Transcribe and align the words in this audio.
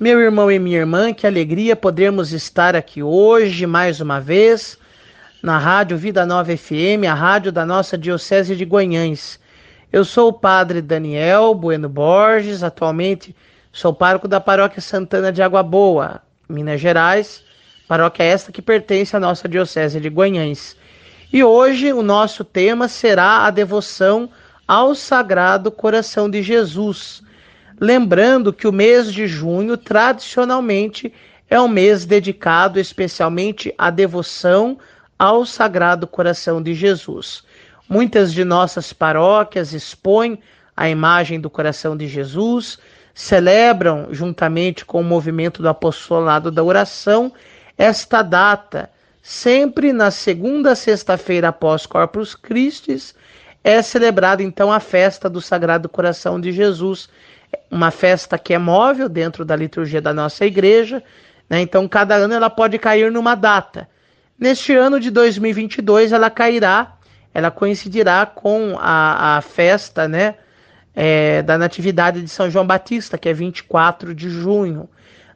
Meu 0.00 0.18
irmão 0.18 0.50
e 0.50 0.58
minha 0.58 0.78
irmã, 0.78 1.12
que 1.12 1.26
alegria 1.26 1.76
podermos 1.76 2.32
estar 2.32 2.74
aqui 2.74 3.02
hoje 3.02 3.66
mais 3.66 4.00
uma 4.00 4.18
vez 4.18 4.78
na 5.42 5.58
Rádio 5.58 5.98
Vida 5.98 6.24
Nova 6.24 6.56
FM, 6.56 7.04
a 7.06 7.12
rádio 7.12 7.52
da 7.52 7.66
nossa 7.66 7.98
Diocese 7.98 8.56
de 8.56 8.64
Guanhães. 8.64 9.38
Eu 9.92 10.02
sou 10.02 10.28
o 10.28 10.32
Padre 10.32 10.80
Daniel 10.80 11.54
Bueno 11.54 11.86
Borges, 11.86 12.62
atualmente 12.62 13.36
sou 13.70 13.92
pároco 13.92 14.26
da 14.26 14.40
Paróquia 14.40 14.80
Santana 14.80 15.30
de 15.30 15.42
Água 15.42 15.62
Boa, 15.62 16.22
Minas 16.48 16.80
Gerais, 16.80 17.44
paróquia 17.86 18.22
esta 18.22 18.50
que 18.50 18.62
pertence 18.62 19.14
à 19.14 19.20
nossa 19.20 19.46
Diocese 19.46 20.00
de 20.00 20.08
Guanhães. 20.08 20.78
E 21.30 21.44
hoje 21.44 21.92
o 21.92 22.02
nosso 22.02 22.42
tema 22.42 22.88
será 22.88 23.44
a 23.44 23.50
devoção 23.50 24.30
ao 24.66 24.94
Sagrado 24.94 25.70
Coração 25.70 26.30
de 26.30 26.42
Jesus 26.42 27.22
Lembrando 27.80 28.52
que 28.52 28.68
o 28.68 28.72
mês 28.72 29.10
de 29.10 29.26
junho, 29.26 29.74
tradicionalmente, 29.74 31.10
é 31.48 31.58
um 31.58 31.66
mês 31.66 32.04
dedicado 32.04 32.78
especialmente 32.78 33.74
à 33.78 33.88
devoção 33.88 34.78
ao 35.18 35.46
Sagrado 35.46 36.06
Coração 36.06 36.62
de 36.62 36.74
Jesus. 36.74 37.42
Muitas 37.88 38.34
de 38.34 38.44
nossas 38.44 38.92
paróquias 38.92 39.72
expõem 39.72 40.38
a 40.76 40.90
imagem 40.90 41.40
do 41.40 41.48
coração 41.48 41.96
de 41.96 42.06
Jesus, 42.06 42.78
celebram, 43.14 44.08
juntamente 44.10 44.84
com 44.84 45.00
o 45.00 45.04
movimento 45.04 45.62
do 45.62 45.68
apostolado 45.68 46.50
da 46.50 46.62
oração, 46.62 47.32
esta 47.78 48.20
data, 48.20 48.90
sempre 49.22 49.90
na 49.90 50.10
segunda 50.10 50.74
sexta-feira 50.74 51.48
após 51.48 51.86
Corpus 51.86 52.34
Christi, 52.34 52.96
é 53.64 53.82
celebrada 53.82 54.42
então 54.42 54.72
a 54.72 54.80
festa 54.80 55.28
do 55.28 55.40
Sagrado 55.40 55.88
Coração 55.88 56.40
de 56.40 56.52
Jesus, 56.52 57.08
uma 57.70 57.90
festa 57.90 58.38
que 58.38 58.52
é 58.52 58.58
móvel 58.58 59.08
dentro 59.08 59.44
da 59.44 59.54
liturgia 59.54 60.00
da 60.00 60.12
nossa 60.12 60.44
igreja, 60.44 61.02
né? 61.48 61.60
então 61.60 61.86
cada 61.88 62.14
ano 62.14 62.34
ela 62.34 62.50
pode 62.50 62.78
cair 62.78 63.10
numa 63.10 63.34
data. 63.34 63.88
Neste 64.38 64.74
ano 64.74 64.98
de 64.98 65.10
2022 65.10 66.12
ela 66.12 66.30
cairá, 66.30 66.96
ela 67.32 67.50
coincidirá 67.50 68.26
com 68.26 68.76
a, 68.78 69.36
a 69.36 69.40
festa 69.40 70.08
né, 70.08 70.34
é, 70.94 71.42
da 71.42 71.56
Natividade 71.56 72.22
de 72.22 72.28
São 72.28 72.50
João 72.50 72.66
Batista, 72.66 73.16
que 73.16 73.28
é 73.28 73.32
24 73.32 74.14
de 74.14 74.28
junho, 74.28 74.88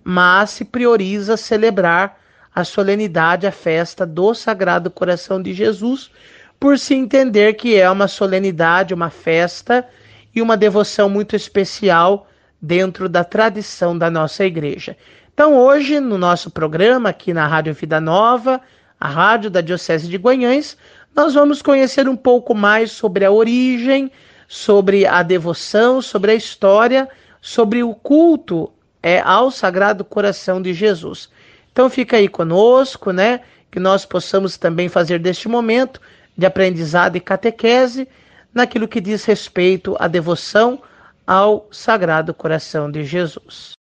mas 0.02 0.50
se 0.50 0.64
prioriza 0.64 1.36
celebrar 1.36 2.18
a 2.54 2.64
solenidade, 2.64 3.46
a 3.46 3.52
festa 3.52 4.06
do 4.06 4.34
Sagrado 4.34 4.90
Coração 4.90 5.42
de 5.42 5.52
Jesus, 5.52 6.10
por 6.58 6.78
se 6.78 6.94
entender 6.94 7.54
que 7.54 7.76
é 7.76 7.90
uma 7.90 8.08
solenidade, 8.08 8.94
uma 8.94 9.10
festa 9.10 9.86
e 10.34 10.42
uma 10.42 10.56
devoção 10.56 11.08
muito 11.08 11.36
especial 11.36 12.26
dentro 12.60 13.08
da 13.08 13.22
tradição 13.22 13.96
da 13.96 14.10
nossa 14.10 14.44
igreja. 14.44 14.96
Então, 15.32 15.56
hoje, 15.56 16.00
no 16.00 16.16
nosso 16.16 16.50
programa, 16.50 17.10
aqui 17.10 17.32
na 17.32 17.46
Rádio 17.46 17.74
Vida 17.74 18.00
Nova, 18.00 18.60
a 18.98 19.08
rádio 19.08 19.50
da 19.50 19.60
Diocese 19.60 20.08
de 20.08 20.16
Guanhães, 20.16 20.76
nós 21.14 21.34
vamos 21.34 21.60
conhecer 21.60 22.08
um 22.08 22.16
pouco 22.16 22.54
mais 22.54 22.90
sobre 22.90 23.24
a 23.24 23.30
origem, 23.30 24.10
sobre 24.48 25.06
a 25.06 25.22
devoção, 25.22 26.00
sobre 26.00 26.32
a 26.32 26.34
história, 26.34 27.08
sobre 27.40 27.82
o 27.82 27.94
culto 27.94 28.72
é, 29.02 29.20
ao 29.20 29.50
Sagrado 29.50 30.04
Coração 30.04 30.62
de 30.62 30.72
Jesus. 30.72 31.28
Então, 31.72 31.90
fica 31.90 32.16
aí 32.16 32.28
conosco, 32.28 33.10
né? 33.10 33.40
Que 33.70 33.80
nós 33.80 34.06
possamos 34.06 34.56
também 34.56 34.88
fazer 34.88 35.18
deste 35.18 35.48
momento 35.48 36.00
de 36.38 36.46
aprendizado 36.46 37.16
e 37.16 37.20
catequese 37.20 38.08
naquilo 38.54 38.88
que 38.88 39.00
diz 39.00 39.24
respeito 39.24 39.96
à 39.98 40.06
devoção 40.06 40.80
ao 41.26 41.68
Sagrado 41.70 42.32
Coração 42.32 42.90
de 42.90 43.04
Jesus. 43.04 43.72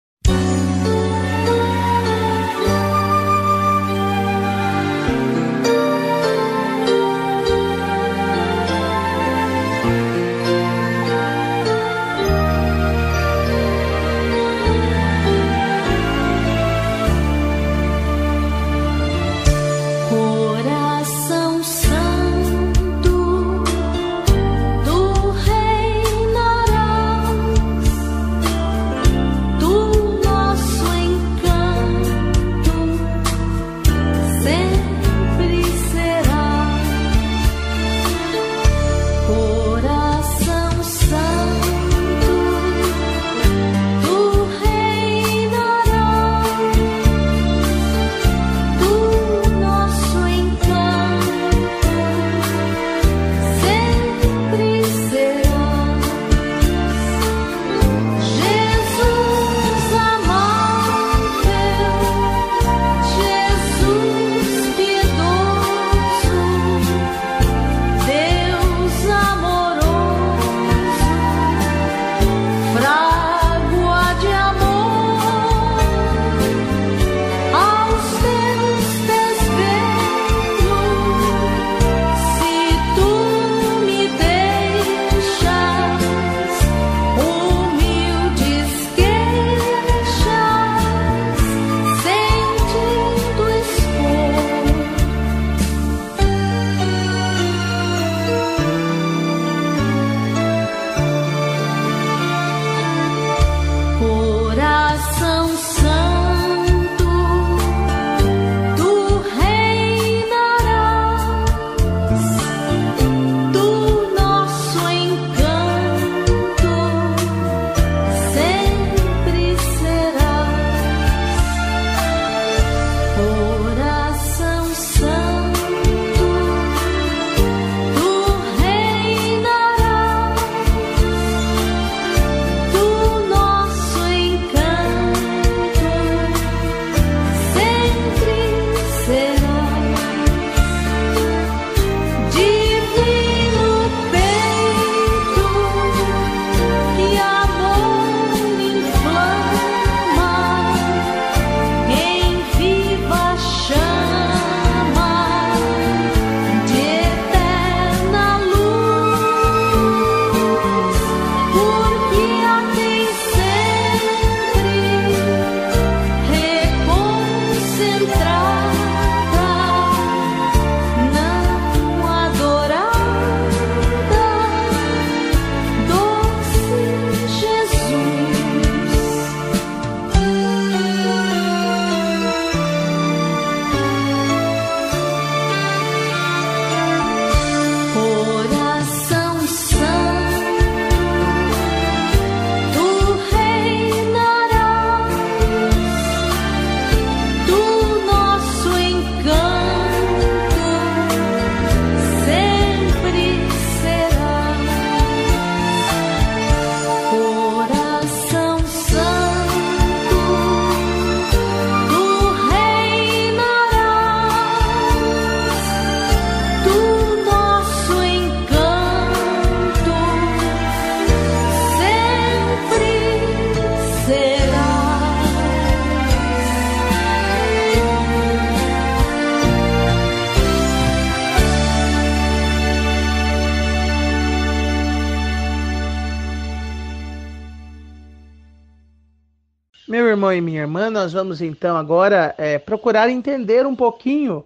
Irmão 240.24 240.34
e 240.34 240.42
minha 240.42 240.62
irmã, 240.62 240.90
nós 240.90 241.12
vamos 241.12 241.42
então 241.42 241.75
agora 241.75 242.34
é, 242.38 242.58
procurar 242.58 243.10
entender 243.10 243.66
um 243.66 243.75
pouquinho 243.75 244.46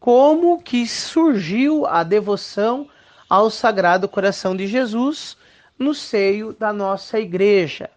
como 0.00 0.62
que 0.62 0.86
surgiu 0.86 1.84
a 1.86 2.02
devoção 2.02 2.88
ao 3.28 3.50
Sagrado 3.50 4.08
Coração 4.08 4.56
de 4.56 4.66
Jesus 4.66 5.36
no 5.78 5.92
seio 5.92 6.54
da 6.58 6.72
nossa 6.72 7.18
igreja. 7.18 7.90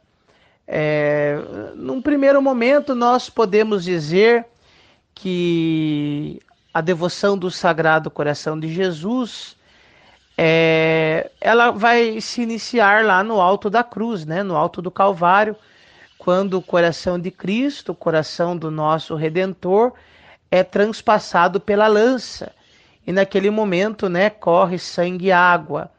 É, 0.68 1.38
num 1.76 2.02
primeiro 2.02 2.42
momento, 2.42 2.94
nós 2.94 3.30
podemos 3.30 3.86
dizer 3.86 4.46
que 5.14 6.42
a 6.74 6.82
devoção 6.82 7.38
do 7.38 7.50
Sagrado 7.50 8.12
Coração 8.12 8.60
de 8.60 8.68
Jesus 8.74 9.56
é, 10.38 11.32
ela 11.40 11.72
vai 11.72 12.20
se 12.20 12.42
iniciar 12.42 13.06
lá 13.06 13.24
no 13.24 13.40
alto 13.40 13.70
da 13.70 13.84
cruz, 13.84 14.26
né, 14.26 14.44
no 14.44 14.56
alto 14.58 14.82
do 14.82 14.92
Calvário 14.92 15.56
quando 16.22 16.54
o 16.54 16.62
coração 16.62 17.18
de 17.18 17.32
Cristo, 17.32 17.94
o 17.94 17.96
coração 17.96 18.56
do 18.56 18.70
nosso 18.70 19.16
Redentor, 19.16 19.94
é 20.52 20.64
transpassado 20.64 21.60
pela 21.60 21.88
lança. 21.88 22.52
E 23.08 23.12
naquele 23.12 23.50
momento, 23.50 24.08
né, 24.08 24.30
corre 24.30 24.78
sangue 24.78 25.26
e 25.26 25.32
água. 25.32 25.90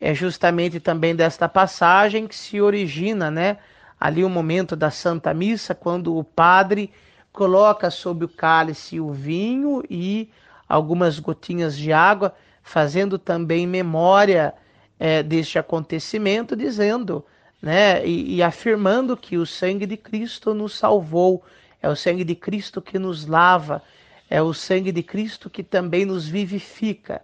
É 0.00 0.12
justamente 0.12 0.80
também 0.80 1.14
desta 1.14 1.48
passagem 1.48 2.26
que 2.26 2.34
se 2.34 2.60
origina, 2.60 3.30
né, 3.30 3.58
ali 4.00 4.24
o 4.24 4.28
momento 4.28 4.74
da 4.74 4.90
Santa 4.90 5.32
Missa, 5.32 5.76
quando 5.76 6.18
o 6.18 6.24
padre 6.24 6.92
coloca 7.32 7.88
sobre 7.88 8.24
o 8.24 8.28
cálice 8.28 8.98
o 8.98 9.12
vinho 9.12 9.80
e 9.88 10.28
algumas 10.68 11.20
gotinhas 11.20 11.78
de 11.78 11.92
água, 11.92 12.34
fazendo 12.64 13.16
também 13.16 13.64
memória 13.64 14.54
é, 14.98 15.22
deste 15.22 15.56
acontecimento, 15.56 16.56
dizendo 16.56 17.24
né? 17.62 18.04
E, 18.04 18.36
e, 18.36 18.42
afirmando 18.42 19.16
que 19.16 19.38
o 19.38 19.46
sangue 19.46 19.86
de 19.86 19.96
Cristo 19.96 20.52
nos 20.52 20.76
salvou, 20.76 21.44
é 21.80 21.88
o 21.88 21.94
sangue 21.94 22.24
de 22.24 22.34
Cristo 22.34 22.82
que 22.82 22.98
nos 22.98 23.24
lava, 23.24 23.80
é 24.28 24.42
o 24.42 24.52
sangue 24.52 24.90
de 24.90 25.02
Cristo 25.02 25.48
que 25.48 25.62
também 25.62 26.04
nos 26.04 26.26
vivifica. 26.26 27.22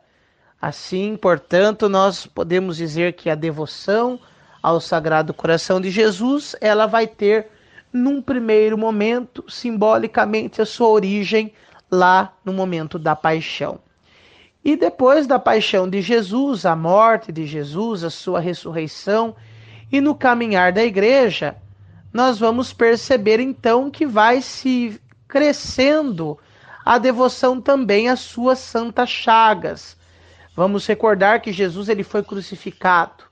Assim, 0.62 1.16
portanto, 1.16 1.88
nós 1.88 2.26
podemos 2.26 2.76
dizer 2.76 3.14
que 3.14 3.28
a 3.28 3.34
devoção 3.34 4.20
ao 4.62 4.80
Sagrado 4.80 5.34
Coração 5.34 5.80
de 5.80 5.90
Jesus, 5.90 6.54
ela 6.60 6.86
vai 6.86 7.06
ter, 7.06 7.48
num 7.92 8.20
primeiro 8.22 8.76
momento, 8.76 9.44
simbolicamente, 9.48 10.60
a 10.60 10.66
sua 10.66 10.88
origem 10.88 11.52
lá 11.90 12.32
no 12.44 12.52
momento 12.52 12.98
da 12.98 13.16
paixão. 13.16 13.80
E 14.64 14.76
depois 14.76 15.26
da 15.26 15.38
paixão 15.38 15.88
de 15.88 16.02
Jesus, 16.02 16.66
a 16.66 16.76
morte 16.76 17.32
de 17.32 17.46
Jesus, 17.46 18.04
a 18.04 18.10
sua 18.10 18.40
ressurreição 18.40 19.34
e 19.90 20.00
no 20.00 20.14
caminhar 20.14 20.72
da 20.72 20.84
igreja, 20.84 21.56
nós 22.12 22.38
vamos 22.38 22.72
perceber 22.72 23.40
então 23.40 23.90
que 23.90 24.06
vai 24.06 24.40
se 24.40 25.00
crescendo 25.26 26.38
a 26.84 26.98
devoção 26.98 27.60
também 27.60 28.08
às 28.08 28.20
suas 28.20 28.58
santas 28.58 29.10
chagas. 29.10 29.96
Vamos 30.56 30.86
recordar 30.86 31.40
que 31.40 31.52
Jesus 31.52 31.88
ele 31.88 32.02
foi 32.02 32.22
crucificado. 32.22 33.24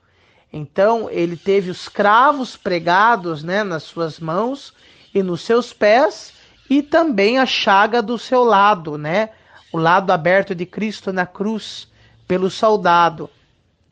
Então, 0.53 1.09
ele 1.09 1.35
teve 1.35 1.69
os 1.69 1.89
cravos 1.89 2.55
pregados, 2.55 3.43
né, 3.43 3.63
nas 3.63 3.83
suas 3.83 4.19
mãos 4.19 4.73
e 5.13 5.21
nos 5.21 5.41
seus 5.41 5.73
pés, 5.73 6.33
e 6.69 6.81
também 6.81 7.37
a 7.37 7.45
chaga 7.45 8.01
do 8.01 8.17
seu 8.17 8.43
lado, 8.43 8.97
né? 8.97 9.29
O 9.73 9.77
lado 9.77 10.11
aberto 10.11 10.55
de 10.55 10.65
Cristo 10.65 11.11
na 11.11 11.25
cruz 11.25 11.87
pelo 12.27 12.49
soldado. 12.49 13.29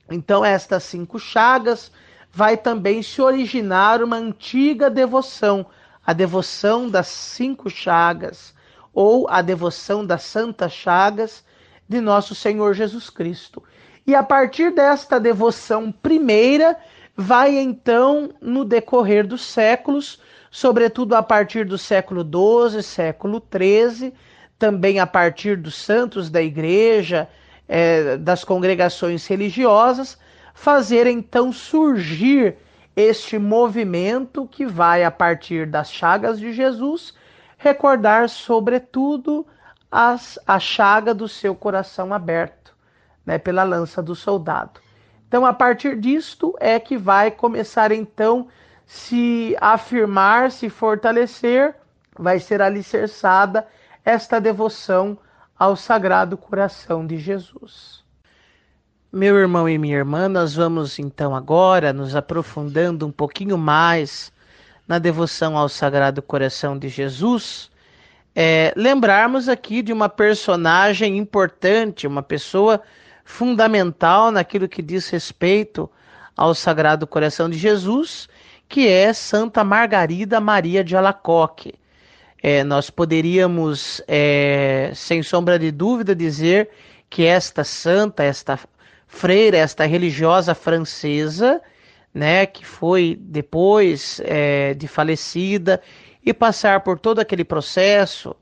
Então, 0.09 0.45
estas 0.45 0.83
cinco 0.83 1.19
chagas 1.19 1.91
vai 2.35 2.57
também 2.57 3.01
se 3.01 3.21
originar 3.21 4.03
uma 4.03 4.17
antiga 4.17 4.89
devoção, 4.89 5.65
a 6.05 6.11
devoção 6.11 6.89
das 6.89 7.07
cinco 7.07 7.69
chagas, 7.69 8.53
ou 8.93 9.25
a 9.29 9.41
devoção 9.41 10.05
das 10.05 10.23
santas 10.23 10.73
chagas 10.73 11.45
de 11.87 12.01
nosso 12.01 12.35
Senhor 12.35 12.73
Jesus 12.73 13.09
Cristo. 13.09 13.63
E 14.05 14.13
a 14.13 14.21
partir 14.21 14.71
desta 14.71 15.17
devoção 15.17 15.93
primeira, 15.93 16.77
vai 17.15 17.57
então, 17.57 18.29
no 18.41 18.65
decorrer 18.65 19.25
dos 19.25 19.41
séculos, 19.41 20.19
sobretudo 20.51 21.15
a 21.15 21.23
partir 21.23 21.63
do 21.63 21.77
século 21.77 22.21
XII, 22.21 22.83
século 22.83 23.41
XIII, 23.41 24.13
também 24.59 24.99
a 24.99 25.07
partir 25.07 25.55
dos 25.55 25.75
santos 25.75 26.29
da 26.29 26.41
igreja, 26.41 27.29
é, 27.65 28.17
das 28.17 28.43
congregações 28.43 29.25
religiosas, 29.25 30.17
fazer 30.55 31.05
então 31.05 31.51
surgir 31.51 32.55
este 32.95 33.37
movimento 33.37 34.47
que 34.47 34.65
vai, 34.65 35.03
a 35.03 35.11
partir 35.11 35.67
das 35.67 35.91
chagas 35.91 36.39
de 36.39 36.53
Jesus, 36.53 37.13
recordar, 37.57 38.29
sobretudo, 38.29 39.45
as, 39.91 40.39
a 40.47 40.57
chaga 40.57 41.13
do 41.13 41.27
seu 41.27 41.53
coração 41.53 42.13
aberto, 42.13 42.73
né, 43.25 43.37
pela 43.37 43.63
lança 43.63 44.01
do 44.01 44.15
soldado. 44.15 44.79
Então, 45.27 45.45
a 45.45 45.53
partir 45.53 45.99
disto 45.99 46.55
é 46.59 46.79
que 46.79 46.97
vai 46.97 47.29
começar 47.29 47.91
então 47.91 48.47
se 48.85 49.57
afirmar, 49.59 50.51
se 50.51 50.69
fortalecer, 50.69 51.75
vai 52.17 52.39
ser 52.39 52.61
alicerçada 52.61 53.67
esta 54.05 54.39
devoção 54.39 55.17
ao 55.59 55.75
Sagrado 55.75 56.37
Coração 56.37 57.05
de 57.05 57.17
Jesus. 57.17 58.04
Meu 59.15 59.37
irmão 59.37 59.69
e 59.69 59.77
minha 59.77 59.95
irmã, 59.95 60.27
nós 60.27 60.55
vamos 60.55 60.99
então 60.99 61.33
agora 61.33 61.93
nos 61.93 62.17
aprofundando 62.17 63.07
um 63.07 63.11
pouquinho 63.13 63.57
mais 63.57 64.29
na 64.85 64.99
devoção 64.99 65.57
ao 65.57 65.69
Sagrado 65.69 66.21
Coração 66.21 66.77
de 66.77 66.89
Jesus. 66.89 67.71
É, 68.35 68.73
lembrarmos 68.75 69.47
aqui 69.47 69.81
de 69.81 69.93
uma 69.93 70.09
personagem 70.09 71.17
importante, 71.17 72.05
uma 72.05 72.21
pessoa 72.21 72.81
fundamental 73.23 74.31
naquilo 74.31 74.67
que 74.67 74.81
diz 74.81 75.07
respeito 75.07 75.89
ao 76.35 76.53
Sagrado 76.53 77.07
Coração 77.07 77.49
de 77.49 77.57
Jesus, 77.57 78.27
que 78.67 78.85
é 78.85 79.13
Santa 79.13 79.63
Margarida 79.63 80.41
Maria 80.41 80.83
de 80.83 80.93
Alacoque. 80.93 81.73
É, 82.43 82.65
nós 82.65 82.89
poderíamos, 82.89 84.01
é, 84.09 84.91
sem 84.93 85.23
sombra 85.23 85.57
de 85.57 85.71
dúvida, 85.71 86.13
dizer 86.13 86.69
que 87.09 87.23
esta 87.23 87.63
santa, 87.63 88.21
esta 88.21 88.59
freira, 89.15 89.57
esta 89.57 89.85
religiosa 89.85 90.53
francesa, 90.53 91.61
né, 92.13 92.45
que 92.45 92.65
foi 92.65 93.17
depois 93.19 94.21
é, 94.25 94.73
de 94.73 94.89
falecida 94.89 95.81
e 96.23 96.33
passar 96.33 96.81
por 96.81 96.99
todo 96.99 97.19
aquele 97.19 97.45
processo, 97.45 98.35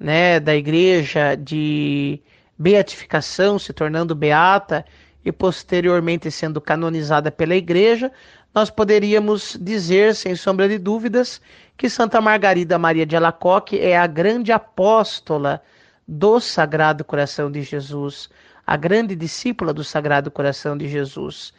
né, 0.00 0.40
da 0.40 0.56
igreja 0.56 1.34
de 1.36 2.22
beatificação, 2.58 3.58
se 3.58 3.72
tornando 3.74 4.14
beata 4.14 4.84
e 5.22 5.30
posteriormente 5.30 6.30
sendo 6.30 6.58
canonizada 6.58 7.30
pela 7.30 7.54
igreja, 7.54 8.10
nós 8.54 8.70
poderíamos 8.70 9.58
dizer, 9.60 10.14
sem 10.14 10.34
sombra 10.34 10.68
de 10.68 10.78
dúvidas, 10.78 11.40
que 11.76 11.90
Santa 11.90 12.20
Margarida 12.20 12.78
Maria 12.78 13.04
de 13.04 13.14
Alacoque 13.14 13.78
é 13.78 13.96
a 13.96 14.06
grande 14.06 14.52
apóstola 14.52 15.62
do 16.08 16.40
Sagrado 16.40 17.04
Coração 17.04 17.50
de 17.50 17.62
Jesus, 17.62 18.30
a 18.66 18.76
grande 18.76 19.14
discípula 19.14 19.72
do 19.72 19.84
Sagrado 19.84 20.30
Coração 20.30 20.76
de 20.76 20.88
Jesus. 20.88 21.52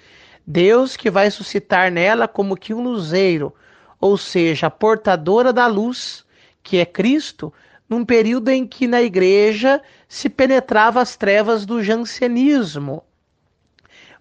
Deus 0.46 0.96
que 0.96 1.10
vai 1.10 1.30
suscitar 1.32 1.92
nela 1.92 2.28
como 2.28 2.58
que 2.58 2.74
um 2.74 2.84
luzeiro, 2.84 3.54
ou 4.00 4.18
seja, 4.18 4.68
a 4.68 4.72
portadora 4.72 5.52
da 5.52 5.68
luz, 5.68 6.26
que 6.62 6.78
é 6.78 6.86
Cristo, 6.86 7.54
num 7.90 8.04
período 8.04 8.50
em 8.50 8.66
que 8.66 8.88
na 8.88 9.02
igreja 9.02 9.82
se 10.08 10.30
penetrava 10.30 11.02
as 11.02 11.16
trevas 11.16 11.66
do 11.66 11.84
jansenismo. 11.84 13.04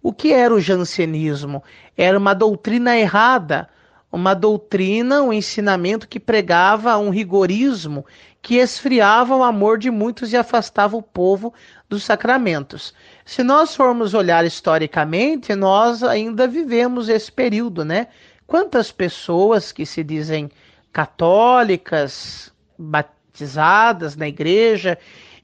O 0.02 0.12
que 0.12 0.32
era 0.32 0.54
o 0.54 0.60
jansenismo? 0.60 1.62
Era 1.96 2.18
uma 2.18 2.34
doutrina 2.34 2.96
errada, 2.96 3.68
uma 4.12 4.34
doutrina, 4.34 5.22
um 5.22 5.32
ensinamento 5.32 6.06
que 6.06 6.20
pregava 6.20 6.96
um 6.98 7.08
rigorismo 7.08 8.04
que 8.44 8.56
esfriava 8.56 9.34
o 9.34 9.42
amor 9.42 9.78
de 9.78 9.90
muitos 9.90 10.34
e 10.34 10.36
afastava 10.36 10.94
o 10.98 11.02
povo 11.02 11.54
dos 11.88 12.04
sacramentos. 12.04 12.92
Se 13.24 13.42
nós 13.42 13.74
formos 13.74 14.12
olhar 14.12 14.44
historicamente, 14.44 15.54
nós 15.54 16.02
ainda 16.02 16.46
vivemos 16.46 17.08
esse 17.08 17.32
período, 17.32 17.86
né? 17.86 18.08
Quantas 18.46 18.92
pessoas 18.92 19.72
que 19.72 19.86
se 19.86 20.04
dizem 20.04 20.50
católicas, 20.92 22.52
batizadas 22.78 24.14
na 24.14 24.28
igreja 24.28 24.98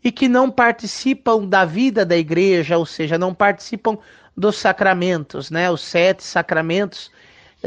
e 0.04 0.12
que 0.12 0.28
não 0.28 0.50
participam 0.50 1.46
da 1.46 1.64
vida 1.64 2.04
da 2.04 2.18
igreja, 2.18 2.76
ou 2.76 2.84
seja, 2.84 3.16
não 3.16 3.32
participam 3.32 3.96
dos 4.36 4.58
sacramentos, 4.58 5.50
né? 5.50 5.70
Os 5.70 5.80
sete 5.80 6.22
sacramentos 6.22 7.10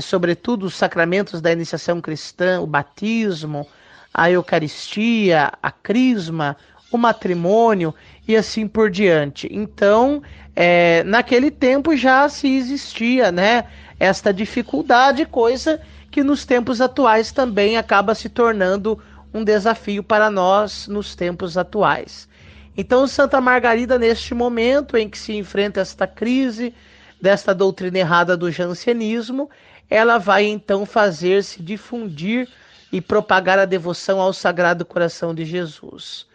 sobretudo 0.01 0.65
os 0.65 0.75
sacramentos 0.75 1.41
da 1.41 1.51
iniciação 1.51 2.01
cristã, 2.01 2.59
o 2.61 2.67
batismo, 2.67 3.67
a 4.13 4.29
Eucaristia, 4.29 5.51
a 5.61 5.71
Crisma, 5.71 6.55
o 6.91 6.97
matrimônio 6.97 7.93
e 8.27 8.35
assim 8.35 8.67
por 8.67 8.89
diante. 8.89 9.47
Então, 9.51 10.21
é, 10.55 11.03
naquele 11.03 11.49
tempo 11.49 11.95
já 11.95 12.29
se 12.29 12.47
existia, 12.47 13.31
né, 13.31 13.65
esta 13.99 14.33
dificuldade, 14.33 15.25
coisa 15.25 15.81
que 16.11 16.23
nos 16.23 16.45
tempos 16.45 16.79
atuais 16.79 17.31
também 17.31 17.75
acaba 17.77 18.13
se 18.13 18.29
tornando 18.29 18.99
um 19.33 19.43
desafio 19.43 20.03
para 20.03 20.29
nós 20.29 20.87
nos 20.87 21.15
tempos 21.15 21.57
atuais. 21.57 22.29
Então, 22.77 23.07
Santa 23.07 23.41
Margarida, 23.41 23.97
neste 23.97 24.33
momento 24.33 24.95
em 24.95 25.09
que 25.09 25.17
se 25.17 25.33
enfrenta 25.33 25.81
esta 25.81 26.05
crise 26.05 26.73
desta 27.19 27.53
doutrina 27.53 27.99
errada 27.99 28.37
do 28.37 28.51
jansenismo, 28.51 29.49
ela 29.89 30.17
vai 30.17 30.45
então 30.45 30.85
fazer-se 30.85 31.61
difundir 31.61 32.47
e 32.93 33.01
propagar 33.01 33.57
a 33.57 33.65
devoção 33.65 34.21
ao 34.21 34.31
Sagrado 34.31 34.85
Coração 34.85 35.33
de 35.33 35.43
Jesus. 35.43 36.27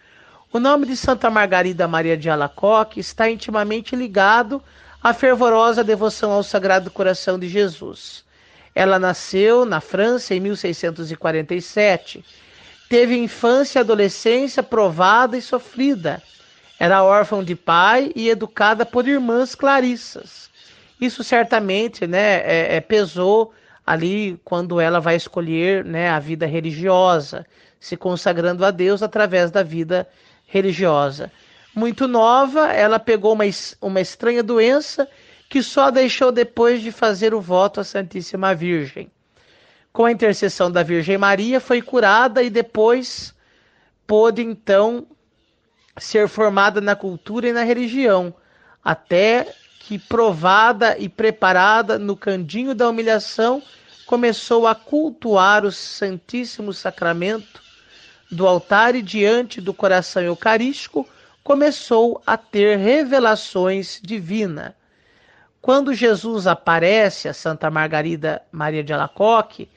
O 0.53 0.59
nome 0.59 0.87
de 0.87 0.97
Santa 0.97 1.31
Margarida 1.31 1.87
Maria 1.87 2.17
de 2.17 2.29
Alacoque 2.29 2.99
está 2.99 3.31
intimamente 3.31 3.95
ligado 3.95 4.61
à 5.01 5.15
fervorosa 5.15 5.85
devoção 5.85 6.33
ao 6.33 6.43
Sagrado 6.43 6.91
Coração 6.91 7.39
de 7.39 7.49
Jesus. 7.49 8.25
Ela 8.75 8.99
nasceu 8.99 9.65
na 9.65 9.81
França 9.81 10.35
em 10.35 10.41
1647. 10.41 12.25
Teve 12.89 13.17
infância 13.17 13.79
e 13.79 13.83
adolescência 13.83 14.61
provada 14.61 15.39
e 15.39 15.43
sofrida. 15.43 16.21
Era 16.77 17.05
órfã 17.05 17.45
de 17.45 17.55
pai 17.55 18.11
e 18.17 18.29
educada 18.29 18.85
por 18.85 19.07
irmãs 19.07 19.55
clarissas. 19.55 20.51
Isso 21.01 21.23
certamente 21.23 22.05
né, 22.05 22.39
é, 22.39 22.77
é, 22.77 22.81
pesou 22.81 23.55
ali 23.89 24.39
quando 24.45 24.79
ela 24.79 25.01
vai 25.01 25.17
escolher 25.17 25.83
né, 25.83 26.11
a 26.11 26.19
vida 26.19 26.45
religiosa, 26.45 27.47
se 27.81 27.97
consagrando 27.97 28.63
a 28.63 28.71
Deus 28.71 29.03
através 29.03 29.51
da 29.51 29.63
vida 29.63 30.07
religiosa. 30.47 31.33
Muito 31.75 32.07
nova, 32.07 32.71
ela 32.71 32.99
pegou 32.99 33.33
uma, 33.33 33.45
uma 33.81 33.99
estranha 33.99 34.43
doença 34.43 35.09
que 35.49 35.63
só 35.63 35.91
deixou 35.91 36.31
depois 36.31 36.83
de 36.83 36.93
fazer 36.93 37.33
o 37.33 37.41
voto 37.41 37.81
à 37.81 37.85
Santíssima 37.85 38.55
Virgem. 38.55 39.11
Com 39.91 40.05
a 40.05 40.13
intercessão 40.13 40.71
da 40.71 40.83
Virgem 40.83 41.17
Maria, 41.17 41.59
foi 41.59 41.81
curada 41.81 42.43
e 42.43 42.51
depois 42.51 43.35
pôde 44.07 44.43
então 44.43 45.07
ser 45.97 46.29
formada 46.29 46.79
na 46.79 46.95
cultura 46.95 47.49
e 47.49 47.55
na 47.55 47.63
religião, 47.63 48.35
até 48.85 49.51
que, 49.89 49.99
provada 49.99 50.99
e 50.99 51.09
preparada 51.09 51.99
no 51.99 52.15
candinho 52.15 52.75
da 52.75 52.91
humilhação, 52.91 53.63
começou 54.05 54.67
a 54.67 54.75
cultuar 54.75 55.65
o 55.65 55.73
Santíssimo 55.73 56.75
Sacramento 56.75 57.63
do 58.31 58.47
altar 58.47 58.95
e 58.95 59.01
diante 59.01 59.63
do 59.63 59.73
coração 59.73 60.23
eucarístico, 60.23 61.09
começou 61.43 62.21
a 62.27 62.37
ter 62.37 62.77
revelações 62.77 63.99
divinas. 64.03 64.75
Quando 65.59 65.95
Jesus 65.95 66.47
aparece 66.47 67.27
a 67.27 67.33
Santa 67.33 67.71
Margarida 67.71 68.43
Maria 68.53 68.85
de 68.85 68.93
Alacoque, 68.93 69.71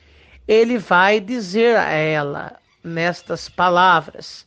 ele 0.45 0.77
vai 0.77 1.21
dizer 1.21 1.77
a 1.77 1.89
ela 1.89 2.59
nestas 2.83 3.47
palavras: 3.47 4.45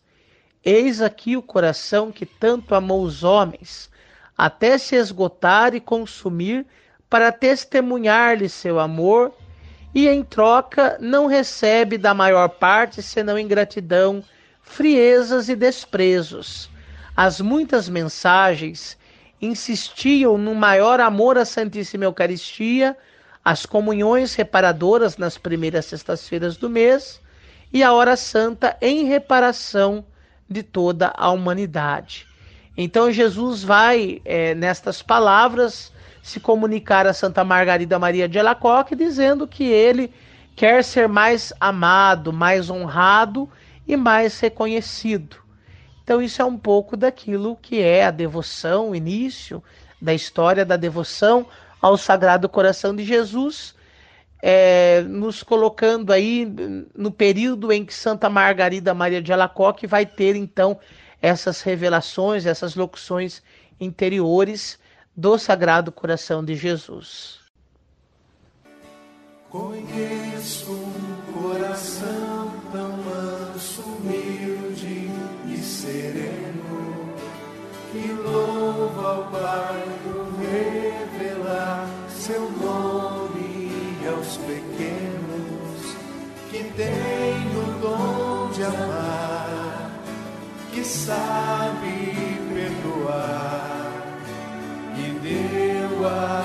Eis 0.63 1.01
aqui 1.01 1.39
o 1.39 1.43
coração 1.43 2.13
que 2.13 2.27
tanto 2.27 2.75
amou 2.75 3.03
os 3.03 3.25
homens, 3.25 3.89
até 4.37 4.79
se 4.79 4.97
esgotar 4.97 5.75
e 5.75 5.81
consumir, 5.81 6.67
para 7.09 7.31
testemunhar-lhe 7.31 8.49
seu 8.49 8.81
amor 8.81 9.33
e 9.95 10.09
em 10.09 10.25
troca 10.25 10.99
não 11.01 11.27
recebe 11.27 11.97
da 11.97 12.13
maior 12.13 12.49
parte 12.49 13.01
senão 13.01 13.39
ingratidão, 13.39 14.25
friezas 14.61 15.49
e 15.49 15.55
desprezos. 15.55 16.69
As 17.17 17.41
muitas 17.41 17.89
mensagens 17.89 18.99
insistiam 19.41 20.37
no 20.37 20.55
maior 20.55 20.99
amor 20.99 21.39
à 21.39 21.45
Santíssima 21.45 22.05
Eucaristia, 22.05 22.97
as 23.45 23.65
comunhões 23.65 24.35
reparadoras 24.35 25.17
nas 25.17 25.39
primeiras 25.39 25.85
sextas-feiras 25.85 26.57
do 26.57 26.69
mês 26.69 27.21
e 27.73 27.83
a 27.83 27.93
hora 27.93 28.17
santa 28.17 28.77
em 28.81 29.05
reparação 29.05 30.05
de 30.51 30.63
toda 30.63 31.13
a 31.17 31.31
humanidade. 31.31 32.27
Então 32.77 33.11
Jesus 33.11 33.63
vai, 33.63 34.21
é, 34.25 34.55
nestas 34.55 35.03
palavras, 35.03 35.93
se 36.23 36.41
comunicar 36.41 37.07
a 37.07 37.13
Santa 37.13 37.45
Margarida 37.45 37.99
Maria 37.99 38.29
de 38.29 38.39
Alacoque, 38.39 38.97
dizendo 38.97 39.47
que 39.47 39.65
ele 39.65 40.13
quer 40.57 40.83
ser 40.83 41.09
mais 41.09 41.53
amado, 41.61 42.33
mais 42.33 42.71
honrado 42.71 43.49
e 43.87 43.97
mais 43.97 44.41
reconhecido. 44.41 45.37
Então, 46.03 46.21
isso 46.21 46.41
é 46.43 46.45
um 46.45 46.57
pouco 46.57 46.97
daquilo 46.97 47.57
que 47.61 47.81
é 47.81 48.05
a 48.05 48.11
devoção, 48.11 48.91
o 48.91 48.95
início 48.95 49.63
da 50.01 50.13
história 50.13 50.65
da 50.65 50.77
devoção 50.77 51.47
ao 51.81 51.97
Sagrado 51.97 52.49
Coração 52.49 52.95
de 52.95 53.05
Jesus, 53.05 53.75
é, 54.43 55.01
nos 55.03 55.43
colocando 55.43 56.13
aí 56.13 56.47
no 56.95 57.11
período 57.11 57.73
em 57.73 57.85
que 57.85 57.95
Santa 57.95 58.29
Margarida 58.29 58.93
Maria 58.93 59.23
de 59.23 59.33
Alacoque 59.33 59.87
vai 59.87 60.05
ter 60.05 60.37
então 60.37 60.79
essas 61.25 61.63
revelações, 61.63 62.45
essas 62.45 62.75
locuções 62.75 63.43
interiores 63.81 64.79
do 65.17 65.39
Sagrado 65.39 65.91
Coração 65.91 66.45
de 66.45 66.55
Jesus. 66.55 67.44
Sabe 91.05 92.39
perdoar. 92.55 93.93
E 94.97 95.11
deu 95.21 96.07
a 96.07 96.44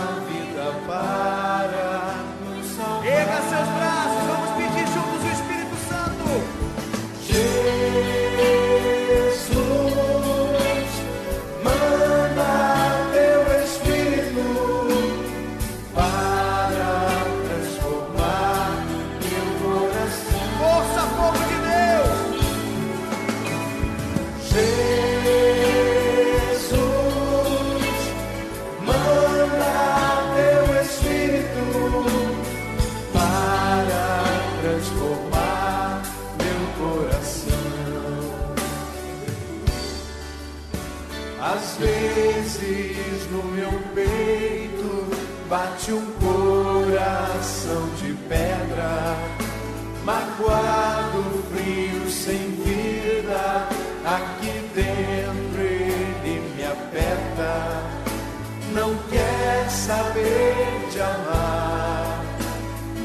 amar, 61.01 62.25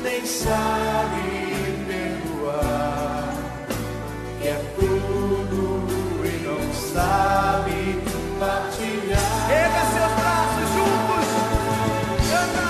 nem 0.02 0.26
sabe 0.26 1.54
perdoar. 1.86 3.34
Quer 4.42 4.60
tudo 4.74 5.86
e 6.24 6.28
não 6.44 6.72
sabe 6.72 8.02
partilhar. 8.38 9.50
Erga 9.50 9.82
seus 9.92 10.12
braços 10.18 10.68
juntos. 10.74 11.28
Canta. 12.30 12.68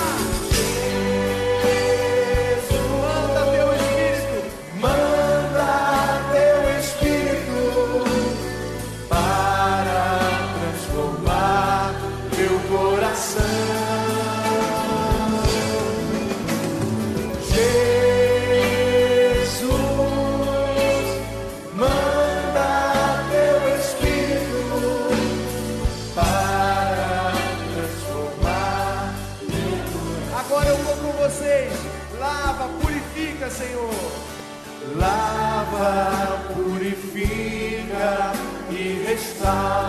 Manda 3.01 3.43
teu 3.53 3.69
Espírito. 3.75 4.39
Manda 4.81 5.73
teu 6.33 6.59
Espírito 6.79 7.63
para 9.09 10.03
transformar 10.61 11.95
meu 12.37 12.55
coração. 12.69 13.84
Purifica 36.53 38.33
e 38.71 39.05
restaura-me 39.07 39.84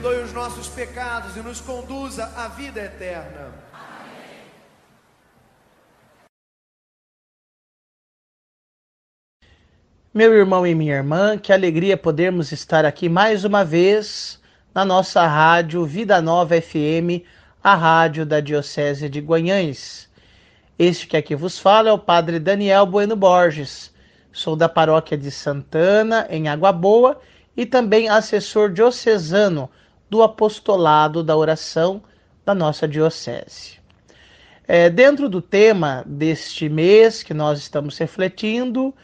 Perdoe 0.00 0.22
os 0.22 0.32
nossos 0.32 0.68
pecados 0.68 1.36
e 1.36 1.40
nos 1.40 1.60
conduza 1.60 2.26
à 2.36 2.46
vida 2.46 2.80
eterna. 2.80 3.52
Meu 10.14 10.32
irmão 10.32 10.64
e 10.64 10.72
minha 10.72 10.94
irmã, 10.94 11.36
que 11.36 11.52
alegria 11.52 11.96
podermos 11.96 12.52
estar 12.52 12.84
aqui 12.84 13.08
mais 13.08 13.44
uma 13.44 13.64
vez 13.64 14.40
na 14.72 14.84
nossa 14.84 15.26
rádio 15.26 15.84
Vida 15.84 16.22
Nova 16.22 16.60
FM, 16.60 17.26
a 17.60 17.74
rádio 17.74 18.24
da 18.24 18.38
Diocese 18.38 19.08
de 19.08 19.20
Guanhães. 19.20 20.08
Este 20.78 21.08
que 21.08 21.16
aqui 21.16 21.34
vos 21.34 21.58
fala 21.58 21.88
é 21.88 21.92
o 21.92 21.98
Padre 21.98 22.38
Daniel 22.38 22.86
Bueno 22.86 23.16
Borges. 23.16 23.92
Sou 24.30 24.54
da 24.54 24.68
paróquia 24.68 25.18
de 25.18 25.32
Santana, 25.32 26.24
em 26.30 26.46
Água 26.46 26.70
Boa, 26.70 27.20
e 27.56 27.66
também 27.66 28.08
assessor 28.08 28.70
diocesano 28.70 29.68
do 30.08 30.22
apostolado 30.22 31.22
da 31.22 31.36
oração 31.36 32.02
da 32.44 32.54
nossa 32.54 32.88
diocese. 32.88 33.78
É, 34.66 34.90
dentro 34.90 35.28
do 35.28 35.40
tema 35.40 36.02
deste 36.06 36.68
mês 36.68 37.22
que 37.22 37.32
nós 37.32 37.58
estamos 37.58 37.96
refletindo, 37.96 38.94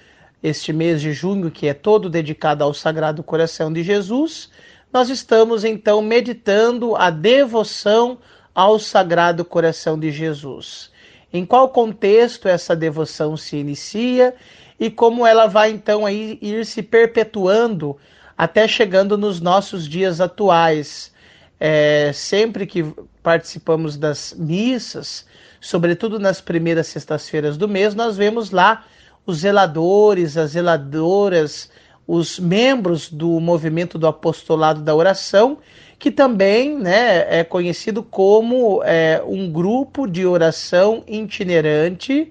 este 0.43 0.75
mês 0.75 1.01
de 1.01 1.13
junho, 1.13 1.51
que 1.51 1.67
é 1.67 1.73
todo 1.73 2.11
dedicado 2.11 2.63
ao 2.63 2.75
Sagrado 2.75 3.23
Coração 3.23 3.73
de 3.73 3.83
Jesus, 3.83 4.51
nós 4.93 5.09
estamos 5.09 5.65
então 5.65 6.03
meditando 6.03 6.95
a 6.95 7.09
devoção 7.09 8.19
ao 8.55 8.79
Sagrado 8.79 9.45
Coração 9.45 9.99
de 9.99 10.11
Jesus. 10.11 10.91
Em 11.33 11.45
qual 11.45 11.71
contexto 11.71 12.47
essa 12.47 12.77
devoção 12.77 13.37
se 13.37 13.57
inicia 13.57 14.35
e 14.79 14.91
como 14.91 15.27
ela 15.27 15.47
vai 15.47 15.71
então 15.71 16.05
aí 16.05 16.39
ir 16.41 16.65
se 16.67 16.83
perpetuando 16.83 17.97
até 18.37 18.67
chegando 18.67 19.17
nos 19.17 19.41
nossos 19.41 19.89
dias 19.89 20.21
atuais. 20.21 21.13
É, 21.59 22.11
sempre 22.13 22.67
que 22.67 22.85
participamos 23.23 23.97
das 23.97 24.35
missas, 24.37 25.25
sobretudo 25.61 26.19
nas 26.19 26.41
primeiras 26.41 26.89
sextas-feiras 26.89 27.57
do 27.57 27.69
mês, 27.69 27.95
nós 27.95 28.17
vemos 28.17 28.51
lá 28.51 28.85
os 29.25 29.39
zeladores, 29.39 30.37
as 30.37 30.51
zeladoras, 30.51 31.71
os 32.07 32.39
membros 32.39 33.09
do 33.09 33.41
movimento 33.41 33.99
do 33.99 34.07
apostolado 34.07 34.83
da 34.83 34.95
oração, 34.95 35.59
que 35.99 36.11
também 36.11 36.79
né, 36.79 37.41
é 37.41 37.45
conhecido 37.45 38.03
como 38.03 38.83
é, 38.85 39.23
um 39.27 39.51
grupo 39.51 40.07
de 40.07 40.27
oração 40.27 41.03
itinerante, 41.07 42.31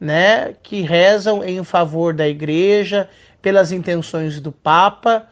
né, 0.00 0.54
que 0.62 0.80
rezam 0.80 1.44
em 1.44 1.62
favor 1.62 2.14
da 2.14 2.26
igreja, 2.26 3.08
pelas 3.42 3.72
intenções 3.72 4.40
do 4.40 4.50
Papa. 4.50 5.28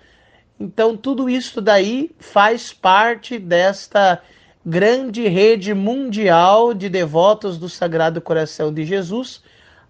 Então, 0.61 0.97
tudo 0.97 1.29
isso 1.31 1.61
daí 1.61 2.11
faz 2.19 2.73
parte 2.73 3.39
desta 3.39 4.21
grande 4.65 5.29
rede 5.29 5.73
mundial 5.73 6.75
de 6.75 6.89
devotos 6.89 7.59
do 7.59 7.69
Sagrado 7.69 8.21
Coração 8.21 8.73
de 8.73 8.85
Jesus, 8.85 9.43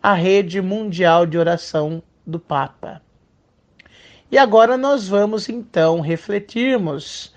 a 0.02 0.12
rede 0.12 0.60
mundial 0.60 1.26
de 1.26 1.38
oração 1.38 2.02
do 2.26 2.38
Papa. 2.38 3.02
E 4.30 4.36
agora 4.36 4.76
nós 4.76 5.08
vamos 5.08 5.48
então 5.48 6.00
refletirmos 6.00 7.32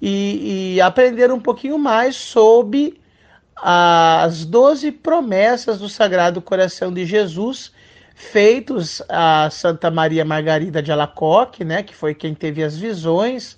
e, 0.00 0.74
e 0.76 0.80
aprender 0.80 1.32
um 1.32 1.40
pouquinho 1.40 1.78
mais 1.78 2.14
sobre 2.14 3.00
as 3.56 4.44
doze 4.44 4.92
promessas 4.92 5.78
do 5.78 5.88
Sagrado 5.88 6.40
Coração 6.40 6.92
de 6.92 7.04
Jesus 7.04 7.72
feitos 8.16 9.00
a 9.08 9.48
Santa 9.50 9.90
Maria 9.90 10.24
Margarida 10.24 10.82
de 10.82 10.90
Alacoque, 10.90 11.64
né, 11.64 11.82
que 11.82 11.94
foi 11.94 12.14
quem 12.14 12.34
teve 12.34 12.64
as 12.64 12.76
visões 12.76 13.56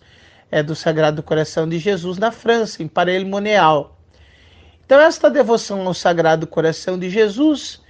é, 0.50 0.62
do 0.62 0.74
Sagrado 0.74 1.22
Coração 1.22 1.66
de 1.66 1.78
Jesus 1.78 2.18
na 2.18 2.30
França, 2.30 2.82
em 2.82 2.88
Paray-le-Monial. 2.88 3.96
Então 4.84 5.00
esta 5.00 5.30
devoção 5.30 5.86
ao 5.86 5.94
Sagrado 5.94 6.46
Coração 6.46 6.98
de 6.98 7.08
Jesus 7.08 7.80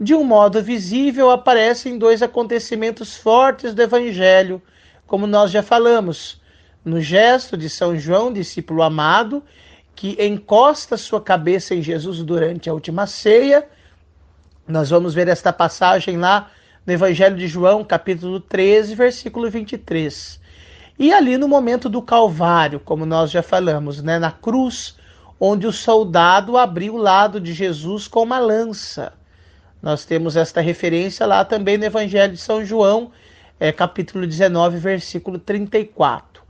de 0.00 0.14
um 0.14 0.22
modo 0.22 0.62
visível, 0.62 1.30
aparecem 1.30 1.98
dois 1.98 2.22
acontecimentos 2.22 3.16
fortes 3.16 3.74
do 3.74 3.82
Evangelho, 3.82 4.62
como 5.06 5.26
nós 5.26 5.50
já 5.50 5.62
falamos. 5.62 6.40
No 6.84 7.00
gesto 7.00 7.56
de 7.56 7.68
São 7.68 7.98
João, 7.98 8.32
discípulo 8.32 8.82
amado, 8.82 9.42
que 9.96 10.16
encosta 10.24 10.96
sua 10.96 11.20
cabeça 11.20 11.74
em 11.74 11.82
Jesus 11.82 12.22
durante 12.22 12.70
a 12.70 12.72
última 12.72 13.06
ceia. 13.06 13.66
Nós 14.68 14.90
vamos 14.90 15.14
ver 15.14 15.28
esta 15.28 15.50
passagem 15.50 16.18
lá 16.18 16.50
no 16.86 16.92
Evangelho 16.92 17.34
de 17.34 17.48
João, 17.48 17.82
capítulo 17.82 18.38
13, 18.38 18.94
versículo 18.94 19.50
23. 19.50 20.38
E 20.98 21.10
ali 21.10 21.38
no 21.38 21.48
momento 21.48 21.88
do 21.88 22.02
Calvário, 22.02 22.78
como 22.78 23.06
nós 23.06 23.30
já 23.30 23.42
falamos, 23.42 24.02
né, 24.02 24.18
na 24.18 24.30
cruz, 24.30 24.94
onde 25.40 25.66
o 25.66 25.72
soldado 25.72 26.58
abriu 26.58 26.96
o 26.96 26.98
lado 26.98 27.40
de 27.40 27.54
Jesus 27.54 28.06
com 28.06 28.22
uma 28.22 28.38
lança. 28.38 29.14
Nós 29.80 30.04
temos 30.04 30.36
esta 30.36 30.60
referência 30.60 31.24
lá 31.24 31.46
também 31.46 31.78
no 31.78 31.86
Evangelho 31.86 32.34
de 32.34 32.38
São 32.38 32.62
João, 32.62 33.10
é, 33.58 33.72
capítulo 33.72 34.26
19, 34.26 34.76
versículo 34.76 35.38
34. 35.38 36.42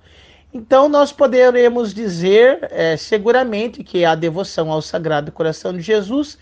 Então, 0.53 0.89
nós 0.89 1.13
poderemos 1.13 1.95
dizer 1.95 2.67
é, 2.73 2.97
seguramente 2.97 3.85
que 3.85 4.05
a 4.05 4.17
devoção 4.17 4.73
ao 4.73 4.83
Sagrado 4.83 5.31
Coração 5.31 5.73
de 5.73 5.83
Jesus 5.83 6.37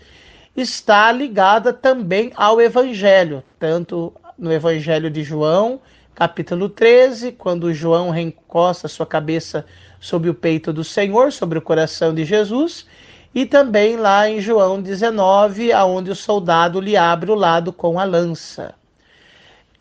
está 0.57 1.11
ligada 1.11 1.71
também 1.71 2.31
ao 2.35 2.59
Evangelho, 2.59 3.43
tanto 3.59 4.11
no 4.35 4.51
Evangelho 4.51 5.09
de 5.11 5.23
João, 5.23 5.79
capítulo 6.15 6.67
13, 6.67 7.33
quando 7.33 7.71
João 7.71 8.09
reencosta 8.09 8.87
sua 8.87 9.05
cabeça 9.05 9.63
sobre 9.99 10.31
o 10.31 10.33
peito 10.33 10.73
do 10.73 10.83
Senhor, 10.83 11.31
sobre 11.31 11.59
o 11.59 11.61
coração 11.61 12.11
de 12.13 12.25
Jesus, 12.25 12.87
e 13.35 13.45
também 13.45 13.97
lá 13.97 14.27
em 14.27 14.41
João 14.41 14.81
19, 14.81 15.71
aonde 15.71 16.09
o 16.09 16.15
soldado 16.15 16.81
lhe 16.81 16.97
abre 16.97 17.29
o 17.29 17.35
lado 17.35 17.71
com 17.71 17.99
a 17.99 18.03
lança. 18.03 18.73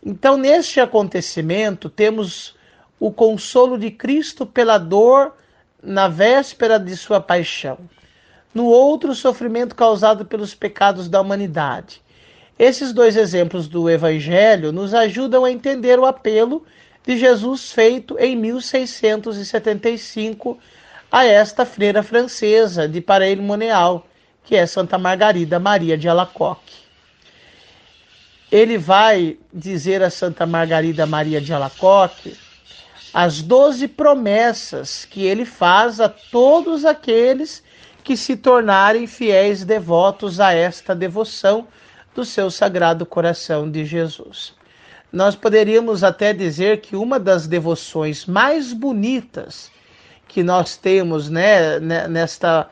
Então, 0.04 0.36
neste 0.36 0.78
acontecimento, 0.78 1.88
temos 1.88 2.54
o 3.00 3.10
consolo 3.10 3.78
de 3.78 3.90
Cristo 3.90 4.44
pela 4.44 4.76
dor 4.76 5.34
na 5.82 6.06
véspera 6.06 6.78
de 6.78 6.94
sua 6.96 7.18
paixão. 7.20 7.78
No 8.56 8.64
outro, 8.64 9.10
o 9.10 9.14
sofrimento 9.14 9.74
causado 9.74 10.24
pelos 10.24 10.54
pecados 10.54 11.10
da 11.10 11.20
humanidade. 11.20 12.00
Esses 12.58 12.90
dois 12.90 13.14
exemplos 13.14 13.68
do 13.68 13.90
Evangelho 13.90 14.72
nos 14.72 14.94
ajudam 14.94 15.44
a 15.44 15.52
entender 15.52 15.98
o 15.98 16.06
apelo 16.06 16.64
de 17.06 17.18
Jesus 17.18 17.70
feito 17.70 18.18
em 18.18 18.34
1675 18.34 20.58
a 21.12 21.26
esta 21.26 21.66
freira 21.66 22.02
francesa 22.02 22.88
de 22.88 23.02
Paray-le-Monial, 23.02 24.06
que 24.42 24.56
é 24.56 24.64
Santa 24.64 24.96
Margarida 24.96 25.60
Maria 25.60 25.98
de 25.98 26.08
Alacoque. 26.08 26.76
Ele 28.50 28.78
vai 28.78 29.36
dizer 29.52 30.02
a 30.02 30.08
Santa 30.08 30.46
Margarida 30.46 31.04
Maria 31.04 31.42
de 31.42 31.52
Alacoque 31.52 32.38
as 33.12 33.40
doze 33.40 33.86
promessas 33.88 35.04
que 35.04 35.24
ele 35.24 35.44
faz 35.46 36.00
a 36.00 36.08
todos 36.08 36.84
aqueles 36.84 37.62
que 38.06 38.16
se 38.16 38.36
tornarem 38.36 39.04
fiéis 39.04 39.64
devotos 39.64 40.38
a 40.38 40.52
esta 40.52 40.94
devoção 40.94 41.66
do 42.14 42.24
seu 42.24 42.52
sagrado 42.52 43.04
coração 43.04 43.68
de 43.68 43.84
Jesus. 43.84 44.54
Nós 45.12 45.34
poderíamos 45.34 46.04
até 46.04 46.32
dizer 46.32 46.82
que 46.82 46.94
uma 46.94 47.18
das 47.18 47.48
devoções 47.48 48.24
mais 48.24 48.72
bonitas 48.72 49.72
que 50.28 50.40
nós 50.40 50.76
temos 50.76 51.28
né, 51.28 51.80
nesta, 51.80 52.70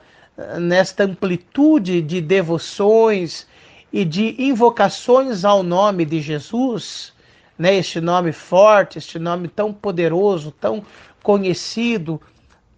nesta 0.56 1.02
amplitude 1.02 2.00
de 2.00 2.20
devoções 2.20 3.44
e 3.92 4.04
de 4.04 4.40
invocações 4.40 5.44
ao 5.44 5.64
nome 5.64 6.04
de 6.04 6.20
Jesus, 6.20 7.12
né, 7.58 7.74
este 7.74 8.00
nome 8.00 8.30
forte, 8.30 8.98
este 8.98 9.18
nome 9.18 9.48
tão 9.48 9.72
poderoso, 9.72 10.52
tão 10.52 10.84
conhecido, 11.24 12.22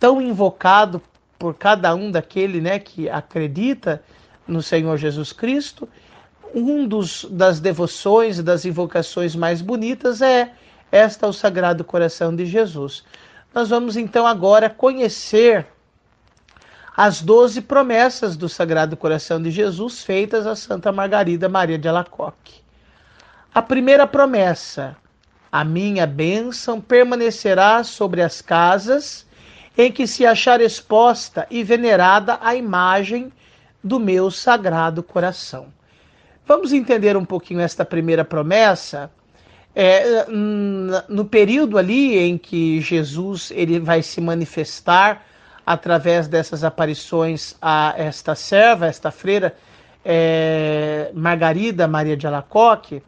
tão 0.00 0.22
invocado 0.22 1.02
por 1.38 1.54
cada 1.54 1.94
um 1.94 2.10
daquele 2.10 2.60
né, 2.60 2.78
que 2.78 3.08
acredita 3.08 4.02
no 4.46 4.62
Senhor 4.62 4.96
Jesus 4.96 5.32
Cristo, 5.32 5.88
um 6.54 6.86
dos 6.86 7.26
das 7.30 7.60
devoções, 7.60 8.42
das 8.42 8.64
invocações 8.64 9.34
mais 9.34 9.60
bonitas 9.60 10.22
é 10.22 10.52
esta 10.90 11.26
o 11.26 11.32
Sagrado 11.32 11.84
Coração 11.84 12.34
de 12.34 12.46
Jesus. 12.46 13.04
Nós 13.52 13.68
vamos 13.68 13.96
então 13.96 14.26
agora 14.26 14.70
conhecer 14.70 15.66
as 16.96 17.20
doze 17.20 17.60
promessas 17.60 18.36
do 18.36 18.48
Sagrado 18.48 18.96
Coração 18.96 19.42
de 19.42 19.50
Jesus 19.50 20.02
feitas 20.02 20.46
a 20.46 20.56
Santa 20.56 20.90
Margarida 20.90 21.48
Maria 21.48 21.78
de 21.78 21.88
Alacoque. 21.88 22.62
A 23.54 23.60
primeira 23.60 24.06
promessa: 24.06 24.96
a 25.50 25.64
minha 25.64 26.06
bênção 26.06 26.80
permanecerá 26.80 27.84
sobre 27.84 28.22
as 28.22 28.40
casas 28.40 29.26
em 29.76 29.92
que 29.92 30.06
se 30.06 30.24
achar 30.24 30.60
exposta 30.60 31.46
e 31.50 31.62
venerada 31.62 32.38
a 32.40 32.54
imagem 32.54 33.32
do 33.82 34.00
meu 34.00 34.30
Sagrado 34.30 35.02
Coração. 35.02 35.66
Vamos 36.46 36.72
entender 36.72 37.16
um 37.16 37.24
pouquinho 37.24 37.60
esta 37.60 37.84
primeira 37.84 38.24
promessa. 38.24 39.10
É, 39.74 40.24
no 40.26 41.24
período 41.26 41.76
ali 41.76 42.16
em 42.16 42.38
que 42.38 42.80
Jesus 42.80 43.50
ele 43.50 43.78
vai 43.78 44.02
se 44.02 44.20
manifestar 44.22 45.26
através 45.66 46.28
dessas 46.28 46.64
aparições 46.64 47.54
a 47.60 47.92
esta 47.96 48.34
serva, 48.34 48.86
esta 48.86 49.10
freira 49.10 49.54
é, 50.04 51.10
Margarida 51.12 51.88
Maria 51.88 52.16
de 52.16 52.26
Alacoque, 52.26 53.02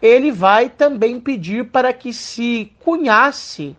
ele 0.00 0.30
vai 0.30 0.68
também 0.68 1.18
pedir 1.18 1.70
para 1.70 1.92
que 1.92 2.12
se 2.12 2.70
cunhasse, 2.80 3.74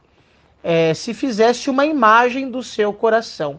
é, 0.69 0.93
se 0.93 1.13
fizesse 1.13 1.69
uma 1.69 1.85
imagem 1.85 2.51
do 2.51 2.61
seu 2.61 2.91
coração, 2.91 3.57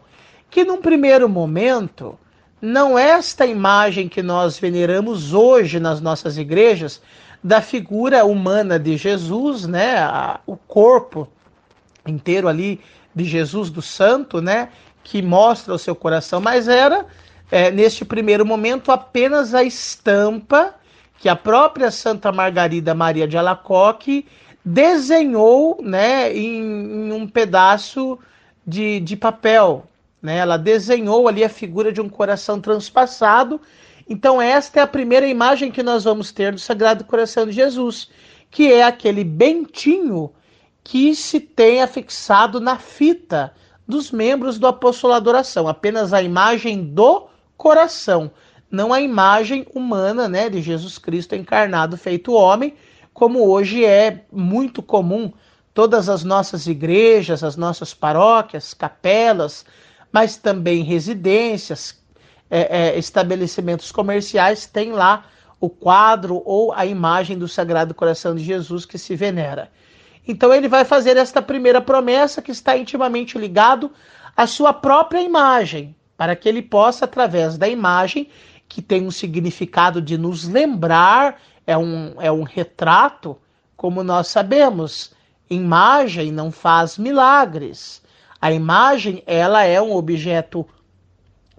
que 0.51 0.62
num 0.62 0.77
primeiro 0.77 1.27
momento 1.27 2.18
não 2.61 2.99
é 2.99 3.12
esta 3.12 3.47
imagem 3.47 4.11
que 4.11 4.23
nós 4.23 4.59
veneramos 4.59 5.33
hoje 5.33 5.81
nas 5.81 6.03
nossas 6.03 6.37
igrejas 6.37 7.01
da 7.42 7.62
figura 7.62 8.27
humana 8.27 8.79
de 8.79 8.99
Jesus, 8.99 9.66
né, 9.66 9.97
o 10.47 10.55
corpo 10.55 11.27
inteiro 12.07 12.47
ali 12.47 12.79
de 13.14 13.25
Jesus 13.25 13.71
do 13.71 13.81
Santo, 13.81 14.42
né, 14.42 14.68
que 15.03 15.23
mostra 15.23 15.73
o 15.73 15.79
seu 15.79 15.97
coração, 15.97 16.42
mas 16.42 16.68
era 16.68 17.07
é, 17.51 17.71
neste 17.71 18.05
primeiro 18.05 18.44
momento 18.44 18.92
apenas 18.92 19.55
a 19.55 19.64
estampa 19.64 20.75
que 21.16 21.27
a 21.27 21.35
própria 21.35 21.90
Santa 21.90 22.31
Margarida 22.31 22.94
Maria 22.94 23.27
de 23.27 23.38
Alacoque 23.38 24.27
desenhou, 24.64 25.79
né, 25.83 26.33
em, 26.37 27.09
em 27.09 27.12
um 27.12 27.27
pedaço 27.27 28.18
de, 28.66 29.01
de 29.01 29.16
papel, 29.16 29.87
né? 30.21 30.38
Ela 30.38 30.57
desenhou 30.57 31.29
ali 31.29 31.44
a 31.44 31.49
figura 31.49 31.92
de 31.92 32.01
um 32.01 32.09
coração 32.09 32.61
transpassado. 32.61 33.61
Então, 34.09 34.40
esta 34.42 34.81
é 34.81 34.83
a 34.83 34.87
primeira 34.87 35.27
imagem 35.27 35.71
que 35.71 35.83
nós 35.83 36.05
vamos 36.05 36.33
ter 36.33 36.53
do 36.53 36.59
Sagrado 36.59 37.05
Coração 37.05 37.47
de 37.47 37.53
Jesus, 37.53 38.11
que 38.51 38.73
é 38.73 38.83
aquele 38.83 39.23
bentinho 39.23 40.31
que 40.83 41.14
se 41.14 41.38
tem 41.38 41.83
afixado 41.83 42.61
na 42.61 42.79
fita 42.79 43.53
dos 43.87 44.11
membros 44.11 44.59
do 44.59 44.66
apostolado 44.66 45.29
oração, 45.31 45.68
apenas 45.68 46.12
a 46.12 46.23
imagem 46.23 46.85
do 46.85 47.27
coração, 47.57 48.31
não 48.71 48.92
a 48.92 49.01
imagem 49.01 49.66
humana, 49.75 50.29
né, 50.29 50.49
de 50.51 50.61
Jesus 50.61 50.99
Cristo 50.99 51.35
encarnado 51.35 51.97
feito 51.97 52.33
homem, 52.33 52.75
como 53.18 53.48
hoje 53.48 53.85
é 53.85 54.24
muito 54.31 54.81
comum 54.81 55.33
todas 55.74 56.09
as 56.09 56.22
nossas 56.22 56.68
igrejas, 56.68 57.42
as 57.42 57.57
nossas 57.57 57.92
paróquias, 57.92 58.72
capelas, 58.72 59.66
mas 60.12 60.37
também 60.37 60.85
residências, 60.85 62.00
é, 62.48 62.90
é, 62.90 62.96
estabelecimentos 62.96 63.90
comerciais 63.90 64.66
têm 64.66 64.92
lá 64.92 65.26
o 65.61 65.68
quadro 65.68 66.40
ou 66.44 66.72
a 66.72 66.87
imagem 66.87 67.37
do 67.37 67.48
Sagrado 67.48 67.92
Coração 67.92 68.37
de 68.37 68.44
Jesus 68.44 68.87
que 68.87 68.96
se 68.96 69.16
venera. 69.16 69.68
Então 70.26 70.54
ele 70.54 70.68
vai 70.68 70.85
fazer 70.85 71.16
esta 71.16 71.42
primeira 71.42 71.81
promessa 71.81 72.40
que 72.40 72.52
está 72.52 72.76
intimamente 72.76 73.37
ligado 73.37 73.90
à 74.37 74.46
sua 74.46 74.72
própria 74.72 75.20
imagem, 75.20 75.92
para 76.16 76.37
que 76.37 76.48
ele 76.48 76.62
possa, 76.62 77.04
através 77.04 77.59
da 77.59 77.68
imagem, 77.68 78.28
que 78.68 78.81
tem 78.81 79.04
um 79.04 79.11
significado 79.11 80.00
de 80.00 80.16
nos 80.16 80.46
lembrar, 80.46 81.40
é 81.68 81.76
um, 81.76 82.14
é 82.18 82.33
um 82.33 82.44
retrato, 82.44 83.37
como 83.76 84.02
nós 84.02 84.28
sabemos, 84.28 85.12
imagem 85.50 86.33
não 86.33 86.50
faz 86.50 86.96
milagres. 86.96 88.00
A 88.40 88.50
imagem, 88.50 89.22
ela 89.26 89.64
é 89.64 89.78
um 89.78 89.94
objeto 89.94 90.66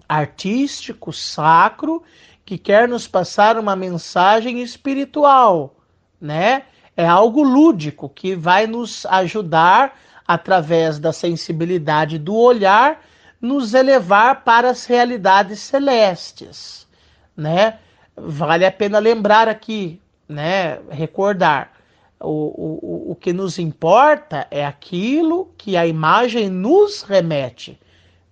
artístico, 0.08 1.12
sacro, 1.12 2.02
que 2.44 2.58
quer 2.58 2.88
nos 2.88 3.06
passar 3.06 3.56
uma 3.56 3.76
mensagem 3.76 4.60
espiritual, 4.60 5.76
né? 6.20 6.64
É 6.96 7.06
algo 7.06 7.44
lúdico 7.44 8.08
que 8.08 8.34
vai 8.34 8.66
nos 8.66 9.06
ajudar 9.06 9.96
através 10.26 10.98
da 10.98 11.12
sensibilidade 11.12 12.18
do 12.18 12.34
olhar 12.34 13.00
nos 13.40 13.74
elevar 13.74 14.42
para 14.42 14.70
as 14.70 14.86
realidades 14.86 15.60
celestes, 15.60 16.88
né? 17.36 17.78
Vale 18.22 18.66
a 18.66 18.72
pena 18.72 18.98
lembrar 18.98 19.48
aqui, 19.48 20.00
né? 20.28 20.78
Recordar 20.90 21.72
o, 22.20 22.28
o, 22.28 23.12
o 23.12 23.14
que 23.14 23.32
nos 23.32 23.58
importa 23.58 24.46
é 24.50 24.64
aquilo 24.64 25.52
que 25.56 25.76
a 25.76 25.86
imagem 25.86 26.50
nos 26.50 27.02
remete. 27.02 27.80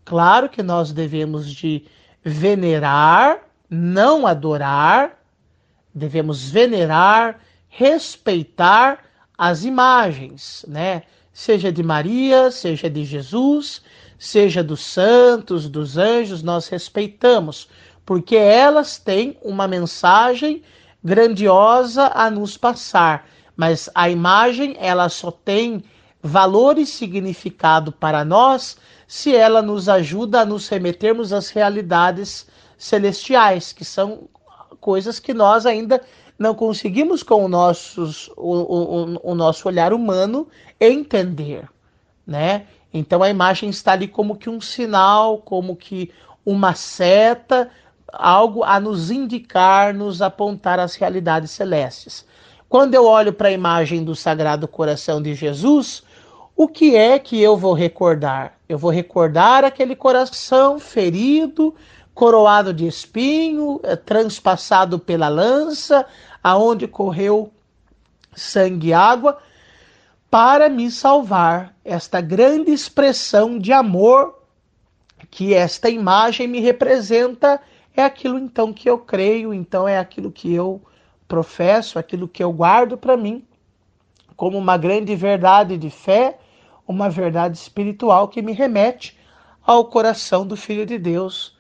Claro 0.05 0.48
que 0.48 0.62
nós 0.62 0.92
devemos 0.92 1.53
de 1.53 1.85
venerar, 2.22 3.38
não 3.68 4.27
adorar, 4.27 5.18
devemos 5.94 6.48
venerar, 6.51 7.40
respeitar 7.68 9.05
as 9.37 9.64
imagens, 9.64 10.64
né? 10.68 11.03
Seja 11.33 11.70
de 11.70 11.83
Maria, 11.83 12.51
seja 12.51 12.90
de 12.90 13.05
Jesus, 13.05 13.83
seja 14.18 14.64
dos 14.64 14.81
santos, 14.81 15.68
dos 15.68 15.96
anjos, 15.96 16.42
nós 16.42 16.68
respeitamos, 16.68 17.68
porque 18.09 18.37
elas 18.37 18.97
têm 18.97 19.37
uma 19.42 19.68
mensagem 19.68 20.62
grandiosa 21.05 22.11
a 22.14 22.31
nos 22.31 22.57
passar 22.57 23.29
mas 23.59 23.90
a 23.92 24.09
imagem 24.09 24.77
ela 24.79 25.09
só 25.09 25.33
tem 25.33 25.83
valor 26.23 26.79
e 26.79 26.87
significado 26.87 27.90
para 27.90 28.25
nós 28.25 28.79
se 29.05 29.35
ela 29.35 29.61
nos 29.61 29.88
ajuda 29.88 30.42
a 30.42 30.47
nos 30.47 30.68
remetermos 30.68 31.33
às 31.33 31.51
realidades 31.51 32.47
celestiais, 32.79 33.73
que 33.73 33.85
são 33.85 34.29
coisas 34.81 35.18
que 35.18 35.35
nós 35.35 35.66
ainda 35.66 36.01
não 36.38 36.55
conseguimos 36.55 37.25
com 37.25 37.44
o, 37.44 37.49
nossos, 37.49 38.31
o, 38.37 39.16
o, 39.25 39.33
o 39.33 39.35
nosso 39.35 39.66
olhar 39.66 39.92
humano 39.92 40.47
entender, 40.81 41.68
né? 42.25 42.64
Então 42.94 43.25
a 43.25 43.29
imagem 43.29 43.71
está 43.71 43.92
ali 43.92 44.07
como 44.07 44.37
que 44.37 44.49
um 44.49 44.61
sinal, 44.61 45.38
como 45.38 45.75
que 45.75 46.12
uma 46.47 46.75
seta, 46.75 47.68
algo 48.12 48.64
a 48.64 48.81
nos 48.81 49.11
indicar, 49.11 49.94
nos 49.94 50.23
apontar 50.23 50.79
as 50.79 50.94
realidades 50.94 51.51
celestes. 51.51 52.25
Quando 52.68 52.94
eu 52.94 53.07
olho 53.07 53.33
para 53.33 53.49
a 53.49 53.53
imagem 53.53 54.05
do 54.05 54.14
Sagrado 54.14 54.68
Coração 54.68 55.23
de 55.23 55.35
Jesus, 55.35 56.03
o 56.57 56.68
que 56.68 56.97
é 56.97 57.18
que 57.18 57.40
eu 57.40 57.57
vou 57.57 57.73
recordar? 57.73 58.59
Eu 58.68 58.77
vou 58.77 58.90
recordar 58.90 59.64
aquele 59.64 59.94
coração 59.94 60.79
ferido, 60.79 61.75
coroado 62.14 62.75
de 62.75 62.87
espinho, 62.87 63.81
eh, 63.85 63.97
transpassado 63.97 64.99
pela 64.99 65.29
lança, 65.29 66.05
aonde 66.42 66.88
correu 66.88 67.53
sangue 68.35 68.88
e 68.88 68.92
água, 68.92 69.38
para 70.31 70.68
me 70.68 70.90
salvar. 70.90 71.75
Esta 71.85 72.21
grande 72.21 72.73
expressão 72.73 73.59
de 73.59 73.73
amor 73.73 74.42
que 75.31 75.55
esta 75.55 75.88
imagem 75.88 76.49
me 76.49 76.61
representa 76.61 77.61
é 78.00 78.04
aquilo 78.04 78.38
então 78.38 78.72
que 78.72 78.88
eu 78.88 78.98
creio, 78.98 79.52
então 79.52 79.88
é 79.88 79.98
aquilo 79.98 80.30
que 80.30 80.52
eu 80.52 80.80
professo, 81.26 81.98
aquilo 81.98 82.28
que 82.28 82.42
eu 82.42 82.52
guardo 82.52 82.96
para 82.96 83.16
mim, 83.16 83.44
como 84.37 84.56
uma 84.56 84.76
grande 84.76 85.14
verdade 85.16 85.76
de 85.76 85.90
fé, 85.90 86.38
uma 86.87 87.11
verdade 87.11 87.58
espiritual 87.58 88.28
que 88.28 88.40
me 88.40 88.52
remete 88.52 89.18
ao 89.62 89.84
coração 89.84 90.46
do 90.46 90.56
Filho 90.56 90.87
de 90.87 90.96
Deus, 90.96 91.56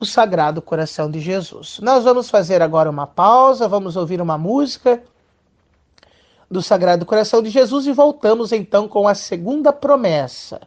o 0.00 0.04
Sagrado 0.04 0.60
Coração 0.60 1.10
de 1.10 1.20
Jesus. 1.20 1.78
Nós 1.80 2.04
vamos 2.04 2.28
fazer 2.28 2.60
agora 2.60 2.90
uma 2.90 3.06
pausa, 3.06 3.68
vamos 3.68 3.96
ouvir 3.96 4.20
uma 4.20 4.36
música 4.36 5.02
do 6.50 6.60
Sagrado 6.60 7.06
Coração 7.06 7.42
de 7.42 7.50
Jesus 7.50 7.86
e 7.86 7.92
voltamos 7.92 8.52
então 8.52 8.88
com 8.88 9.06
a 9.06 9.14
segunda 9.14 9.72
promessa. 9.72 10.60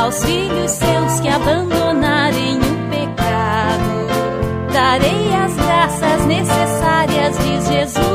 Aos 0.00 0.24
filhos 0.24 0.70
seus 0.70 1.20
que 1.20 1.28
abandonarem 1.28 2.56
o 2.56 2.88
pecado. 2.88 4.72
Darei 4.72 5.34
as 5.34 5.54
graças 5.54 6.24
necessárias, 6.24 7.36
diz 7.36 7.68
Jesus, 7.68 8.13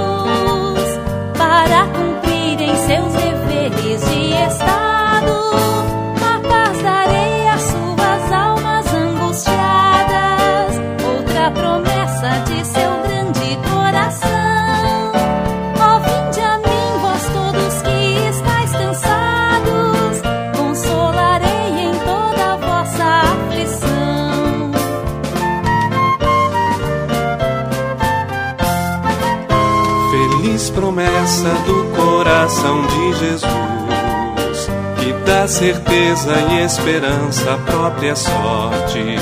coração 32.20 32.82
de 32.86 33.14
Jesus, 33.14 34.70
que 34.98 35.14
dá 35.26 35.48
certeza 35.48 36.36
e 36.52 36.66
esperança 36.66 37.54
à 37.54 37.58
própria 37.60 38.14
sorte. 38.14 39.16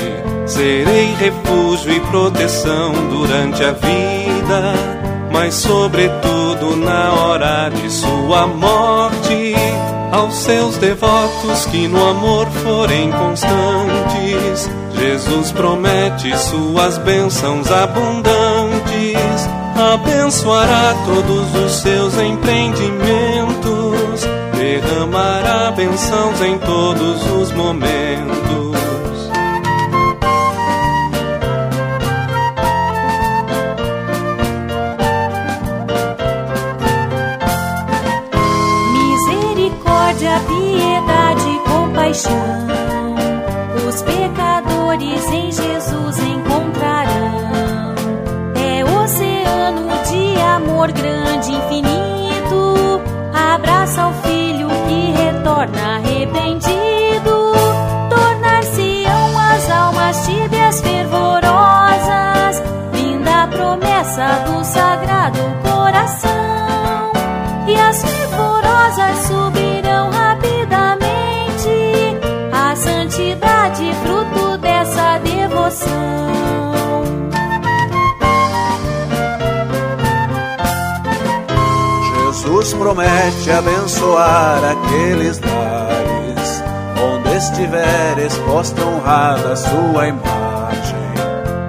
Serei 0.44 1.14
refúgio 1.14 1.92
e 1.92 2.00
proteção 2.00 2.92
durante 3.08 3.62
a 3.62 3.70
vida, 3.70 4.74
mas 5.30 5.54
sobretudo 5.54 6.74
na 6.74 7.12
hora 7.12 7.68
de 7.68 7.88
sua 7.88 8.48
morte. 8.48 9.54
Aos 10.10 10.34
seus 10.34 10.76
devotos 10.78 11.66
que 11.66 11.86
no 11.86 12.04
amor 12.04 12.48
forem 12.64 13.12
constantes, 13.12 14.68
Jesus 14.98 15.52
promete 15.52 16.36
suas 16.36 16.98
bênçãos 16.98 17.70
abundantes 17.70 18.57
abençoará 19.78 20.94
todos 21.06 21.54
os 21.54 21.72
seus 21.80 22.18
empreendimentos, 22.18 24.20
derramará 24.56 25.70
bênçãos 25.70 26.40
em 26.40 26.58
todos 26.58 27.30
os 27.30 27.52
momentos. 27.52 28.76
Misericórdia, 38.92 40.40
piedade, 40.48 41.60
compaixão. 41.68 42.66
Os 43.86 44.02
pecadores 44.02 45.24
em 45.32 45.52
Jesus 45.52 45.67
infinito. 51.52 53.00
Abraça 53.32 54.06
o 54.08 54.12
filho 54.22 54.37
Jesus 82.68 82.74
promete 82.74 83.50
abençoar 83.50 84.62
aqueles 84.62 85.40
lares 85.40 86.62
onde 87.00 87.34
estiver 87.36 88.18
exposta 88.18 88.84
honrada 88.84 89.56
sua 89.56 90.08
imagem. 90.08 90.98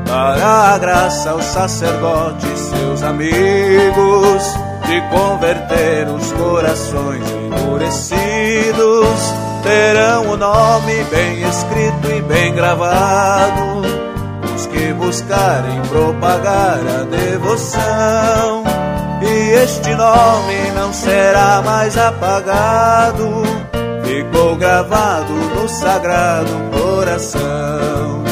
Dará 0.05 0.73
a 0.73 0.77
graça 0.77 1.31
aos 1.31 1.45
sacerdotes, 1.45 2.59
seus 2.59 3.01
amigos, 3.03 4.43
de 4.88 5.01
converter 5.09 6.09
os 6.09 6.33
corações 6.33 7.23
endurecidos. 7.31 9.19
Terão 9.63 10.33
o 10.33 10.38
nome 10.38 11.03
bem 11.05 11.43
escrito 11.43 12.12
e 12.12 12.21
bem 12.23 12.53
gravado. 12.53 13.83
Os 14.53 14.65
que 14.65 14.91
buscarem 14.93 15.81
propagar 15.83 16.79
a 16.79 17.03
devoção. 17.03 18.59
E 19.32 19.52
este 19.63 19.94
nome 19.94 20.72
não 20.76 20.92
será 20.92 21.62
mais 21.62 21.96
apagado, 21.96 23.44
ficou 24.04 24.56
gravado 24.56 25.32
no 25.34 25.70
sagrado 25.70 26.52
coração. 26.72 28.24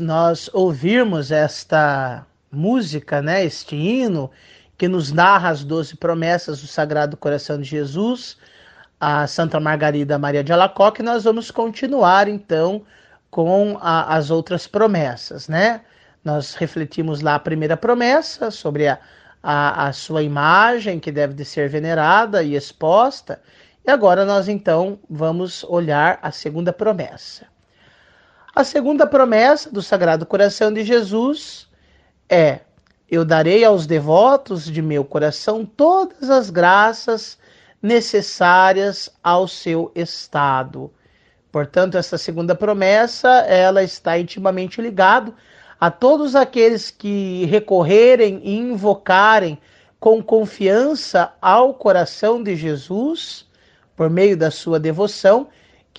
Nós 0.00 0.50
ouvirmos 0.52 1.30
esta 1.30 2.26
música, 2.50 3.22
né, 3.22 3.44
este 3.44 3.76
hino 3.76 4.30
que 4.76 4.88
nos 4.88 5.12
narra 5.12 5.50
as 5.50 5.62
doze 5.64 5.96
promessas 5.96 6.60
do 6.60 6.66
Sagrado 6.66 7.16
Coração 7.16 7.58
de 7.60 7.64
Jesus, 7.68 8.36
a 8.98 9.26
Santa 9.26 9.60
Margarida 9.60 10.18
Maria 10.18 10.42
de 10.44 10.52
Alacoque, 10.52 11.02
nós 11.02 11.24
vamos 11.24 11.50
continuar 11.50 12.28
então 12.28 12.82
com 13.30 13.78
a- 13.80 14.14
as 14.16 14.30
outras 14.30 14.66
promessas, 14.66 15.48
né? 15.48 15.82
Nós 16.24 16.54
refletimos 16.54 17.20
lá 17.20 17.36
a 17.36 17.38
primeira 17.38 17.76
promessa 17.76 18.50
sobre 18.50 18.88
a, 18.88 18.98
a, 19.42 19.86
a 19.88 19.92
sua 19.92 20.22
imagem 20.22 20.98
que 21.00 21.12
deve 21.12 21.34
de 21.34 21.44
ser 21.44 21.68
venerada 21.68 22.42
e 22.42 22.54
exposta, 22.54 23.40
e 23.86 23.90
agora 23.90 24.24
nós 24.24 24.48
então 24.48 24.98
vamos 25.08 25.64
olhar 25.64 26.18
a 26.22 26.30
segunda 26.30 26.72
promessa. 26.72 27.46
A 28.54 28.64
segunda 28.64 29.06
promessa 29.06 29.70
do 29.70 29.80
Sagrado 29.80 30.26
Coração 30.26 30.72
de 30.72 30.82
Jesus 30.82 31.68
é: 32.28 32.60
Eu 33.08 33.24
darei 33.24 33.64
aos 33.64 33.86
devotos 33.86 34.64
de 34.64 34.82
meu 34.82 35.04
coração 35.04 35.64
todas 35.64 36.28
as 36.28 36.50
graças 36.50 37.38
necessárias 37.80 39.08
ao 39.22 39.46
seu 39.46 39.92
estado. 39.94 40.92
Portanto, 41.52 41.96
essa 41.96 42.18
segunda 42.18 42.54
promessa, 42.54 43.28
ela 43.28 43.84
está 43.84 44.18
intimamente 44.18 44.80
ligada 44.82 45.32
a 45.80 45.88
todos 45.88 46.34
aqueles 46.34 46.90
que 46.90 47.44
recorrerem 47.46 48.40
e 48.42 48.56
invocarem 48.56 49.58
com 50.00 50.20
confiança 50.20 51.32
ao 51.40 51.74
coração 51.74 52.42
de 52.42 52.56
Jesus, 52.56 53.46
por 53.94 54.10
meio 54.10 54.36
da 54.36 54.50
sua 54.50 54.80
devoção, 54.80 55.48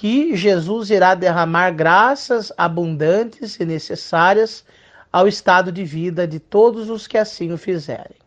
que 0.02 0.36
Jesus 0.36 0.90
irá 0.90 1.14
derramar 1.14 1.70
graças 1.70 2.52
abundantes 2.58 3.60
e 3.60 3.66
necessárias 3.66 4.66
ao 5.14 5.28
estado 5.28 5.72
de 5.72 5.86
vida 5.86 6.28
de 6.28 6.40
todos 6.40 6.90
os 6.90 7.06
que 7.06 7.20
assim 7.20 7.54
o 7.54 7.58
fizerem. 7.58 8.18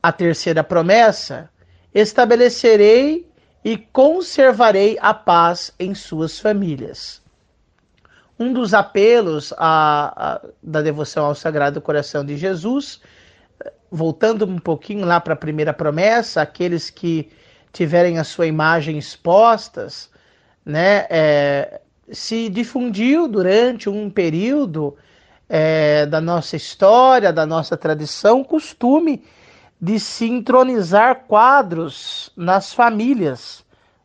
A 0.00 0.12
terceira 0.12 0.62
promessa: 0.62 1.50
estabelecerei 1.92 3.28
e 3.64 3.76
conservarei 3.76 4.96
a 5.00 5.12
paz 5.12 5.72
em 5.80 5.96
suas 5.96 6.38
famílias. 6.38 7.20
Um 8.38 8.52
dos 8.52 8.72
apelos 8.72 9.52
a, 9.58 10.36
a, 10.36 10.40
da 10.62 10.80
devoção 10.80 11.24
ao 11.24 11.34
Sagrado 11.34 11.80
Coração 11.80 12.24
de 12.24 12.36
Jesus, 12.36 13.00
voltando 13.90 14.46
um 14.46 14.60
pouquinho 14.60 15.04
lá 15.04 15.18
para 15.18 15.34
a 15.34 15.36
primeira 15.36 15.72
promessa, 15.72 16.40
aqueles 16.40 16.88
que 16.88 17.28
tiverem 17.72 18.20
a 18.20 18.22
sua 18.22 18.46
imagem 18.46 18.96
expostas, 18.96 20.08
né, 20.70 21.06
é, 21.10 21.80
se 22.10 22.48
difundiu 22.48 23.28
durante 23.28 23.90
um 23.90 24.08
período 24.08 24.96
é, 25.48 26.06
da 26.06 26.20
nossa 26.20 26.56
história, 26.56 27.32
da 27.32 27.44
nossa 27.44 27.76
tradição, 27.76 28.44
costume 28.44 29.22
de 29.80 29.98
se 29.98 30.26
entronizar 30.26 31.24
quadros 31.26 32.30
nas 32.36 32.72
famílias 32.72 33.64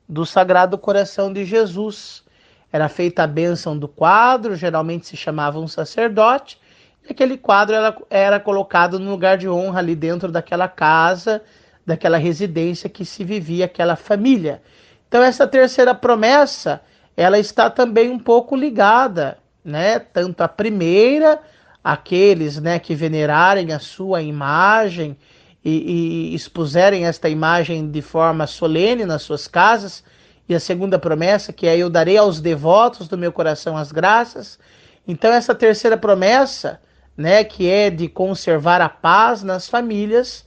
do 0.10 0.26
Sagrado 0.26 0.78
Coração 0.78 1.32
de 1.32 1.46
Jesus. 1.46 2.24
Era 2.72 2.90
feita 2.90 3.24
a 3.24 3.28
bênção 3.28 3.78
do 3.78 3.88
quadro, 3.88 4.56
geralmente 4.56 5.06
se 5.06 5.16
chamava 5.16 5.60
um 5.60 5.68
sacerdote, 5.68 6.60
e 7.08 7.12
aquele 7.12 7.38
quadro 7.38 7.76
era, 7.76 7.96
era 8.10 8.40
colocado 8.40 9.00
no 9.00 9.12
lugar 9.12 9.38
de 9.38 9.48
honra 9.48 9.80
ali 9.80 9.96
dentro 9.96 10.32
daquela 10.32 10.68
casa, 10.68 11.44
daquela 11.86 12.18
residência 12.18 12.90
que 12.90 13.06
se 13.06 13.24
vivia 13.24 13.66
aquela 13.66 13.96
família. 13.96 14.62
Então 15.08 15.22
essa 15.24 15.48
terceira 15.48 15.94
promessa, 15.94 16.82
ela 17.16 17.40
está 17.40 17.70
também 17.70 18.10
um 18.10 18.20
pouco 18.20 18.56
ligada, 18.56 19.38
né, 19.64 20.00
tanto 20.00 20.42
a 20.42 20.48
primeira, 20.48 21.40
aqueles, 21.84 22.60
né, 22.60 22.80
que 22.80 22.96
venerarem 22.96 23.72
a 23.72 23.80
sua 23.80 24.22
imagem, 24.22 25.18
e, 25.66 26.32
e 26.32 26.36
expuserem 26.36 27.08
esta 27.08 27.28
imagem 27.28 27.90
de 27.90 28.02
forma 28.02 28.46
solene 28.46 29.04
nas 29.04 29.24
suas 29.24 29.48
casas. 29.48 30.04
E 30.48 30.54
a 30.54 30.60
segunda 30.60 31.00
promessa, 31.00 31.52
que 31.52 31.66
é 31.66 31.76
eu 31.76 31.90
darei 31.90 32.18
aos 32.18 32.40
devotos 32.40 33.08
do 33.08 33.18
meu 33.18 33.32
coração 33.32 33.76
as 33.76 33.92
graças. 33.92 34.60
Então 35.08 35.34
essa 35.34 35.56
terceira 35.56 35.98
promessa, 35.98 36.80
né, 37.18 37.44
que 37.44 37.68
é 37.68 37.90
de 37.90 38.08
conservar 38.08 38.80
a 38.80 38.90
paz 38.90 39.42
nas 39.42 39.68
famílias, 39.68 40.45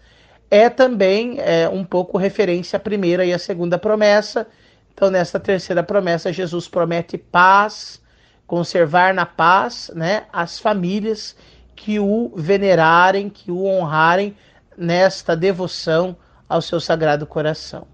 é 0.50 0.68
também 0.70 1.36
é, 1.38 1.68
um 1.68 1.84
pouco 1.84 2.16
referência 2.16 2.76
à 2.76 2.80
primeira 2.80 3.24
e 3.24 3.32
à 3.32 3.38
segunda 3.38 3.78
promessa. 3.78 4.46
Então, 4.92 5.10
nessa 5.10 5.38
terceira 5.38 5.82
promessa, 5.82 6.32
Jesus 6.32 6.66
promete 6.66 7.18
paz, 7.18 8.00
conservar 8.46 9.12
na 9.14 9.26
paz 9.26 9.90
né, 9.94 10.24
as 10.32 10.58
famílias 10.58 11.36
que 11.76 12.00
o 12.00 12.32
venerarem, 12.34 13.28
que 13.28 13.50
o 13.50 13.64
honrarem 13.64 14.36
nesta 14.76 15.36
devoção 15.36 16.16
ao 16.48 16.62
seu 16.62 16.80
sagrado 16.80 17.26
coração. 17.26 17.86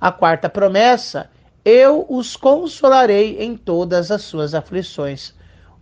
A 0.00 0.12
quarta 0.12 0.48
promessa: 0.48 1.30
eu 1.64 2.06
os 2.08 2.36
consolarei 2.36 3.38
em 3.42 3.56
todas 3.56 4.10
as 4.10 4.22
suas 4.22 4.54
aflições. 4.54 5.34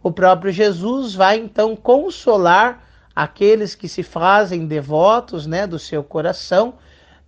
O 0.02 0.12
próprio 0.12 0.52
Jesus 0.52 1.14
vai 1.14 1.38
então 1.38 1.74
consolar 1.74 2.82
aqueles 3.14 3.74
que 3.74 3.88
se 3.88 4.02
fazem 4.02 4.66
devotos 4.66 5.46
né, 5.46 5.66
do 5.66 5.78
seu 5.78 6.02
coração, 6.02 6.74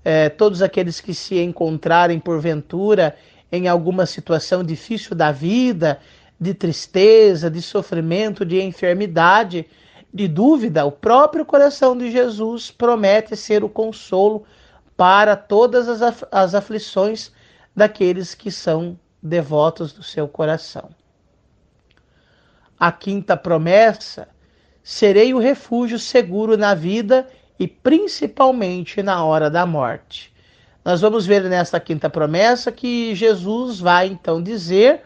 eh, 0.04 0.28
todos 0.28 0.62
aqueles 0.62 1.00
que 1.00 1.14
se 1.14 1.38
encontrarem 1.38 2.18
porventura 2.18 3.16
em 3.50 3.68
alguma 3.68 4.06
situação 4.06 4.64
difícil 4.64 5.14
da 5.14 5.30
vida, 5.30 6.00
de 6.38 6.52
tristeza, 6.52 7.50
de 7.50 7.62
sofrimento, 7.62 8.44
de 8.44 8.60
enfermidade 8.60 9.66
de 10.12 10.28
dúvida, 10.28 10.84
o 10.84 10.92
próprio 10.92 11.44
coração 11.44 11.96
de 11.96 12.10
Jesus 12.10 12.70
promete 12.70 13.36
ser 13.36 13.62
o 13.62 13.68
consolo 13.68 14.44
para 14.96 15.36
todas 15.36 15.88
as, 15.88 16.24
as 16.32 16.54
aflições 16.54 17.30
daqueles 17.74 18.34
que 18.34 18.50
são 18.50 18.98
devotos 19.22 19.92
do 19.92 20.02
seu 20.02 20.26
coração. 20.26 20.88
A 22.78 22.90
quinta 22.90 23.36
promessa: 23.36 24.28
serei 24.88 25.34
o 25.34 25.38
refúgio 25.40 25.98
seguro 25.98 26.56
na 26.56 26.72
vida 26.72 27.26
e 27.58 27.66
principalmente 27.66 29.02
na 29.02 29.24
hora 29.24 29.50
da 29.50 29.66
morte. 29.66 30.32
Nós 30.84 31.00
vamos 31.00 31.26
ver 31.26 31.42
nesta 31.42 31.80
quinta 31.80 32.08
promessa 32.08 32.70
que 32.70 33.12
Jesus 33.12 33.80
vai 33.80 34.06
então 34.06 34.40
dizer 34.40 35.00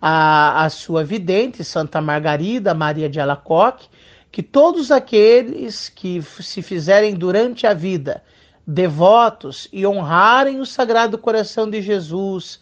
à, 0.00 0.64
à 0.64 0.70
sua 0.70 1.04
vidente, 1.04 1.62
Santa 1.62 2.00
Margarida 2.00 2.72
Maria 2.72 3.10
de 3.10 3.20
Alacoque, 3.20 3.90
que 4.32 4.42
todos 4.42 4.90
aqueles 4.90 5.90
que 5.90 6.22
se 6.22 6.62
fizerem 6.62 7.14
durante 7.14 7.66
a 7.66 7.74
vida 7.74 8.22
devotos 8.66 9.68
e 9.70 9.86
honrarem 9.86 10.60
o 10.60 10.66
Sagrado 10.66 11.18
Coração 11.18 11.68
de 11.68 11.82
Jesus, 11.82 12.58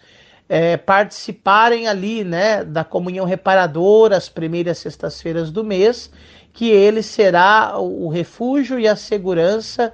é, 0.48 0.76
participarem 0.76 1.86
ali 1.86 2.24
né, 2.24 2.64
da 2.64 2.82
comunhão 2.82 3.24
reparadora 3.24 4.16
as 4.16 4.28
primeiras 4.28 4.78
sextas-feiras 4.78 5.52
do 5.52 5.62
mês, 5.62 6.10
que 6.54 6.70
ele 6.70 7.02
será 7.02 7.76
o 7.78 8.08
refúgio 8.08 8.78
e 8.78 8.86
a 8.86 8.94
segurança 8.94 9.92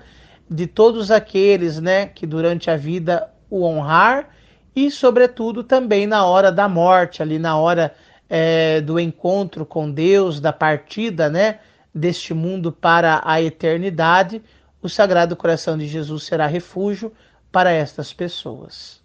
de 0.48 0.66
todos 0.66 1.10
aqueles 1.10 1.80
né, 1.80 2.06
que 2.06 2.26
durante 2.26 2.70
a 2.70 2.76
vida 2.76 3.32
o 3.48 3.64
honrar 3.64 4.28
e, 4.76 4.90
sobretudo, 4.90 5.64
também 5.64 6.06
na 6.06 6.24
hora 6.26 6.52
da 6.52 6.68
morte, 6.68 7.22
ali 7.22 7.38
na 7.38 7.56
hora 7.56 7.94
é, 8.28 8.80
do 8.82 9.00
encontro 9.00 9.64
com 9.64 9.90
Deus, 9.90 10.38
da 10.38 10.52
partida, 10.52 11.30
né? 11.30 11.58
deste 11.94 12.32
mundo 12.32 12.70
para 12.70 13.20
a 13.24 13.42
eternidade, 13.42 14.42
o 14.82 14.88
Sagrado 14.88 15.34
Coração 15.34 15.76
de 15.76 15.88
Jesus 15.88 16.24
será 16.24 16.46
refúgio 16.46 17.12
para 17.50 17.72
estas 17.72 18.12
pessoas. 18.12 19.02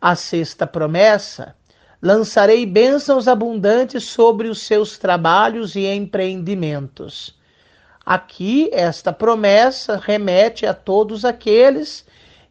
A 0.00 0.16
sexta 0.16 0.66
promessa: 0.66 1.54
lançarei 2.04 2.66
bênçãos 2.66 3.26
abundantes 3.26 4.04
sobre 4.04 4.48
os 4.48 4.60
seus 4.60 4.98
trabalhos 4.98 5.74
e 5.74 5.86
empreendimentos. 5.86 7.34
Aqui, 8.04 8.68
esta 8.74 9.10
promessa 9.10 9.96
remete 9.96 10.66
a 10.66 10.74
todos 10.74 11.24
aqueles 11.24 12.04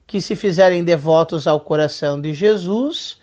que 0.07 0.19
se 0.19 0.35
fizerem 0.35 0.83
devotos 0.83 1.45
ao 1.45 1.59
coração 1.59 2.19
de 2.19 2.33
Jesus 2.33 3.21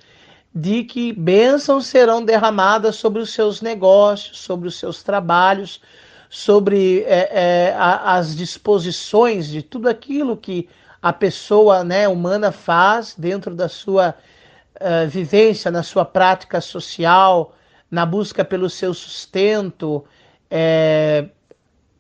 de 0.55 0.85
que 0.85 1.13
bênçãos 1.13 1.87
serão 1.87 2.25
derramadas 2.25 2.95
sobre 2.95 3.21
os 3.21 3.33
seus 3.33 3.61
negócios, 3.61 4.39
sobre 4.39 4.69
os 4.69 4.77
seus 4.77 5.03
trabalhos, 5.03 5.81
sobre 6.29 7.03
é, 7.09 7.31
é, 7.33 7.77
as 7.77 8.37
disposições 8.37 9.49
de 9.49 9.63
tudo 9.63 9.89
aquilo 9.89 10.37
que 10.37 10.69
a 11.03 11.13
pessoa 11.13 11.83
né, 11.83 12.07
humana 12.07 12.53
faz 12.53 13.17
dentro 13.19 13.53
da 13.53 13.69
sua 13.69 14.15
uh, 14.81 15.09
vivência, 15.09 15.71
na 15.71 15.83
sua 15.83 16.05
prática 16.05 16.61
social, 16.61 17.55
na 17.91 18.05
busca 18.07 18.45
pelo 18.45 18.69
seu 18.71 18.95
sustento. 18.95 20.05
É, 20.51 21.29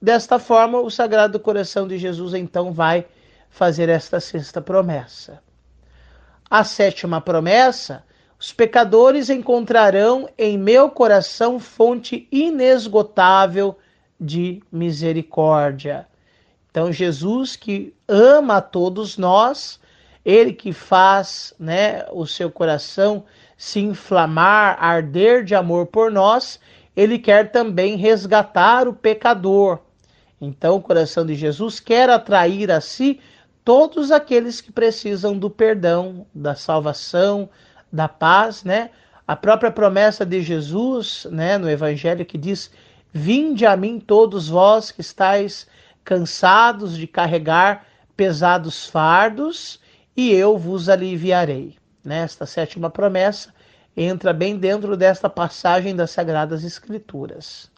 desta 0.00 0.38
forma, 0.38 0.80
o 0.80 0.90
Sagrado 0.90 1.38
Coração 1.38 1.86
de 1.86 1.98
Jesus 1.98 2.34
então 2.34 2.72
vai 2.72 3.06
fazer 3.48 3.88
esta 3.88 4.20
sexta 4.20 4.60
promessa. 4.60 5.42
A 6.48 6.64
sétima 6.64 7.20
promessa 7.20 8.04
os 8.40 8.54
pecadores 8.54 9.28
encontrarão 9.28 10.26
em 10.38 10.56
meu 10.56 10.88
coração 10.88 11.60
fonte 11.60 12.26
inesgotável 12.32 13.76
de 14.18 14.62
misericórdia. 14.72 16.08
Então, 16.70 16.90
Jesus 16.90 17.54
que 17.54 17.94
ama 18.08 18.56
a 18.56 18.60
todos 18.62 19.18
nós, 19.18 19.78
ele 20.24 20.52
que 20.52 20.72
faz 20.72 21.54
né, 21.58 22.04
o 22.12 22.26
seu 22.26 22.50
coração 22.50 23.24
se 23.56 23.80
inflamar, 23.80 24.76
arder 24.82 25.44
de 25.44 25.54
amor 25.54 25.86
por 25.86 26.10
nós, 26.10 26.58
ele 26.96 27.18
quer 27.18 27.50
também 27.50 27.96
resgatar 27.96 28.88
o 28.88 28.94
pecador. 28.94 29.78
Então, 30.40 30.76
o 30.76 30.82
coração 30.82 31.26
de 31.26 31.34
Jesus 31.34 31.78
quer 31.78 32.08
atrair 32.08 32.70
a 32.70 32.80
si 32.80 33.20
todos 33.64 34.10
aqueles 34.10 34.60
que 34.60 34.72
precisam 34.72 35.38
do 35.38 35.50
perdão, 35.50 36.26
da 36.34 36.54
salvação, 36.54 37.48
da 37.92 38.08
paz, 38.08 38.64
né? 38.64 38.90
A 39.26 39.36
própria 39.36 39.70
promessa 39.70 40.24
de 40.24 40.42
Jesus, 40.42 41.26
né, 41.30 41.58
no 41.58 41.68
evangelho 41.70 42.24
que 42.24 42.38
diz: 42.38 42.70
"Vinde 43.12 43.66
a 43.66 43.76
mim 43.76 44.00
todos 44.00 44.48
vós 44.48 44.90
que 44.90 45.00
estáis 45.00 45.66
cansados 46.02 46.96
de 46.96 47.06
carregar 47.06 47.86
pesados 48.16 48.86
fardos, 48.86 49.79
e 50.20 50.34
eu 50.34 50.58
vos 50.58 50.88
aliviarei". 50.88 51.76
né? 52.04 52.18
Esta 52.18 52.44
sétima 52.44 52.90
promessa 52.90 53.54
entra 53.96 54.32
bem 54.32 54.56
dentro 54.56 54.96
desta 54.96 55.30
passagem 55.30 55.96
das 55.96 56.10
Sagradas 56.10 56.62
Escrituras. 56.62 57.70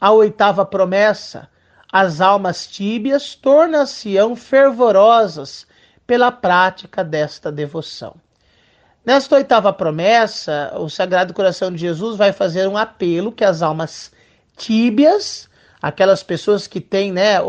A 0.00 0.12
oitava 0.12 0.64
promessa, 0.64 1.46
as 1.92 2.22
almas 2.22 2.66
tíbias 2.66 3.34
tornam-se-ão 3.34 4.34
fervorosas 4.34 5.66
pela 6.06 6.32
prática 6.32 7.04
desta 7.04 7.52
devoção. 7.52 8.14
Nesta 9.04 9.36
oitava 9.36 9.72
promessa, 9.72 10.72
o 10.76 10.88
Sagrado 10.88 11.34
Coração 11.34 11.70
de 11.70 11.78
Jesus 11.78 12.16
vai 12.16 12.32
fazer 12.32 12.66
um 12.66 12.76
apelo 12.76 13.30
que 13.30 13.44
as 13.44 13.60
almas 13.60 14.10
tíbias, 14.56 15.49
aquelas 15.80 16.22
pessoas 16.22 16.66
que 16.66 16.80
têm 16.80 17.12
né, 17.12 17.40
o, 17.40 17.46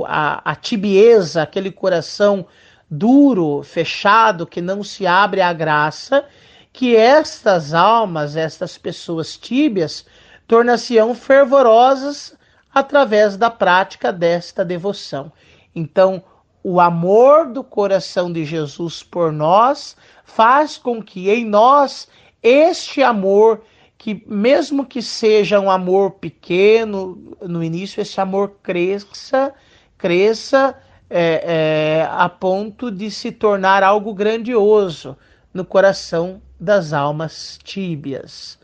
o, 0.00 0.04
a, 0.06 0.40
a 0.44 0.54
tibieza, 0.54 1.42
aquele 1.42 1.70
coração 1.70 2.46
duro, 2.90 3.62
fechado, 3.62 4.46
que 4.46 4.60
não 4.60 4.84
se 4.84 5.06
abre 5.06 5.40
à 5.40 5.52
graça, 5.52 6.24
que 6.72 6.96
estas 6.96 7.74
almas, 7.74 8.36
estas 8.36 8.78
pessoas 8.78 9.36
tíbias, 9.36 10.04
tornar-se-ão 10.46 11.14
fervorosas 11.14 12.36
através 12.72 13.36
da 13.36 13.50
prática 13.50 14.12
desta 14.12 14.64
devoção. 14.64 15.32
Então, 15.74 16.22
o 16.62 16.80
amor 16.80 17.48
do 17.48 17.64
coração 17.64 18.32
de 18.32 18.44
Jesus 18.44 19.02
por 19.02 19.32
nós 19.32 19.96
faz 20.24 20.78
com 20.78 21.02
que 21.02 21.28
em 21.28 21.44
nós 21.44 22.08
este 22.42 23.02
amor, 23.02 23.62
que 24.02 24.20
mesmo 24.26 24.84
que 24.84 25.00
seja 25.00 25.60
um 25.60 25.70
amor 25.70 26.14
pequeno 26.14 27.36
no 27.40 27.62
início, 27.62 28.00
esse 28.00 28.20
amor 28.20 28.56
cresça, 28.60 29.54
cresça 29.96 30.76
é, 31.08 32.00
é, 32.00 32.08
a 32.10 32.28
ponto 32.28 32.90
de 32.90 33.12
se 33.12 33.30
tornar 33.30 33.84
algo 33.84 34.12
grandioso 34.12 35.16
no 35.54 35.64
coração 35.64 36.42
das 36.58 36.92
almas 36.92 37.60
tíbias. 37.62 38.58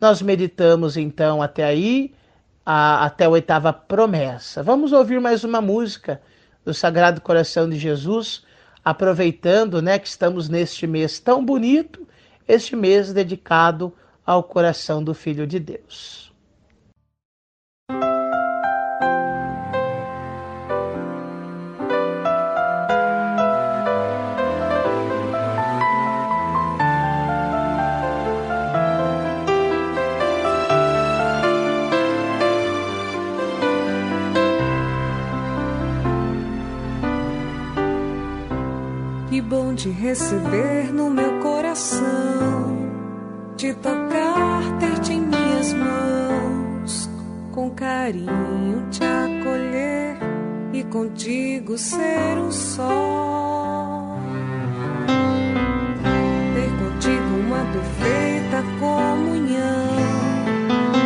Nós 0.00 0.20
meditamos 0.20 0.96
então 0.96 1.40
até 1.40 1.62
aí, 1.62 2.12
a, 2.66 3.04
até 3.04 3.26
a 3.26 3.30
oitava 3.30 3.72
promessa. 3.72 4.64
Vamos 4.64 4.90
ouvir 4.92 5.20
mais 5.20 5.44
uma 5.44 5.60
música 5.60 6.20
do 6.64 6.74
Sagrado 6.74 7.20
Coração 7.20 7.70
de 7.70 7.78
Jesus, 7.78 8.42
aproveitando 8.84 9.80
né, 9.80 9.96
que 10.00 10.08
estamos 10.08 10.48
neste 10.48 10.88
mês 10.88 11.20
tão 11.20 11.46
bonito, 11.46 12.04
este 12.48 12.74
mês 12.74 13.12
dedicado 13.12 13.94
ao 14.24 14.42
coração 14.42 15.02
do 15.02 15.14
Filho 15.14 15.46
de 15.46 15.58
Deus. 15.58 16.22
bom 39.52 39.74
te 39.74 39.90
receber 39.90 40.90
no 40.94 41.10
meu 41.10 41.40
coração, 41.40 42.88
te 43.54 43.74
tocar, 43.74 44.01
com 47.52 47.70
carinho 47.70 48.88
te 48.90 49.04
acolher 49.04 50.16
e 50.72 50.82
contigo 50.84 51.78
ser 51.78 52.38
um 52.38 52.50
só. 52.50 54.18
Ter 56.54 56.70
contigo 56.82 57.36
uma 57.46 57.64
perfeita 57.72 58.64
comunhão, 58.80 59.94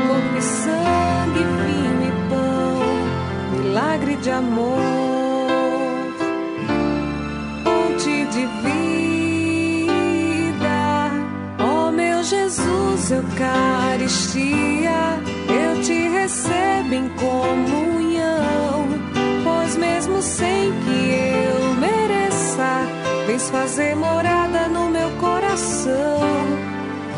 corpo 0.09 0.37
e 0.39 0.43
sangue, 0.43 1.43
vinho 1.63 2.03
e 2.09 2.13
pão, 2.31 3.59
milagre 3.59 4.17
de 4.17 4.31
amor 4.31 5.17
de 8.37 8.47
vida. 9.87 10.01
Ó 11.59 11.89
oh, 11.89 11.91
meu 11.91 12.23
Jesus, 12.23 13.11
Eucaristia, 13.11 14.76
em 16.97 17.09
comunhão, 17.11 18.89
pois 19.45 19.77
mesmo 19.77 20.21
sem 20.23 20.73
que 20.83 21.11
eu 21.51 21.75
mereça, 21.75 22.87
vens 23.27 23.51
fazer 23.51 23.95
morada 23.95 24.69
no 24.69 24.91
meu 24.91 25.11
coração. 25.13 26.21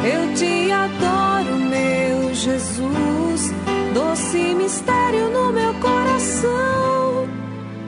Eu 0.04 0.34
te 0.34 0.70
adoro, 0.70 1.56
meu 1.56 2.34
Jesus, 2.34 3.52
doce 3.94 4.54
mistério 4.54 5.30
no 5.30 5.52
meu 5.52 5.74
coração, 5.74 7.28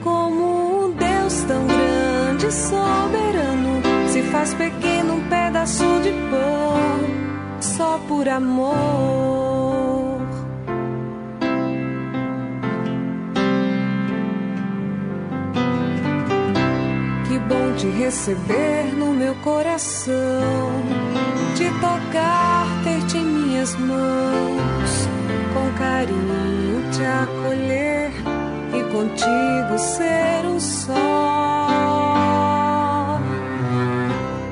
como 0.03 0.85
um 0.85 0.91
Deus 0.91 1.43
tão 1.43 1.65
grande 1.67 2.51
sobre 2.51 3.21
faz 4.31 4.53
pequeno 4.53 5.15
um 5.15 5.29
pedaço 5.29 5.83
de 6.01 6.11
pão 6.31 7.61
só 7.61 7.99
por 8.07 8.27
amor. 8.27 9.40
Te 17.81 17.87
receber 17.87 18.93
no 18.95 19.11
meu 19.11 19.33
coração, 19.43 20.13
te 21.55 21.65
tocar, 21.79 22.67
ter-te 22.83 23.17
em 23.17 23.25
minhas 23.25 23.75
mãos, 23.75 25.09
com 25.51 25.71
carinho 25.79 26.91
te 26.91 27.03
acolher 27.03 28.11
e 28.71 28.83
contigo 28.93 29.79
ser 29.79 30.45
um 30.45 30.59
só 30.59 31.71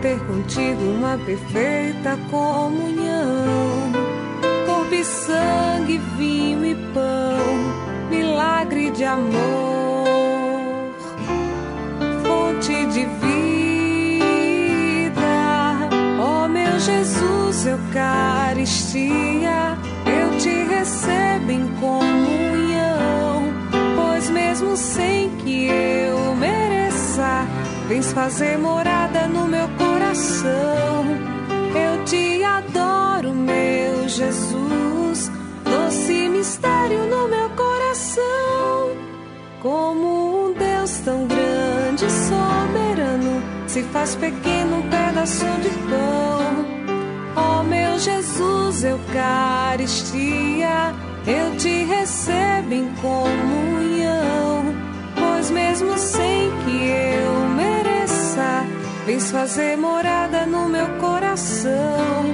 ter 0.02 0.20
contigo 0.26 0.82
uma 0.82 1.16
perfeita 1.20 2.18
comunhão. 2.32 3.92
Corpo 4.66 4.96
e 4.96 5.04
sangue, 5.04 6.00
vinho 6.18 6.66
e 6.66 6.74
pão, 6.96 8.10
milagre 8.10 8.90
de 8.90 9.04
amor, 9.04 9.30
fonte 12.24 12.86
de 12.88 13.06
vida. 13.06 13.19
Jesus, 16.80 17.66
Eucaristia, 17.66 19.78
eu 20.06 20.38
te 20.38 20.64
recebo 20.64 21.52
em 21.52 21.68
comunhão, 21.76 23.54
pois 23.98 24.30
mesmo 24.30 24.78
sem 24.78 25.30
que 25.38 25.68
eu 25.68 26.36
mereça, 26.36 27.46
vens 27.90 28.14
fazer 28.14 28.58
morada 28.58 29.28
no 29.28 29.46
meu 29.46 29.68
coração. 29.78 31.06
Eu 31.76 32.06
te 32.06 32.42
adoro, 32.46 33.34
meu 33.34 34.08
Jesus, 34.08 35.30
doce 35.66 36.30
mistério 36.30 37.06
no 37.08 37.28
meu 37.28 37.50
coração. 37.50 38.96
Como 39.62 40.48
um 40.48 40.54
Deus 40.54 41.00
tão 41.00 41.28
grande 41.28 41.49
se 43.70 43.84
faz 43.84 44.16
pequeno 44.16 44.82
pedaço 44.90 45.46
de 45.62 45.70
pão. 45.90 46.66
Ó 47.36 47.60
oh, 47.60 47.64
meu 47.64 48.00
Jesus, 48.00 48.84
Eucaristia, 48.84 50.68
eu 51.28 51.56
te 51.56 51.84
recebo 51.84 52.74
em 52.74 52.88
comunhão, 52.96 54.74
pois 55.16 55.52
mesmo 55.52 55.96
sem 56.00 56.50
que 56.66 56.88
eu 56.88 57.48
mereça 57.50 58.66
Vens 59.06 59.32
fazer 59.32 59.76
morada 59.78 60.46
no 60.46 60.68
meu 60.68 60.88
coração. 61.00 62.26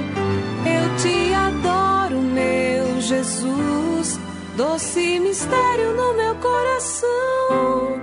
Eu 0.64 0.96
te 0.96 1.34
adoro, 1.34 2.18
meu 2.18 3.00
Jesus, 3.00 4.18
doce 4.56 5.18
mistério 5.20 5.94
no 5.94 6.14
meu 6.14 6.34
coração. 6.36 8.00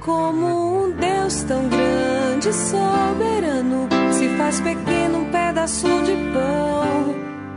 Como 0.00 0.73
Deus 1.24 1.42
tão 1.44 1.66
grande 1.70 2.52
soberano 2.52 3.88
se 4.12 4.28
faz 4.36 4.60
pequeno 4.60 5.20
um 5.20 5.30
pedaço 5.30 5.86
de 6.02 6.12
pão 6.34 7.14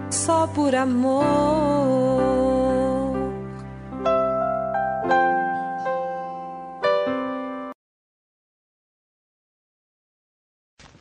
só 0.09 0.47
por 0.47 0.73
amor. 0.73 1.25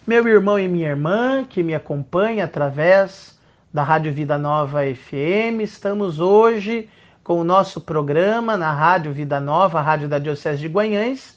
meu 0.05 0.27
irmão 0.27 0.59
e 0.59 0.67
minha 0.67 0.89
irmã 0.89 1.45
que 1.45 1.63
me 1.63 1.73
acompanha 1.73 2.47
através 2.47 3.39
da 3.73 3.85
Rádio 3.85 4.13
Vida 4.13 4.37
Nova 4.37 4.81
FM. 4.93 5.61
Estamos 5.61 6.19
hoje 6.19 6.89
com 7.23 7.41
o 7.41 7.45
nosso 7.45 7.81
programa 7.81 8.57
na 8.57 8.73
Rádio 8.73 9.13
Vida 9.13 9.39
Nova, 9.39 9.81
Rádio 9.81 10.09
da 10.09 10.19
Diocese 10.19 10.59
de 10.59 10.67
Guanhães, 10.67 11.37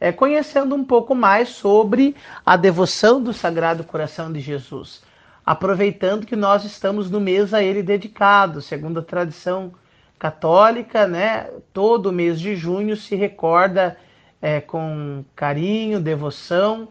é, 0.00 0.12
conhecendo 0.12 0.74
um 0.74 0.84
pouco 0.84 1.14
mais 1.14 1.48
sobre 1.48 2.14
a 2.44 2.56
devoção 2.56 3.22
do 3.22 3.32
Sagrado 3.32 3.84
Coração 3.84 4.32
de 4.32 4.40
Jesus. 4.40 5.02
Aproveitando 5.44 6.26
que 6.26 6.36
nós 6.36 6.64
estamos 6.64 7.10
no 7.10 7.20
mês 7.20 7.54
a 7.54 7.62
ele 7.62 7.82
dedicado, 7.82 8.60
segundo 8.60 9.00
a 9.00 9.02
tradição 9.02 9.72
católica, 10.18 11.06
né? 11.06 11.48
Todo 11.72 12.12
mês 12.12 12.40
de 12.40 12.54
junho 12.54 12.96
se 12.96 13.16
recorda 13.16 13.96
é, 14.42 14.60
com 14.60 15.24
carinho, 15.34 16.00
devoção, 16.00 16.88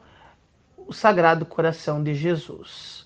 o 0.78 0.94
Sagrado 0.94 1.46
Coração 1.46 2.04
de 2.04 2.14
Jesus. 2.14 3.06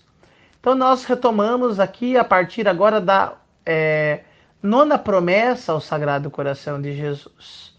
Então 0.60 0.76
nós 0.76 1.04
retomamos 1.06 1.80
aqui 1.80 2.16
a 2.16 2.24
partir 2.24 2.68
agora 2.68 3.02
da 3.02 3.34
é, 3.66 4.24
nona 4.62 4.98
promessa 4.98 5.72
ao 5.72 5.82
Sagrado 5.82 6.30
Coração 6.30 6.80
de 6.82 6.96
Jesus. 6.96 7.71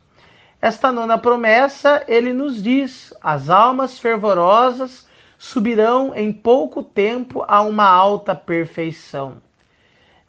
Esta 0.63 0.93
nona 0.93 1.19
promessa, 1.19 2.05
ele 2.07 2.33
nos 2.33 2.63
diz: 2.63 3.13
as 3.21 3.51
almas 3.51 3.99
fervorosas 3.99 5.09
subirão 5.37 6.15
em 6.15 6.33
pouco 6.33 6.85
tempo 6.85 7.45
a 7.49 7.63
uma 7.63 7.85
alta 7.85 8.33
perfeição. 8.33 9.39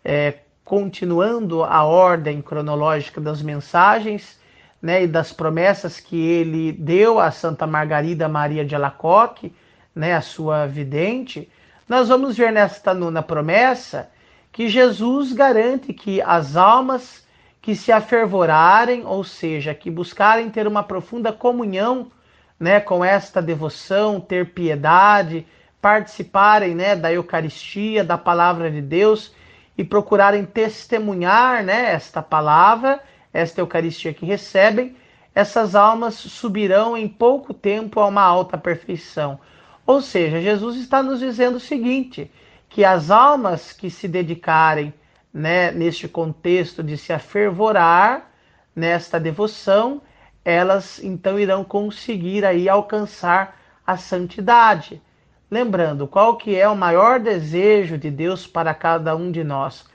É, 0.03 0.39
continuando 0.65 1.63
a 1.63 1.83
ordem 1.83 2.41
cronológica 2.41 3.21
das 3.21 3.43
mensagens 3.43 4.39
né, 4.81 5.03
e 5.03 5.07
das 5.07 5.31
promessas 5.31 5.99
que 5.99 6.19
ele 6.19 6.71
deu 6.71 7.19
a 7.19 7.29
Santa 7.29 7.67
Margarida 7.67 8.27
Maria 8.27 8.65
de 8.65 8.73
Alacoque, 8.73 9.53
né, 9.95 10.15
a 10.15 10.21
sua 10.21 10.65
vidente, 10.65 11.47
nós 11.87 12.09
vamos 12.09 12.35
ver 12.35 12.51
nesta 12.51 12.91
nona 12.91 13.21
promessa 13.21 14.09
que 14.51 14.67
Jesus 14.67 15.31
garante 15.31 15.93
que 15.93 16.23
as 16.23 16.55
almas 16.55 17.22
que 17.63 17.77
se 17.77 17.93
afervorarem, 17.93 19.05
ou 19.05 19.23
seja, 19.23 19.73
que 19.73 19.89
buscarem 19.89 20.49
ter 20.49 20.67
uma 20.67 20.83
profunda 20.83 21.31
comunhão 21.31 22.11
né, 22.59 22.81
com 22.81 23.05
esta 23.05 23.41
devoção, 23.41 24.19
ter 24.19 24.49
piedade, 24.49 25.47
participarem 25.81 26.75
né, 26.75 26.93
da 26.93 27.13
Eucaristia, 27.13 28.03
da 28.03 28.17
palavra 28.17 28.69
de 28.69 28.81
Deus 28.81 29.33
e 29.77 29.83
procurarem 29.83 30.43
testemunhar 30.43 31.63
né, 31.63 31.93
esta 31.93 32.21
palavra, 32.21 32.99
esta 33.31 33.61
Eucaristia 33.61 34.13
que 34.13 34.25
recebem, 34.25 34.97
essas 35.33 35.73
almas 35.73 36.15
subirão 36.15 36.97
em 36.97 37.07
pouco 37.07 37.53
tempo 37.53 38.01
a 38.01 38.07
uma 38.07 38.23
alta 38.23 38.57
perfeição. 38.57 39.39
Ou 39.87 40.01
seja, 40.01 40.41
Jesus 40.41 40.75
está 40.75 41.01
nos 41.01 41.21
dizendo 41.21 41.55
o 41.55 41.61
seguinte: 41.61 42.29
que 42.67 42.83
as 42.83 43.09
almas 43.09 43.71
que 43.71 43.89
se 43.89 44.05
dedicarem 44.05 44.93
né, 45.33 45.71
neste 45.71 46.07
contexto 46.07 46.83
de 46.83 46.97
se 46.97 47.11
afervorar 47.11 48.29
nesta 48.75 49.19
devoção, 49.19 50.01
elas 50.45 51.01
então 51.03 51.39
irão 51.39 51.63
conseguir 51.63 52.45
aí 52.45 52.69
alcançar 52.69 53.57
a 53.85 53.97
santidade. 53.97 55.01
Lembrando, 55.49 56.07
qual 56.07 56.37
que 56.37 56.55
é 56.55 56.67
o 56.67 56.75
maior 56.75 57.19
desejo 57.19 57.97
de 57.97 58.09
Deus 58.11 58.45
para 58.45 58.73
cada 58.73 59.15
um 59.15 59.31
de 59.31 59.43
nós? 59.43 59.85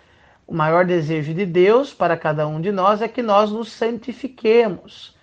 O 0.47 0.55
maior 0.55 0.85
desejo 0.85 1.35
de 1.35 1.45
Deus 1.45 1.93
para 1.93 2.17
cada 2.17 2.47
um 2.47 2.61
de 2.61 2.73
nós 2.73 3.03
é 3.03 3.09
que 3.09 3.23
nós 3.23 3.51
nos 3.51 3.71
santifiquemos, 3.71 5.15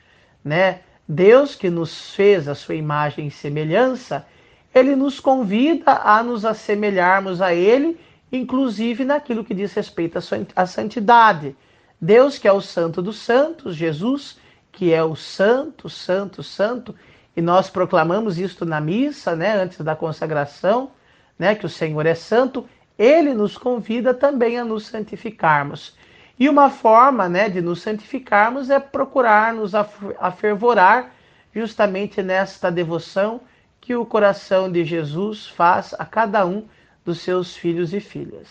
né? 0.43 0.81
Deus 1.07 1.55
que 1.55 1.69
nos 1.69 2.13
fez 2.13 2.47
a 2.47 2.55
sua 2.55 2.75
imagem 2.75 3.27
e 3.27 3.31
semelhança, 3.31 4.25
ele 4.73 4.95
nos 4.95 5.19
convida 5.19 5.93
a 6.03 6.21
nos 6.21 6.43
assemelharmos 6.43 7.41
a 7.41 7.53
ele, 7.53 7.99
inclusive 8.35 9.05
naquilo 9.05 9.43
que 9.43 9.53
diz 9.53 9.73
respeito 9.73 10.19
à 10.55 10.65
santidade. 10.65 11.55
Deus 11.99 12.37
que 12.37 12.47
é 12.47 12.51
o 12.51 12.61
santo 12.61 13.01
dos 13.01 13.17
santos, 13.17 13.75
Jesus 13.75 14.37
que 14.71 14.93
é 14.93 15.01
o 15.01 15.15
santo, 15.15 15.89
santo, 15.89 16.43
santo, 16.43 16.93
e 17.35 17.41
nós 17.41 17.69
proclamamos 17.69 18.37
isto 18.37 18.65
na 18.65 18.81
missa, 18.81 19.35
né, 19.35 19.55
antes 19.55 19.79
da 19.79 19.95
consagração, 19.95 20.91
né, 21.39 21.55
que 21.55 21.65
o 21.65 21.69
Senhor 21.69 22.05
é 22.05 22.13
santo, 22.13 22.67
ele 22.97 23.33
nos 23.33 23.57
convida 23.57 24.13
também 24.13 24.59
a 24.59 24.65
nos 24.65 24.85
santificarmos. 24.85 25.97
E 26.37 26.49
uma 26.49 26.69
forma, 26.69 27.29
né, 27.29 27.47
de 27.47 27.61
nos 27.61 27.81
santificarmos 27.81 28.69
é 28.69 28.79
procurar 28.79 29.53
nos 29.53 29.71
afervorar 30.19 31.11
justamente 31.53 32.21
nesta 32.21 32.69
devoção 32.69 33.39
que 33.79 33.95
o 33.95 34.05
coração 34.05 34.69
de 34.69 34.83
Jesus 34.83 35.47
faz 35.47 35.95
a 35.97 36.03
cada 36.03 36.45
um 36.45 36.65
dos 37.05 37.19
seus 37.19 37.55
filhos 37.55 37.93
e 37.93 37.99
filhas. 37.99 38.49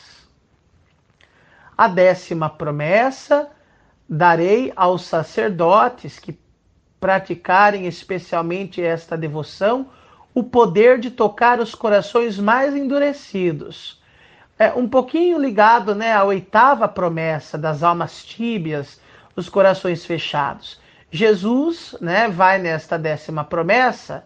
A 1.77 1.89
décima 1.89 2.49
promessa: 2.49 3.51
darei 4.09 4.73
aos 4.77 5.03
sacerdotes 5.03 6.21
que 6.21 6.39
praticarem 7.01 7.87
especialmente 7.87 8.81
esta 8.81 9.19
devoção, 9.19 9.91
o 10.33 10.43
poder 10.43 10.99
de 10.99 11.11
tocar 11.11 11.61
os 11.61 11.75
corações 11.75 12.39
mais 12.39 12.75
endurecidos. 12.75 14.03
É 14.59 14.73
um 14.73 14.89
pouquinho 14.89 15.39
ligado 15.39 15.95
né, 15.95 16.15
à 16.15 16.25
oitava 16.25 16.87
promessa 16.89 17.59
das 17.59 17.83
almas 17.83 18.25
tíbias, 18.25 19.01
os 19.35 19.49
corações 19.49 20.07
fechados. 20.07 20.81
Jesus 21.11 21.97
né, 22.01 22.29
vai 22.29 22.59
nesta 22.59 22.99
décima 22.99 23.45
promessa, 23.45 24.25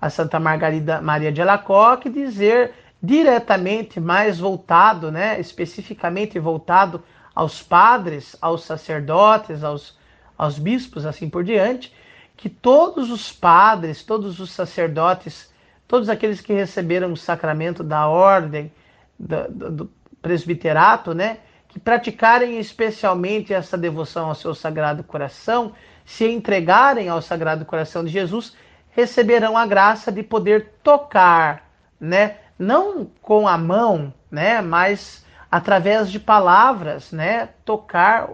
a 0.00 0.10
Santa 0.10 0.38
Margarida 0.38 1.00
Maria 1.00 1.32
de 1.32 1.40
Alacoque, 1.40 2.10
dizer 2.10 2.72
diretamente 3.02 4.00
mais 4.00 4.38
voltado, 4.38 5.10
né, 5.10 5.40
especificamente 5.40 6.38
voltado 6.38 7.02
aos 7.34 7.62
padres, 7.62 8.36
aos 8.40 8.64
sacerdotes, 8.64 9.62
aos, 9.62 9.96
aos 10.36 10.58
bispos, 10.58 11.06
assim 11.06 11.30
por 11.30 11.44
diante, 11.44 11.94
que 12.36 12.48
todos 12.48 13.10
os 13.10 13.32
padres, 13.32 14.02
todos 14.02 14.40
os 14.40 14.50
sacerdotes, 14.50 15.52
todos 15.86 16.08
aqueles 16.08 16.40
que 16.40 16.52
receberam 16.52 17.12
o 17.12 17.16
sacramento 17.16 17.84
da 17.84 18.08
ordem, 18.08 18.72
do, 19.18 19.48
do, 19.48 19.70
do 19.70 19.90
presbiterato, 20.20 21.14
né, 21.14 21.38
que 21.68 21.78
praticarem 21.78 22.58
especialmente 22.58 23.54
essa 23.54 23.78
devoção 23.78 24.28
ao 24.28 24.34
seu 24.34 24.54
Sagrado 24.54 25.04
Coração, 25.04 25.72
se 26.04 26.28
entregarem 26.28 27.08
ao 27.08 27.22
Sagrado 27.22 27.64
Coração 27.64 28.04
de 28.04 28.10
Jesus, 28.10 28.56
receberão 28.90 29.56
a 29.56 29.66
graça 29.66 30.10
de 30.10 30.22
poder 30.22 30.72
tocar, 30.82 31.70
né, 32.00 32.36
não 32.58 33.10
com 33.22 33.46
a 33.46 33.56
mão, 33.56 34.12
né, 34.30 34.60
mas 34.60 35.24
através 35.50 36.10
de 36.10 36.18
palavras, 36.18 37.12
né, 37.12 37.50
tocar 37.64 38.28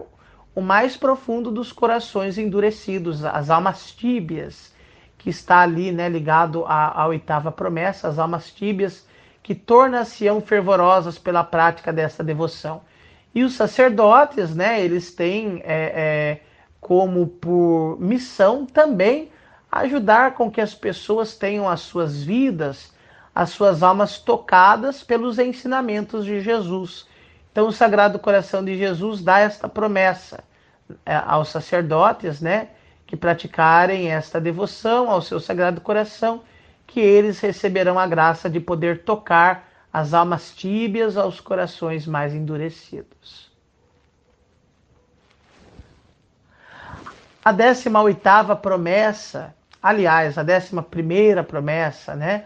o 0.53 0.61
mais 0.61 0.97
profundo 0.97 1.51
dos 1.51 1.71
corações 1.71 2.37
endurecidos, 2.37 3.23
as 3.23 3.49
almas 3.49 3.91
tíbias, 3.91 4.73
que 5.17 5.29
está 5.29 5.59
ali 5.59 5.91
né, 5.91 6.07
ligado 6.07 6.65
à, 6.65 7.01
à 7.01 7.07
oitava 7.07 7.51
promessa, 7.51 8.07
as 8.07 8.17
almas 8.17 8.51
tíbias 8.51 9.07
que 9.41 9.53
tornam-se 9.53 10.25
fervorosas 10.41 11.19
pela 11.19 11.43
prática 11.43 11.93
dessa 11.93 12.23
devoção. 12.23 12.81
E 13.33 13.43
os 13.43 13.53
sacerdotes, 13.53 14.55
né, 14.55 14.81
eles 14.83 15.13
têm 15.13 15.61
é, 15.65 15.91
é, 15.93 16.41
como 16.79 17.27
por 17.27 17.97
missão 17.99 18.65
também 18.65 19.29
ajudar 19.71 20.35
com 20.35 20.49
que 20.49 20.61
as 20.61 20.73
pessoas 20.73 21.35
tenham 21.35 21.67
as 21.67 21.81
suas 21.81 22.23
vidas, 22.23 22.93
as 23.35 23.49
suas 23.49 23.83
almas 23.83 24.17
tocadas 24.17 25.03
pelos 25.03 25.37
ensinamentos 25.37 26.23
de 26.23 26.39
Jesus. 26.39 27.05
Então, 27.51 27.67
o 27.67 27.71
Sagrado 27.71 28.17
Coração 28.17 28.63
de 28.63 28.77
Jesus 28.77 29.21
dá 29.21 29.39
esta 29.39 29.67
promessa 29.67 30.41
é, 31.05 31.15
aos 31.15 31.49
sacerdotes, 31.49 32.39
né, 32.39 32.69
que 33.05 33.17
praticarem 33.17 34.09
esta 34.09 34.39
devoção 34.39 35.11
ao 35.11 35.21
seu 35.21 35.39
Sagrado 35.41 35.81
Coração, 35.81 36.43
que 36.87 37.01
eles 37.01 37.39
receberão 37.41 37.99
a 37.99 38.07
graça 38.07 38.49
de 38.49 38.59
poder 38.61 39.03
tocar 39.03 39.69
as 39.91 40.13
almas 40.13 40.53
tíbias 40.55 41.17
aos 41.17 41.41
corações 41.41 42.07
mais 42.07 42.33
endurecidos. 42.33 43.51
A 47.43 47.51
18 47.51 48.55
promessa, 48.61 49.53
aliás, 49.81 50.37
a 50.37 50.41
11 50.41 51.43
promessa, 51.47 52.15
né? 52.15 52.45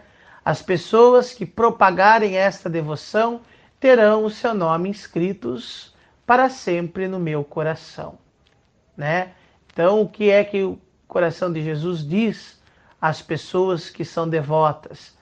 As 0.49 0.63
pessoas 0.63 1.31
que 1.31 1.45
propagarem 1.45 2.35
esta 2.35 2.67
devoção 2.67 3.41
terão 3.79 4.25
o 4.25 4.31
seu 4.31 4.51
nome 4.51 4.89
inscritos 4.89 5.93
para 6.25 6.49
sempre 6.49 7.07
no 7.07 7.19
meu 7.19 7.43
coração, 7.43 8.17
né? 8.97 9.33
Então, 9.71 10.01
o 10.01 10.09
que 10.09 10.31
é 10.31 10.43
que 10.43 10.63
o 10.63 10.79
coração 11.07 11.53
de 11.53 11.61
Jesus 11.61 12.03
diz 12.03 12.59
às 12.99 13.21
pessoas 13.21 13.91
que 13.91 14.03
são 14.03 14.27
devotas? 14.27 15.15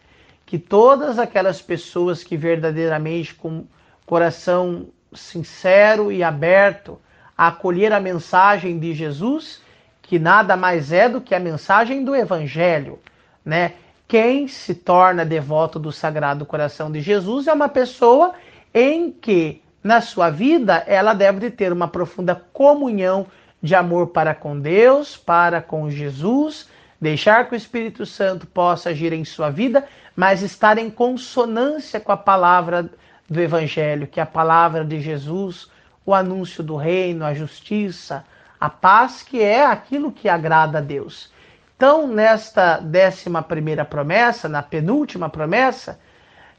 Que 0.46 0.58
todas 0.58 1.20
aquelas 1.20 1.62
pessoas 1.62 2.24
que 2.24 2.38
verdadeiramente 2.38 3.36
com 3.36 3.66
coração 4.06 4.88
sincero 5.12 6.10
e 6.10 6.24
aberto 6.24 7.02
acolher 7.38 7.92
a 7.92 8.00
mensagem 8.00 8.80
de 8.80 8.94
Jesus, 8.94 9.62
que 10.02 10.18
nada 10.18 10.56
mais 10.56 10.94
é 10.94 11.10
do 11.10 11.20
que 11.20 11.36
a 11.36 11.40
mensagem 11.40 12.06
do 12.06 12.16
evangelho, 12.16 12.98
né? 13.44 13.74
Quem 14.08 14.48
se 14.48 14.74
torna 14.74 15.26
devoto 15.26 15.78
do 15.78 15.92
Sagrado 15.92 16.46
Coração 16.46 16.90
de 16.90 17.02
Jesus 17.02 17.46
é 17.46 17.54
uma 17.54 17.68
pessoa 17.68 18.34
em 18.74 19.12
que 19.12 19.62
na 19.84 20.00
sua 20.00 20.30
vida 20.30 20.84
ela 20.88 21.14
deve 21.14 21.52
ter 21.52 21.74
uma 21.74 21.90
profunda 21.90 22.34
comunhão 22.54 23.28
de 23.62 23.76
amor 23.76 24.08
para 24.08 24.34
com 24.34 24.58
Deus, 24.58 25.18
para 25.18 25.62
com 25.62 25.90
Jesus, 25.90 26.70
deixar 27.02 27.50
que 27.50 27.54
o 27.54 27.58
Espírito 27.58 28.06
Santo 28.06 28.48
possa 28.48 28.92
agir 28.92 29.12
em 29.12 29.26
sua 29.26 29.50
vida, 29.50 29.86
mas 30.16 30.42
estar 30.42 30.78
em 30.78 30.90
consonância 30.90 32.00
com 32.00 32.14
a 32.14 32.18
palavra 32.18 32.90
do 33.30 33.42
Evangelho, 33.42 34.08
que 34.08 34.22
é 34.22 34.24
a 34.24 34.28
palavra 34.28 34.86
de 34.86 35.02
Jesus, 35.02 35.70
o 36.06 36.14
anúncio 36.14 36.64
do 36.64 36.78
reino, 36.78 37.26
a 37.26 37.34
justiça, 37.34 38.24
a 38.58 38.70
paz, 38.70 39.22
que 39.22 39.42
é 39.42 39.66
aquilo 39.66 40.14
que 40.14 40.30
agrada 40.30 40.78
a 40.78 40.82
Deus. 40.82 41.30
Então, 41.78 42.08
nesta 42.08 42.80
décima 42.80 43.44
primeira 43.44 43.86
promessa, 43.86 44.50
na 44.50 44.64
penúltima 44.64 45.30
promessa, 45.30 46.00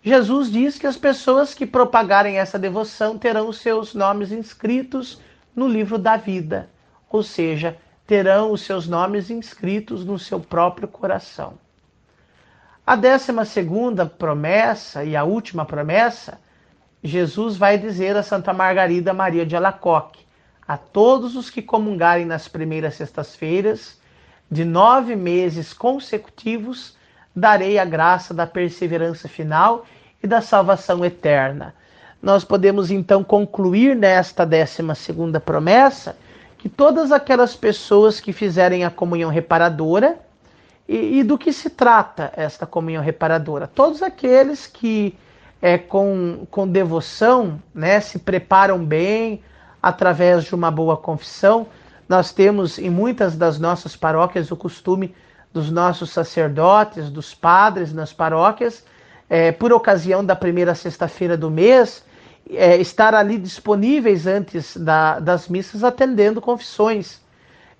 Jesus 0.00 0.48
diz 0.48 0.78
que 0.78 0.86
as 0.86 0.96
pessoas 0.96 1.52
que 1.52 1.66
propagarem 1.66 2.38
essa 2.38 2.56
devoção 2.56 3.18
terão 3.18 3.48
os 3.48 3.58
seus 3.58 3.94
nomes 3.94 4.30
inscritos 4.30 5.20
no 5.56 5.66
livro 5.66 5.98
da 5.98 6.16
vida, 6.16 6.70
ou 7.10 7.24
seja, 7.24 7.76
terão 8.06 8.52
os 8.52 8.62
seus 8.62 8.86
nomes 8.86 9.28
inscritos 9.28 10.04
no 10.04 10.20
seu 10.20 10.38
próprio 10.38 10.86
coração. 10.86 11.54
A 12.86 12.94
décima 12.94 13.44
segunda 13.44 14.06
promessa 14.06 15.02
e 15.02 15.16
a 15.16 15.24
última 15.24 15.64
promessa, 15.64 16.40
Jesus 17.02 17.56
vai 17.56 17.76
dizer 17.76 18.16
a 18.16 18.22
Santa 18.22 18.52
Margarida 18.52 19.12
Maria 19.12 19.44
de 19.44 19.56
Alacoque, 19.56 20.24
a 20.66 20.76
todos 20.76 21.34
os 21.34 21.50
que 21.50 21.60
comungarem 21.60 22.24
nas 22.24 22.46
primeiras 22.46 22.94
sextas-feiras, 22.94 23.97
de 24.50 24.64
nove 24.64 25.14
meses 25.14 25.72
consecutivos, 25.72 26.96
darei 27.34 27.78
a 27.78 27.84
graça 27.84 28.32
da 28.32 28.46
perseverança 28.46 29.28
final 29.28 29.84
e 30.22 30.26
da 30.26 30.40
salvação 30.40 31.04
eterna. 31.04 31.74
Nós 32.20 32.44
podemos 32.44 32.90
então 32.90 33.22
concluir 33.22 33.94
nesta 33.94 34.44
décima 34.44 34.94
segunda 34.94 35.38
promessa 35.38 36.16
que 36.56 36.68
todas 36.68 37.12
aquelas 37.12 37.54
pessoas 37.54 38.18
que 38.18 38.32
fizerem 38.32 38.84
a 38.84 38.90
comunhão 38.90 39.30
reparadora, 39.30 40.18
e, 40.88 41.18
e 41.18 41.22
do 41.22 41.36
que 41.36 41.52
se 41.52 41.70
trata 41.70 42.32
esta 42.34 42.66
comunhão 42.66 43.02
reparadora? 43.02 43.66
Todos 43.66 44.02
aqueles 44.02 44.66
que 44.66 45.16
é, 45.60 45.76
com, 45.76 46.46
com 46.50 46.66
devoção 46.66 47.62
né, 47.74 48.00
se 48.00 48.18
preparam 48.18 48.84
bem 48.84 49.42
através 49.82 50.44
de 50.44 50.54
uma 50.54 50.70
boa 50.70 50.96
confissão. 50.96 51.66
Nós 52.08 52.32
temos 52.32 52.78
em 52.78 52.88
muitas 52.88 53.36
das 53.36 53.58
nossas 53.58 53.94
paróquias 53.94 54.50
o 54.50 54.56
costume 54.56 55.14
dos 55.52 55.70
nossos 55.70 56.10
sacerdotes, 56.10 57.10
dos 57.10 57.34
padres 57.34 57.92
nas 57.92 58.12
paróquias, 58.12 58.84
é, 59.28 59.52
por 59.52 59.72
ocasião 59.72 60.24
da 60.24 60.34
primeira 60.34 60.74
sexta-feira 60.74 61.36
do 61.36 61.50
mês, 61.50 62.04
é, 62.50 62.76
estar 62.76 63.14
ali 63.14 63.36
disponíveis 63.36 64.26
antes 64.26 64.76
da, 64.76 65.18
das 65.20 65.48
missas 65.48 65.84
atendendo 65.84 66.40
confissões. 66.40 67.20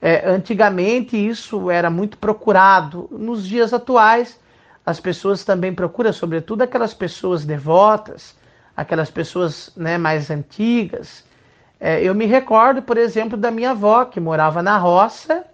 É, 0.01 0.29
antigamente 0.29 1.17
isso 1.17 1.71
era 1.71 1.91
muito 1.91 2.19
procurado. 2.19 3.09
Nos 3.11 3.47
dias 3.47 3.73
atuais, 3.73 4.39
as 4.85 5.01
pessoas 5.01 5.45
também 5.45 5.75
procuram, 5.75 6.13
sobretudo 6.13 6.63
aquelas 6.63 6.95
pessoas 6.95 7.45
devotas, 7.45 8.37
aquelas 8.77 9.11
pessoas 9.11 9.73
né, 9.77 9.99
mais 9.99 10.31
antigas. 10.31 11.25
É, 11.81 12.03
eu 12.03 12.15
me 12.15 12.27
recordo, 12.27 12.83
por 12.83 12.97
exemplo, 12.97 13.37
da 13.37 13.51
minha 13.51 13.71
avó, 13.71 14.05
que 14.05 14.19
morava 14.19 14.63
na 14.63 14.77
roça, 14.77 15.45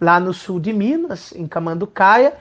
lá 0.00 0.18
no 0.18 0.32
sul 0.32 0.58
de 0.58 0.72
Minas, 0.72 1.32
em 1.32 1.46
Camanducaia, 1.46 2.32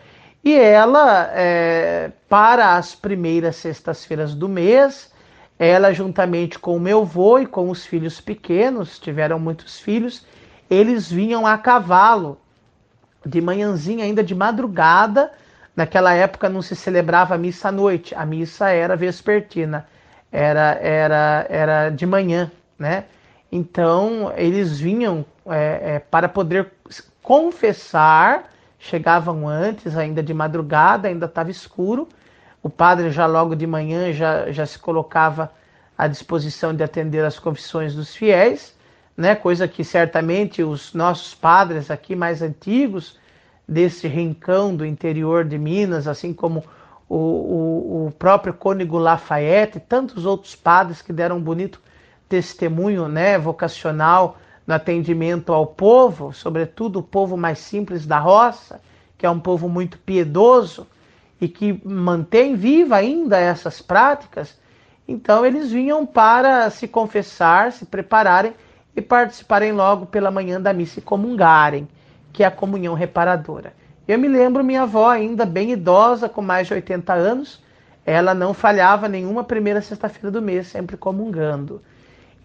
e 0.43 0.55
ela, 0.55 1.29
é, 1.33 2.11
para 2.29 2.75
as 2.75 2.95
primeiras 2.95 3.57
sextas-feiras 3.57 4.33
do 4.33 4.47
mês, 4.47 5.11
ela, 5.59 5.91
juntamente 5.91 6.57
com 6.57 6.77
o 6.77 6.79
meu 6.79 7.01
avô 7.01 7.39
e 7.39 7.45
com 7.45 7.69
os 7.69 7.85
filhos 7.85 8.21
pequenos, 8.21 8.99
tiveram 8.99 9.39
muitos 9.39 9.79
filhos, 9.79 10.25
eles 10.69 11.11
vinham 11.11 11.45
a 11.45 11.57
cavalo, 11.57 12.39
de 13.25 13.41
manhãzinha, 13.41 14.05
ainda 14.05 14.23
de 14.23 14.33
madrugada. 14.33 15.31
Naquela 15.75 16.13
época 16.13 16.49
não 16.49 16.61
se 16.61 16.75
celebrava 16.75 17.35
a 17.35 17.37
missa 17.37 17.69
à 17.69 17.71
noite, 17.71 18.15
a 18.15 18.25
missa 18.25 18.69
era 18.69 18.95
vespertina, 18.95 19.85
era, 20.31 20.79
era, 20.81 21.45
era 21.49 21.89
de 21.89 22.05
manhã, 22.05 22.51
né? 22.79 23.05
Então 23.51 24.33
eles 24.35 24.79
vinham 24.79 25.25
é, 25.45 25.95
é, 25.95 25.99
para 25.99 26.27
poder 26.27 26.71
confessar, 27.21 28.51
chegavam 28.79 29.47
antes, 29.47 29.95
ainda 29.97 30.21
de 30.21 30.33
madrugada, 30.33 31.07
ainda 31.07 31.25
estava 31.25 31.51
escuro. 31.51 32.07
O 32.61 32.69
padre 32.69 33.11
já 33.11 33.25
logo 33.25 33.55
de 33.55 33.65
manhã 33.65 34.11
já, 34.11 34.51
já 34.51 34.65
se 34.65 34.77
colocava 34.77 35.51
à 35.97 36.07
disposição 36.07 36.73
de 36.73 36.83
atender 36.83 37.23
as 37.23 37.39
confissões 37.39 37.95
dos 37.95 38.15
fiéis, 38.15 38.75
né? 39.15 39.35
coisa 39.35 39.67
que 39.67 39.83
certamente 39.83 40.61
os 40.61 40.93
nossos 40.93 41.33
padres 41.33 41.89
aqui 41.89 42.15
mais 42.15 42.41
antigos, 42.41 43.17
desse 43.67 44.07
rincão 44.07 44.73
do 44.75 44.85
interior 44.85 45.43
de 45.43 45.57
Minas, 45.57 46.07
assim 46.07 46.33
como 46.33 46.63
o, 47.09 47.15
o, 47.15 48.07
o 48.07 48.11
próprio 48.11 48.53
Cônego 48.53 48.97
Lafayette 48.97 49.77
e 49.77 49.81
tantos 49.81 50.25
outros 50.25 50.55
padres 50.55 51.01
que 51.01 51.11
deram 51.11 51.37
um 51.37 51.41
bonito 51.41 51.81
testemunho 52.29 53.07
né, 53.07 53.37
vocacional 53.37 54.37
no 54.65 54.73
atendimento 54.73 55.53
ao 55.53 55.65
povo, 55.65 56.33
sobretudo 56.33 56.99
o 56.99 57.03
povo 57.03 57.37
mais 57.37 57.59
simples 57.59 58.05
da 58.05 58.19
roça, 58.19 58.81
que 59.17 59.25
é 59.25 59.29
um 59.29 59.39
povo 59.39 59.69
muito 59.69 59.97
piedoso 59.99 60.85
e 61.39 61.47
que 61.47 61.81
mantém 61.85 62.55
viva 62.55 62.97
ainda 62.97 63.39
essas 63.39 63.81
práticas, 63.81 64.59
então 65.07 65.45
eles 65.45 65.71
vinham 65.71 66.05
para 66.05 66.69
se 66.69 66.87
confessar, 66.87 67.71
se 67.71 67.85
prepararem 67.85 68.53
e 68.95 69.01
participarem 69.01 69.71
logo 69.71 70.05
pela 70.07 70.29
manhã 70.29 70.59
da 70.59 70.73
missa 70.73 70.99
e 70.99 71.03
comungarem, 71.03 71.87
que 72.33 72.43
é 72.43 72.47
a 72.47 72.51
comunhão 72.51 72.93
reparadora. 72.93 73.73
Eu 74.07 74.19
me 74.19 74.27
lembro 74.27 74.63
minha 74.63 74.83
avó 74.83 75.09
ainda 75.09 75.45
bem 75.45 75.71
idosa, 75.71 76.27
com 76.27 76.41
mais 76.41 76.67
de 76.67 76.73
80 76.73 77.13
anos, 77.13 77.63
ela 78.05 78.33
não 78.33 78.53
falhava 78.53 79.07
nenhuma 79.07 79.43
primeira 79.43 79.81
sexta-feira 79.81 80.31
do 80.31 80.41
mês, 80.41 80.67
sempre 80.67 80.97
comungando. 80.97 81.81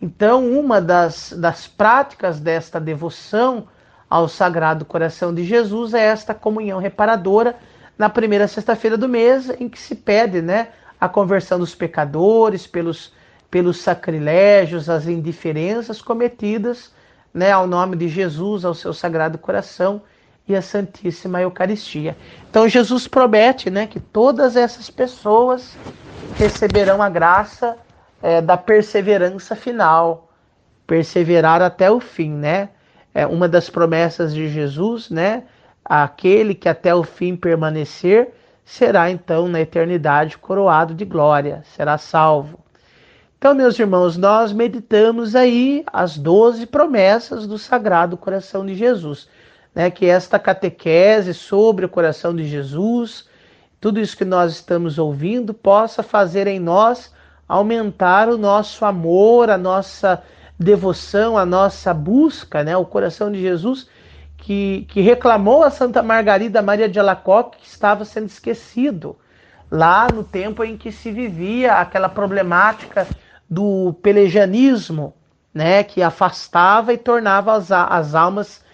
Então, 0.02 0.50
uma 0.50 0.80
das, 0.80 1.32
das 1.38 1.68
práticas 1.68 2.40
desta 2.40 2.80
devoção 2.80 3.68
ao 4.10 4.28
Sagrado 4.28 4.84
Coração 4.84 5.32
de 5.32 5.44
Jesus 5.44 5.94
é 5.94 6.00
esta 6.00 6.34
comunhão 6.34 6.80
reparadora 6.80 7.54
na 7.96 8.08
primeira 8.08 8.48
sexta-feira 8.48 8.98
do 8.98 9.08
mês, 9.08 9.48
em 9.60 9.68
que 9.68 9.78
se 9.78 9.94
pede 9.94 10.42
né, 10.42 10.70
a 11.00 11.08
conversão 11.08 11.56
dos 11.56 11.72
pecadores 11.72 12.66
pelos, 12.66 13.12
pelos 13.48 13.78
sacrilégios, 13.78 14.90
as 14.90 15.06
indiferenças 15.06 16.02
cometidas 16.02 16.90
né, 17.32 17.52
ao 17.52 17.68
nome 17.68 17.94
de 17.94 18.08
Jesus, 18.08 18.64
ao 18.64 18.74
seu 18.74 18.92
Sagrado 18.92 19.38
Coração 19.38 20.02
e 20.48 20.56
à 20.56 20.60
Santíssima 20.60 21.40
Eucaristia. 21.40 22.16
Então, 22.50 22.68
Jesus 22.68 23.06
promete 23.06 23.70
né, 23.70 23.86
que 23.86 24.00
todas 24.00 24.56
essas 24.56 24.90
pessoas 24.90 25.76
receberão 26.36 27.00
a 27.00 27.08
graça 27.08 27.76
é, 28.22 28.40
da 28.40 28.56
perseverança 28.56 29.56
final, 29.56 30.30
perseverar 30.86 31.60
até 31.60 31.90
o 31.90 31.98
fim, 31.98 32.30
né? 32.30 32.68
É 33.12 33.26
uma 33.26 33.48
das 33.48 33.68
promessas 33.68 34.32
de 34.32 34.48
Jesus, 34.48 35.10
né? 35.10 35.42
Aquele 35.84 36.54
que 36.54 36.68
até 36.68 36.94
o 36.94 37.02
fim 37.02 37.34
permanecer 37.34 38.32
será 38.64 39.10
então 39.10 39.48
na 39.48 39.60
eternidade 39.60 40.38
coroado 40.38 40.94
de 40.94 41.04
glória, 41.04 41.62
será 41.64 41.98
salvo. 41.98 42.60
Então, 43.36 43.54
meus 43.54 43.76
irmãos, 43.76 44.16
nós 44.16 44.52
meditamos 44.52 45.34
aí 45.34 45.84
as 45.92 46.16
doze 46.16 46.64
promessas 46.64 47.44
do 47.44 47.58
Sagrado 47.58 48.16
Coração 48.16 48.64
de 48.64 48.76
Jesus, 48.76 49.28
né? 49.74 49.90
Que 49.90 50.06
esta 50.06 50.38
catequese 50.38 51.34
sobre 51.34 51.84
o 51.84 51.88
coração 51.88 52.34
de 52.34 52.46
Jesus, 52.46 53.28
tudo 53.80 53.98
isso 53.98 54.16
que 54.16 54.24
nós 54.24 54.52
estamos 54.52 54.96
ouvindo, 54.96 55.52
possa 55.52 56.04
fazer 56.04 56.46
em 56.46 56.60
nós 56.60 57.12
aumentar 57.52 58.28
o 58.28 58.38
nosso 58.38 58.84
amor, 58.84 59.50
a 59.50 59.58
nossa 59.58 60.22
devoção, 60.58 61.36
a 61.36 61.44
nossa 61.44 61.92
busca, 61.92 62.64
né? 62.64 62.76
O 62.76 62.86
coração 62.86 63.30
de 63.30 63.40
Jesus 63.40 63.88
que, 64.38 64.86
que 64.88 65.00
reclamou 65.00 65.62
a 65.62 65.70
Santa 65.70 66.02
Margarida 66.02 66.62
Maria 66.62 66.88
de 66.88 66.98
Alacoque 66.98 67.58
que 67.58 67.66
estava 67.66 68.04
sendo 68.04 68.26
esquecido 68.26 69.16
lá 69.70 70.08
no 70.12 70.24
tempo 70.24 70.64
em 70.64 70.76
que 70.76 70.90
se 70.90 71.12
vivia 71.12 71.74
aquela 71.74 72.08
problemática 72.08 73.06
do 73.48 73.94
pelagianismo, 74.02 75.14
né, 75.52 75.84
que 75.84 76.02
afastava 76.02 76.92
e 76.92 76.98
tornava 76.98 77.52
as, 77.52 77.70
as 77.70 78.14
almas 78.14 78.64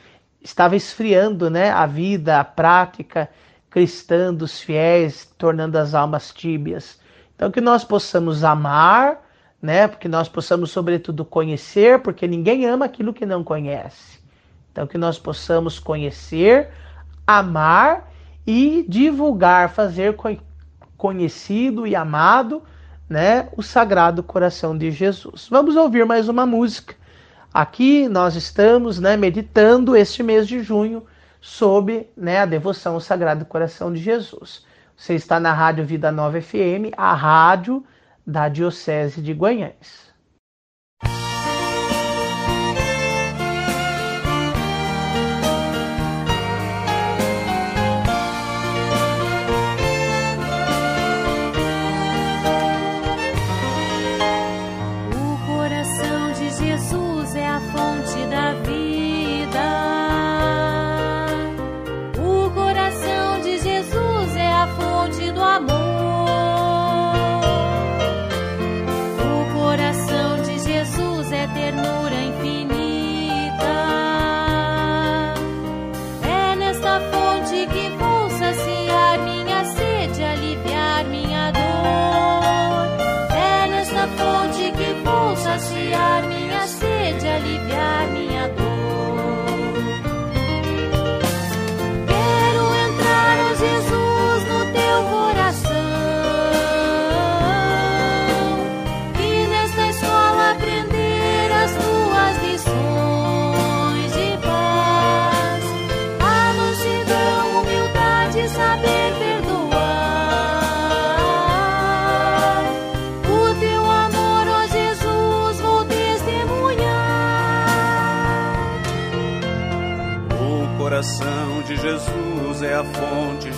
estava 0.40 0.76
esfriando, 0.76 1.50
né, 1.50 1.70
a 1.70 1.84
vida, 1.84 2.40
a 2.40 2.44
prática 2.44 3.28
cristã 3.68 4.32
dos 4.32 4.60
fiéis, 4.60 5.26
tornando 5.36 5.76
as 5.76 5.94
almas 5.94 6.32
tíbias. 6.32 6.98
Então, 7.38 7.52
que 7.52 7.60
nós 7.60 7.84
possamos 7.84 8.42
amar, 8.42 9.24
né? 9.62 9.86
Porque 9.86 10.08
nós 10.08 10.28
possamos, 10.28 10.72
sobretudo, 10.72 11.24
conhecer, 11.24 12.00
porque 12.02 12.26
ninguém 12.26 12.66
ama 12.66 12.84
aquilo 12.84 13.14
que 13.14 13.24
não 13.24 13.44
conhece. 13.44 14.18
Então, 14.72 14.88
que 14.88 14.98
nós 14.98 15.20
possamos 15.20 15.78
conhecer, 15.78 16.68
amar 17.24 18.10
e 18.44 18.84
divulgar, 18.88 19.70
fazer 19.70 20.16
conhecido 20.96 21.86
e 21.86 21.94
amado, 21.94 22.60
né? 23.08 23.48
O 23.56 23.62
Sagrado 23.62 24.20
Coração 24.20 24.76
de 24.76 24.90
Jesus. 24.90 25.46
Vamos 25.48 25.76
ouvir 25.76 26.04
mais 26.04 26.28
uma 26.28 26.44
música. 26.44 26.96
Aqui 27.54 28.08
nós 28.08 28.34
estamos, 28.34 28.98
né? 28.98 29.16
Meditando 29.16 29.94
este 29.94 30.24
mês 30.24 30.48
de 30.48 30.60
junho 30.60 31.06
sobre 31.40 32.10
né, 32.16 32.40
a 32.40 32.46
devoção 32.46 32.94
ao 32.94 33.00
Sagrado 33.00 33.44
Coração 33.44 33.92
de 33.92 34.00
Jesus. 34.00 34.66
Você 34.98 35.14
está 35.14 35.38
na 35.38 35.52
Rádio 35.52 35.86
Vida 35.86 36.10
Nova 36.10 36.42
FM, 36.42 36.90
a 36.96 37.14
rádio 37.14 37.86
da 38.26 38.48
Diocese 38.48 39.22
de 39.22 39.32
Guanhães. 39.32 40.07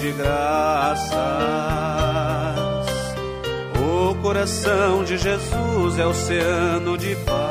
De 0.01 0.12
graças. 0.12 1.11
O 3.78 4.14
coração 4.22 5.05
de 5.05 5.18
Jesus 5.18 5.98
é 5.98 6.07
oceano 6.07 6.96
de 6.96 7.14
paz. 7.16 7.44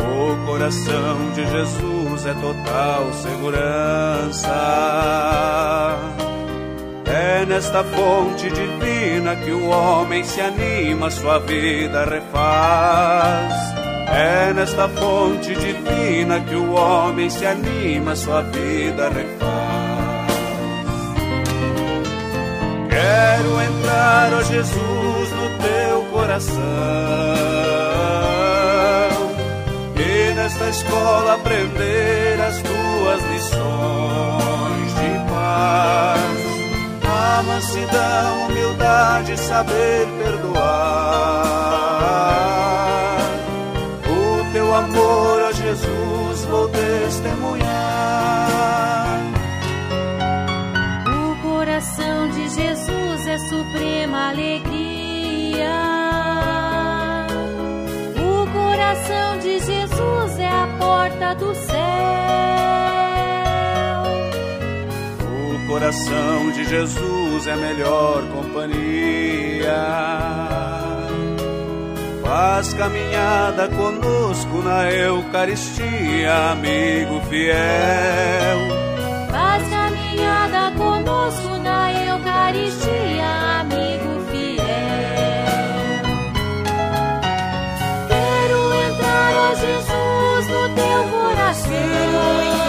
O 0.00 0.46
coração 0.46 1.30
de 1.34 1.46
Jesus 1.46 2.26
é 2.26 2.34
total 2.34 3.12
segurança. 3.12 4.48
É 7.06 7.46
nesta 7.46 7.84
fonte 7.84 8.50
divina 8.50 9.36
que 9.36 9.52
o 9.52 9.68
homem 9.68 10.24
se 10.24 10.40
anima, 10.40 11.10
sua 11.10 11.38
vida 11.38 12.04
refaz. 12.04 13.71
É 14.14 14.52
nesta 14.52 14.88
fonte 14.90 15.54
divina 15.54 16.38
que 16.40 16.54
o 16.54 16.74
homem 16.74 17.30
se 17.30 17.46
anima, 17.46 18.14
sua 18.14 18.42
vida 18.42 19.08
refaz. 19.08 19.32
Quero 22.90 23.62
entrar, 23.62 24.34
ó 24.34 24.42
Jesus, 24.42 25.30
no 25.30 25.48
teu 25.62 26.02
coração 26.12 26.60
e 29.96 30.34
nesta 30.34 30.68
escola 30.68 31.34
aprender 31.34 32.38
as 32.38 32.60
tuas 32.60 33.22
lições 33.32 34.94
de 34.94 35.32
paz. 35.32 36.20
A 37.08 37.42
mansidão, 37.44 38.46
humildade, 38.48 39.38
saber 39.38 40.06
perdoar 40.22 40.92
amor 44.74 45.42
a 45.42 45.52
Jesus 45.52 46.44
vou 46.46 46.68
testemunhar. 46.68 47.62
O 51.06 51.36
coração 51.42 52.28
de 52.30 52.48
Jesus 52.48 53.26
é 53.26 53.38
suprema 53.38 54.30
alegria. 54.30 55.70
O 58.16 58.46
coração 58.52 59.38
de 59.38 59.58
Jesus 59.58 60.38
é 60.38 60.48
a 60.48 60.66
porta 60.78 61.34
do 61.34 61.54
céu. 61.54 61.72
O 65.54 65.66
coração 65.66 66.50
de 66.52 66.64
Jesus 66.64 67.46
é 67.46 67.52
a 67.52 67.56
melhor 67.56 68.22
companhia 68.28 69.42
Faz 72.42 72.74
caminhada 72.74 73.68
conosco 73.68 74.62
na 74.64 74.90
Eucaristia, 74.90 76.50
amigo 76.50 77.20
fiel. 77.30 78.58
Faz 79.30 79.62
caminhada 79.68 80.72
conosco 80.76 81.56
na 81.58 81.92
Eucaristia, 81.92 83.60
amigo 83.60 84.20
fiel. 84.32 84.64
Quero 88.08 88.74
entrar, 88.90 89.32
ó 89.36 89.54
Jesus, 89.54 90.48
no 90.48 90.68
teu 90.74 91.00
coração. 91.16 92.61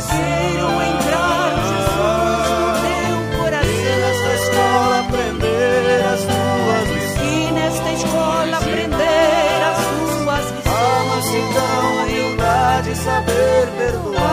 Coração 0.00 0.82
entrar, 0.82 1.50
Jesus, 1.68 2.50
no 2.56 2.72
teu 2.80 3.38
coração. 3.38 3.70
E 3.70 3.92
nesta 4.00 4.30
escola 4.34 5.00
aprender 5.00 6.00
as 6.06 6.20
tuas 6.24 6.88
lições. 6.88 7.22
E 7.22 7.52
nesta 7.52 7.90
escola 7.92 8.56
aprender 8.56 9.58
as 9.70 9.78
tuas 9.84 10.44
lições. 10.50 10.70
A 10.70 11.04
mansidão, 11.04 11.82
humildade, 12.02 12.96
saber 12.96 13.68
perdoar. 13.76 14.29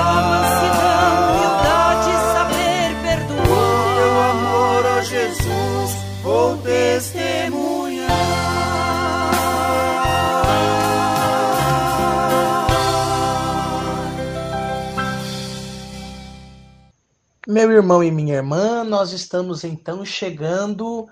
Meu 17.58 17.72
irmão 17.72 18.04
e 18.04 18.12
minha 18.12 18.36
irmã, 18.36 18.84
nós 18.84 19.14
estamos 19.14 19.64
então 19.64 20.06
chegando 20.06 21.08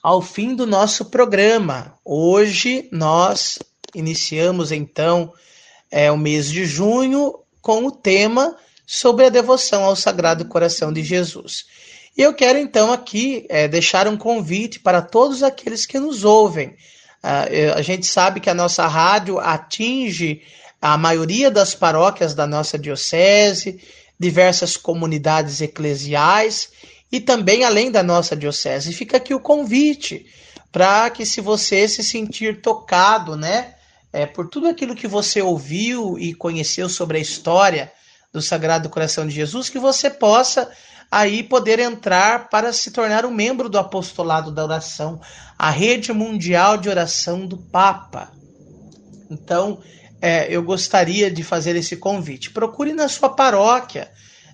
ao 0.00 0.22
fim 0.22 0.54
do 0.54 0.64
nosso 0.64 1.06
programa. 1.06 1.92
Hoje 2.04 2.88
nós 2.92 3.58
iniciamos 3.92 4.70
então 4.70 5.32
é, 5.90 6.08
o 6.12 6.16
mês 6.16 6.48
de 6.48 6.64
junho 6.64 7.40
com 7.60 7.84
o 7.84 7.90
tema 7.90 8.56
sobre 8.86 9.26
a 9.26 9.28
devoção 9.28 9.82
ao 9.82 9.96
Sagrado 9.96 10.44
Coração 10.44 10.92
de 10.92 11.02
Jesus. 11.02 11.64
E 12.16 12.22
eu 12.22 12.32
quero 12.32 12.60
então 12.60 12.92
aqui 12.92 13.44
é, 13.48 13.66
deixar 13.66 14.06
um 14.06 14.16
convite 14.16 14.78
para 14.78 15.02
todos 15.02 15.42
aqueles 15.42 15.84
que 15.84 15.98
nos 15.98 16.22
ouvem. 16.22 16.76
Uh, 17.24 17.74
a 17.74 17.82
gente 17.82 18.06
sabe 18.06 18.38
que 18.38 18.48
a 18.48 18.54
nossa 18.54 18.86
rádio 18.86 19.40
atinge 19.40 20.42
a 20.80 20.96
maioria 20.96 21.50
das 21.50 21.74
paróquias 21.74 22.34
da 22.34 22.46
nossa 22.46 22.78
diocese, 22.78 23.80
diversas 24.18 24.76
comunidades 24.76 25.60
eclesiais 25.60 26.70
e 27.10 27.20
também 27.20 27.64
além 27.64 27.90
da 27.90 28.02
nossa 28.02 28.36
diocese. 28.36 28.92
Fica 28.92 29.16
aqui 29.16 29.32
o 29.32 29.40
convite 29.40 30.26
para 30.70 31.08
que, 31.10 31.24
se 31.24 31.40
você 31.40 31.88
se 31.88 32.02
sentir 32.02 32.60
tocado, 32.60 33.36
né, 33.36 33.74
é, 34.12 34.26
por 34.26 34.48
tudo 34.48 34.68
aquilo 34.68 34.94
que 34.94 35.06
você 35.06 35.40
ouviu 35.40 36.18
e 36.18 36.34
conheceu 36.34 36.88
sobre 36.88 37.18
a 37.18 37.20
história 37.20 37.92
do 38.32 38.42
Sagrado 38.42 38.88
Coração 38.88 39.26
de 39.26 39.34
Jesus, 39.34 39.68
que 39.68 39.78
você 39.78 40.10
possa 40.10 40.70
aí 41.10 41.42
poder 41.42 41.78
entrar 41.78 42.50
para 42.50 42.72
se 42.72 42.90
tornar 42.90 43.24
um 43.24 43.30
membro 43.30 43.68
do 43.68 43.78
apostolado 43.78 44.52
da 44.52 44.64
oração, 44.64 45.20
a 45.58 45.70
rede 45.70 46.12
mundial 46.12 46.76
de 46.76 46.88
oração 46.88 47.46
do 47.46 47.56
Papa. 47.56 48.30
Então, 49.30 49.80
é, 50.20 50.46
eu 50.50 50.62
gostaria 50.62 51.30
de 51.30 51.42
fazer 51.42 51.76
esse 51.76 51.96
convite. 51.96 52.50
Procure 52.50 52.92
na 52.92 53.08
sua 53.08 53.28
paróquia, 53.28 54.10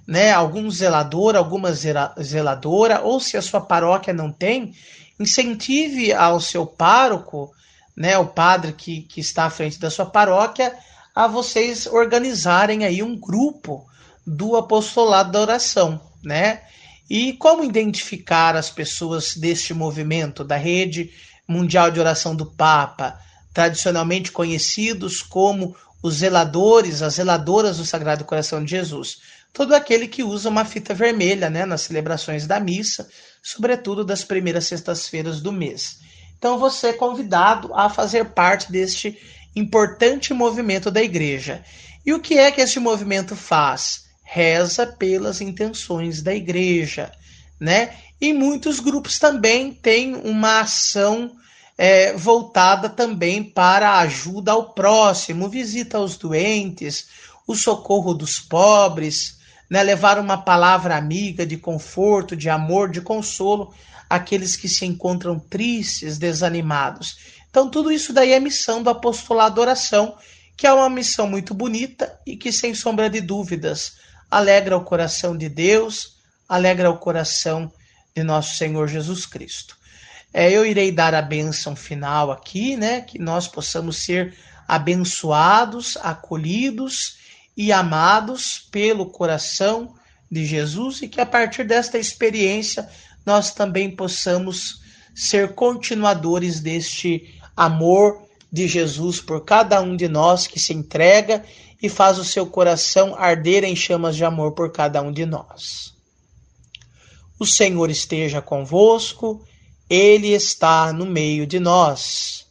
né, 0.07 0.33
algum 0.33 0.71
zelador, 0.71 1.35
alguma 1.35 1.73
zeladora, 1.73 3.01
ou 3.01 3.19
se 3.19 3.37
a 3.37 3.43
sua 3.43 3.61
paróquia 3.61 4.13
não 4.13 4.31
tem, 4.31 4.75
incentive 5.19 6.13
ao 6.13 6.41
seu 6.41 6.67
pároco, 6.67 7.51
né, 7.97 8.19
o 8.19 8.27
padre 8.27 8.73
que, 8.73 9.03
que 9.03 9.21
está 9.21 9.45
à 9.45 9.51
frente 9.51 9.79
da 9.79 9.91
sua 9.91 10.07
paróquia, 10.07 10.75
a 11.15 11.27
vocês 11.27 11.87
organizarem 11.87 12.85
aí 12.85 13.03
um 13.03 13.19
grupo 13.19 13.87
do 14.27 14.57
apostolado 14.57 15.31
da 15.31 15.41
oração, 15.41 16.01
né? 16.23 16.63
E 17.09 17.35
como 17.35 17.63
identificar 17.63 18.57
as 18.57 18.71
pessoas 18.71 19.37
deste 19.37 19.73
movimento, 19.73 20.43
da 20.43 20.57
rede 20.57 21.11
mundial 21.47 21.91
de 21.91 22.01
oração 22.01 22.35
do 22.35 22.47
Papa, 22.47 23.21
tradicionalmente 23.55 24.33
conhecidos 24.33 25.23
como 25.23 25.75
os 26.03 26.17
zeladores, 26.17 27.01
as 27.01 27.15
zeladoras 27.15 27.79
do 27.79 27.87
Sagrado 27.87 28.25
Coração 28.25 28.63
de 28.63 28.73
Jesus? 28.73 29.19
Todo 29.53 29.75
aquele 29.75 30.09
que 30.09 30.25
usa 30.25 30.49
uma 30.49 30.65
fita 30.65 30.93
vermelha, 30.93 31.49
né, 31.49 31.65
nas 31.65 31.83
celebrações 31.83 32.47
da 32.47 32.59
missa, 32.59 33.09
sobretudo 33.41 34.05
das 34.05 34.25
primeiras 34.25 34.67
sextas-feiras 34.67 35.41
do 35.41 35.53
mês. 35.53 35.99
Então 36.37 36.59
você 36.59 36.89
é 36.89 36.93
convidado 36.93 37.73
a 37.73 37.89
fazer 37.89 38.27
parte 38.27 38.71
deste 38.71 39.17
importante 39.55 40.35
movimento 40.35 40.91
da 40.91 41.01
igreja. 41.03 41.65
E 42.05 42.13
o 42.13 42.21
que 42.21 42.37
é 42.37 42.51
que 42.51 42.61
este 42.61 42.81
movimento 42.81 43.37
faz? 43.37 44.05
Reza 44.23 44.87
pelas 44.87 45.41
intenções 45.41 46.21
da 46.21 46.35
igreja, 46.35 47.13
né? 47.61 47.95
E 48.21 48.33
muitos 48.33 48.81
grupos 48.81 49.19
também 49.19 49.73
têm 49.73 50.17
uma 50.17 50.61
ação 50.61 51.31
é, 51.77 52.13
voltada 52.13 52.89
também 52.89 53.43
para 53.43 53.91
a 53.91 53.99
ajuda 54.01 54.53
ao 54.53 54.73
próximo, 54.73 55.49
visita 55.49 55.99
aos 55.99 56.17
doentes, 56.17 57.09
o 57.47 57.55
socorro 57.55 58.15
dos 58.15 58.39
pobres, 58.39 59.39
né? 59.69 59.83
levar 59.83 60.19
uma 60.19 60.39
palavra 60.39 60.97
amiga 60.97 61.45
de 61.45 61.57
conforto, 61.57 62.37
de 62.37 62.49
amor, 62.49 62.91
de 62.91 63.01
consolo 63.01 63.75
àqueles 64.09 64.57
que 64.57 64.69
se 64.69 64.87
encontram 64.87 65.39
tristes, 65.39 66.19
desanimados. 66.19 67.17
Então, 67.51 67.69
tudo 67.69 67.91
isso 67.93 68.13
daí 68.13 68.33
é 68.33 68.41
missão 68.41 68.83
do 68.83 68.91
apostolado 68.91 69.61
oração, 69.61 70.17
que 70.57 70.67
é 70.67 70.73
uma 70.73 70.91
missão 70.91 71.27
muito 71.27 71.55
bonita 71.55 72.19
e 72.27 72.37
que, 72.37 72.53
sem 72.53 72.75
sombra 72.75 73.11
de 73.11 73.21
dúvidas, 73.21 73.95
alegra 74.31 74.77
o 74.77 74.85
coração 74.85 75.37
de 75.37 75.49
Deus, 75.49 76.17
alegra 76.49 76.91
o 76.91 76.99
coração 76.99 77.73
de 78.15 78.23
nosso 78.23 78.57
Senhor 78.57 78.87
Jesus 78.89 79.27
Cristo. 79.27 79.77
É, 80.37 80.51
eu 80.51 80.67
irei 80.67 80.91
dar 80.91 81.15
a 81.15 81.23
bênção 81.23 81.77
final 81.77 82.33
aqui, 82.33 82.77
né? 82.77 83.03
Que 83.03 83.21
nós 83.21 83.47
possamos 83.47 83.99
ser 83.99 84.35
abençoados, 84.67 85.97
acolhidos 85.99 87.19
e 87.57 87.71
amados 87.71 88.67
pelo 88.73 89.07
coração 89.07 89.95
de 90.29 90.45
Jesus 90.45 91.03
e 91.03 91.09
que 91.09 91.21
a 91.21 91.27
partir 91.27 91.63
desta 91.63 91.99
experiência 91.99 92.89
nós 93.25 93.53
também 93.53 93.95
possamos 93.95 94.81
ser 95.15 95.55
continuadores 95.55 96.59
deste 96.59 97.39
amor 97.57 98.27
de 98.51 98.67
Jesus 98.67 99.21
por 99.21 99.45
cada 99.45 99.81
um 99.81 99.97
de 99.97 100.09
nós 100.09 100.49
que 100.49 100.59
se 100.59 100.73
entrega 100.73 101.45
e 101.81 101.89
faz 101.89 102.19
o 102.19 102.25
seu 102.25 102.45
coração 102.45 103.15
arder 103.15 103.63
em 103.63 103.77
chamas 103.77 104.17
de 104.17 104.25
amor 104.25 104.53
por 104.53 104.73
cada 104.73 105.01
um 105.01 105.13
de 105.13 105.25
nós. 105.25 105.95
O 107.39 107.47
Senhor 107.47 107.89
esteja 107.89 108.43
convosco, 108.43 109.45
Ele 109.89 110.29
está 110.29 110.93
no 110.93 111.07
meio 111.07 111.47
de 111.47 111.61
nós. 111.61 112.47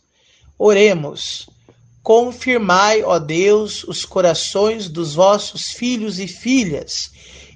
Oremos. 0.58 1.50
Confirmai, 2.02 3.02
ó 3.02 3.18
Deus, 3.18 3.84
os 3.86 4.04
corações 4.04 4.90
dos 4.90 5.16
vossos 5.16 5.72
filhos 5.72 6.20
e 6.20 6.28
filhas, 6.28 7.12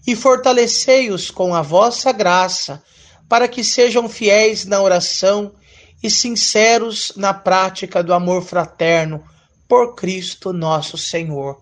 e 0.08 0.16
fortalecei-os 0.16 1.30
com 1.30 1.54
a 1.54 1.62
vossa 1.62 2.14
graça, 2.14 2.82
para 3.28 3.48
que 3.48 3.62
sejam 3.62 4.08
fiéis 4.08 4.66
na 4.66 4.82
oração 4.82 5.54
e 6.02 6.10
sinceros 6.10 7.12
na 7.18 7.34
prática 7.34 8.02
do 8.02 8.14
amor 8.14 8.42
fraterno 8.42 9.22
por 9.68 9.96
Cristo 9.96 10.54
nosso 10.54 10.98
Senhor, 10.98 11.62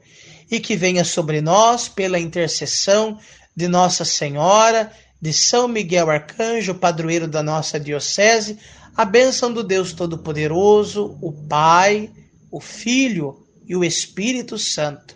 e 0.51 0.59
que 0.59 0.75
venha 0.75 1.03
sobre 1.03 1.41
nós, 1.41 1.87
pela 1.87 2.19
intercessão 2.19 3.17
de 3.55 3.67
Nossa 3.67 4.05
Senhora, 4.05 4.91
de 5.21 5.33
São 5.33 5.67
Miguel 5.67 6.09
Arcanjo, 6.09 6.75
padroeiro 6.75 7.27
da 7.27 7.41
nossa 7.41 7.79
Diocese, 7.79 8.57
a 8.95 9.03
bênção 9.03 9.51
do 9.51 9.63
Deus 9.63 9.93
Todo-Poderoso, 9.93 11.17
o 11.21 11.31
Pai, 11.31 12.09
o 12.51 12.59
Filho 12.59 13.45
e 13.67 13.75
o 13.75 13.83
Espírito 13.83 14.57
Santo. 14.57 15.15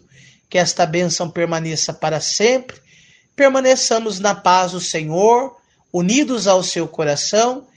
Que 0.49 0.57
esta 0.57 0.85
bênção 0.85 1.29
permaneça 1.29 1.93
para 1.93 2.19
sempre, 2.19 2.77
permaneçamos 3.35 4.19
na 4.19 4.33
paz 4.33 4.71
do 4.71 4.81
Senhor, 4.81 5.55
unidos 5.93 6.47
ao 6.47 6.63
seu 6.63 6.87
coração 6.87 7.67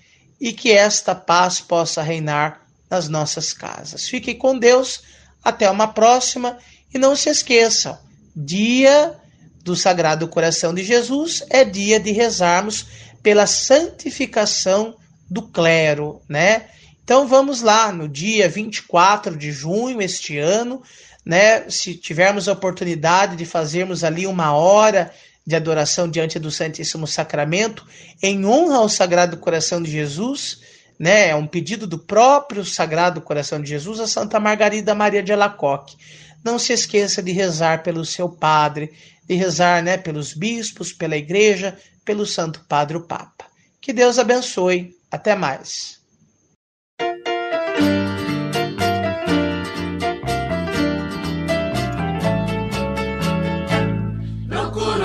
e 0.40 0.52
que 0.52 0.72
esta 0.72 1.14
paz 1.14 1.60
possa 1.60 2.02
reinar 2.02 2.66
nas 2.90 3.08
nossas 3.08 3.52
casas. 3.52 4.08
Fiquem 4.08 4.36
com 4.36 4.58
Deus, 4.58 5.02
até 5.42 5.70
uma 5.70 5.88
próxima 5.88 6.58
e 6.92 6.98
não 6.98 7.14
se 7.14 7.30
esqueçam, 7.30 7.98
dia 8.34 9.16
do 9.62 9.76
Sagrado 9.76 10.26
Coração 10.28 10.74
de 10.74 10.82
Jesus 10.82 11.44
é 11.48 11.64
dia 11.64 12.00
de 12.00 12.10
rezarmos 12.10 12.86
pela 13.22 13.46
santificação 13.46 14.96
do 15.30 15.42
clero, 15.42 16.20
né? 16.28 16.66
Então 17.04 17.26
vamos 17.26 17.62
lá, 17.62 17.92
no 17.92 18.08
dia 18.08 18.48
24 18.48 19.36
de 19.36 19.52
junho 19.52 20.02
este 20.02 20.38
ano, 20.38 20.82
né, 21.24 21.68
se 21.68 21.94
tivermos 21.94 22.48
a 22.48 22.52
oportunidade 22.52 23.36
de 23.36 23.44
fazermos 23.44 24.02
ali 24.02 24.26
uma 24.26 24.52
hora 24.52 25.12
de 25.46 25.56
adoração 25.56 26.08
diante 26.08 26.38
do 26.38 26.50
Santíssimo 26.50 27.06
Sacramento, 27.06 27.84
em 28.22 28.44
honra 28.44 28.76
ao 28.76 28.88
Sagrado 28.88 29.36
Coração 29.36 29.82
de 29.82 29.90
Jesus, 29.90 30.60
né? 30.98 31.30
É 31.30 31.34
um 31.34 31.46
pedido 31.46 31.86
do 31.86 31.98
próprio 31.98 32.64
Sagrado 32.64 33.20
Coração 33.20 33.60
de 33.60 33.68
Jesus 33.68 33.98
a 33.98 34.06
Santa 34.06 34.38
Margarida 34.38 34.94
Maria 34.94 35.22
de 35.22 35.32
Alacoque. 35.32 35.96
Não 36.44 36.58
se 36.58 36.72
esqueça 36.72 37.22
de 37.22 37.32
rezar 37.32 37.82
pelo 37.82 38.04
seu 38.04 38.28
padre, 38.28 38.92
de 39.28 39.34
rezar, 39.34 39.82
né, 39.82 39.96
pelos 39.96 40.34
bispos, 40.34 40.92
pela 40.92 41.16
igreja, 41.16 41.78
pelo 42.04 42.26
Santo 42.26 42.64
Padre 42.68 42.96
o 42.96 43.06
Papa. 43.06 43.46
Que 43.80 43.92
Deus 43.92 44.18
abençoe. 44.18 44.96
Até 45.10 45.34
mais. 45.34 46.02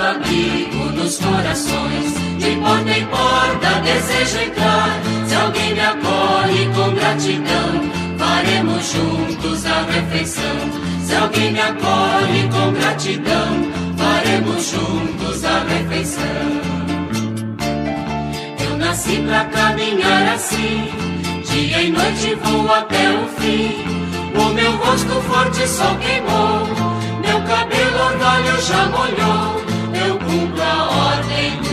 amigo 0.08 0.92
nos 0.92 1.18
corações. 1.18 2.14
De 2.38 2.56
porta 2.56 2.90
em 2.90 3.06
porta 3.06 3.80
desejo 3.82 4.38
entrar. 4.38 5.00
Se 5.26 5.34
alguém 5.34 5.74
me 5.74 5.80
acolhe 5.80 6.66
com 6.74 6.94
gratidão, 6.94 7.77
faremos 8.38 8.92
juntos 8.92 9.66
a 9.66 9.82
refeição. 9.82 10.56
Se 11.04 11.14
alguém 11.16 11.52
me 11.52 11.60
acolhe 11.60 12.48
com 12.52 12.72
gratidão, 12.72 13.72
faremos 13.96 14.70
juntos 14.70 15.44
a 15.44 15.64
refeição. 15.64 16.22
Eu 18.64 18.76
nasci 18.76 19.16
pra 19.26 19.44
caminhar 19.46 20.34
assim, 20.34 20.88
dia 21.50 21.82
e 21.82 21.90
noite 21.90 22.36
vou 22.44 22.72
até 22.72 23.10
o 23.10 23.26
fim. 23.40 23.84
O 24.40 24.54
meu 24.54 24.76
rosto 24.76 25.20
forte 25.22 25.66
sol 25.66 25.96
queimou, 25.96 26.66
meu 27.20 27.42
cabelo 27.42 28.04
orvalho 28.04 28.62
já 28.62 28.86
molhou 28.86 29.68
cumpro 30.28 30.62
a 30.62 30.88
ordem 31.14 31.56
do 31.62 31.67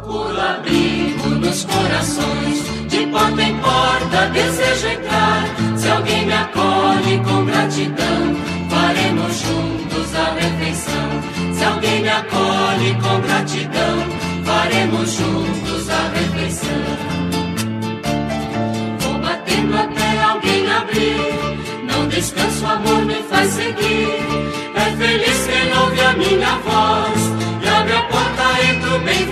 Procuro 0.00 0.40
abrigo 0.40 1.28
nos 1.28 1.64
corações, 1.64 2.88
de 2.88 3.06
porta 3.08 3.42
em 3.42 3.54
porta 3.58 4.26
desejo 4.32 4.88
entrar. 4.88 5.44
Se 5.76 5.88
alguém 5.88 6.24
me 6.24 6.32
acolhe 6.32 7.18
com 7.18 7.44
gratidão, 7.44 8.36
faremos 8.70 9.40
juntos 9.40 10.14
a 10.14 10.32
refeição. 10.40 11.54
Se 11.54 11.64
alguém 11.64 12.00
me 12.00 12.08
acolhe 12.08 12.94
com 12.94 13.20
gratidão, 13.20 13.96
faremos 14.42 15.12
juntos 15.12 15.90
a 15.90 16.08
refeição. 16.18 16.82
Vou 19.00 19.18
batendo 19.18 19.76
até 19.76 20.22
alguém 20.22 20.70
abrir 20.70 21.40
descanso, 22.08 22.66
amor 22.66 23.04
me 23.04 23.22
faz 23.28 23.50
seguir. 23.50 24.08
É 24.74 24.96
feliz 24.96 25.46
quem 25.46 25.78
ouve 25.78 26.00
a 26.00 26.12
minha 26.14 26.58
voz 26.58 26.89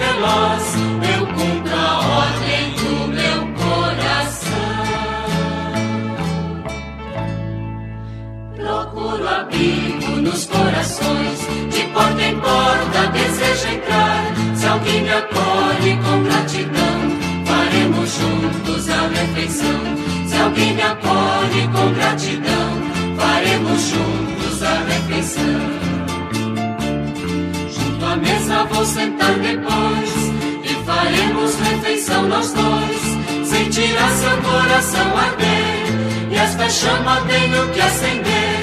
veloz, 0.08 0.74
eu 1.16 1.26
cumpro 1.26 1.74
a 1.74 1.98
ordem 2.24 2.72
do 2.74 3.08
meu 3.08 3.38
coração. 3.62 4.48
Procuro 8.56 9.28
abrigo 9.28 10.10
nos 10.22 10.46
corações, 10.46 11.40
de 11.70 11.82
porta 11.92 12.22
em 12.22 12.40
porta 12.40 13.06
desejo 13.12 13.68
entrar. 13.68 14.24
Se 14.54 14.66
alguém 14.66 15.02
me 15.02 15.10
acolhe 15.10 15.96
com 15.96 16.22
gratidão, 16.24 16.98
faremos 17.44 18.10
juntos 18.10 18.88
a 18.88 19.08
refeição. 19.08 19.80
Se 20.26 20.36
alguém 20.36 20.74
me 20.74 20.82
acolhe 20.82 21.68
com 21.68 21.92
gratidão, 21.94 22.68
faremos 23.18 23.80
juntos 23.82 24.62
a 24.62 24.74
refeição 24.84 25.87
mesa 28.18 28.64
vou 28.64 28.84
sentar 28.84 29.32
depois 29.34 30.10
e 30.64 30.74
faremos 30.84 31.54
refeição 31.60 32.28
nós 32.28 32.52
dois. 32.52 33.48
Sentirá 33.48 34.08
seu 34.10 34.36
coração 34.42 35.16
arder 35.16 36.30
e 36.30 36.34
esta 36.36 36.68
chama 36.68 37.20
tenho 37.22 37.68
que 37.70 37.80
acender. 37.80 38.58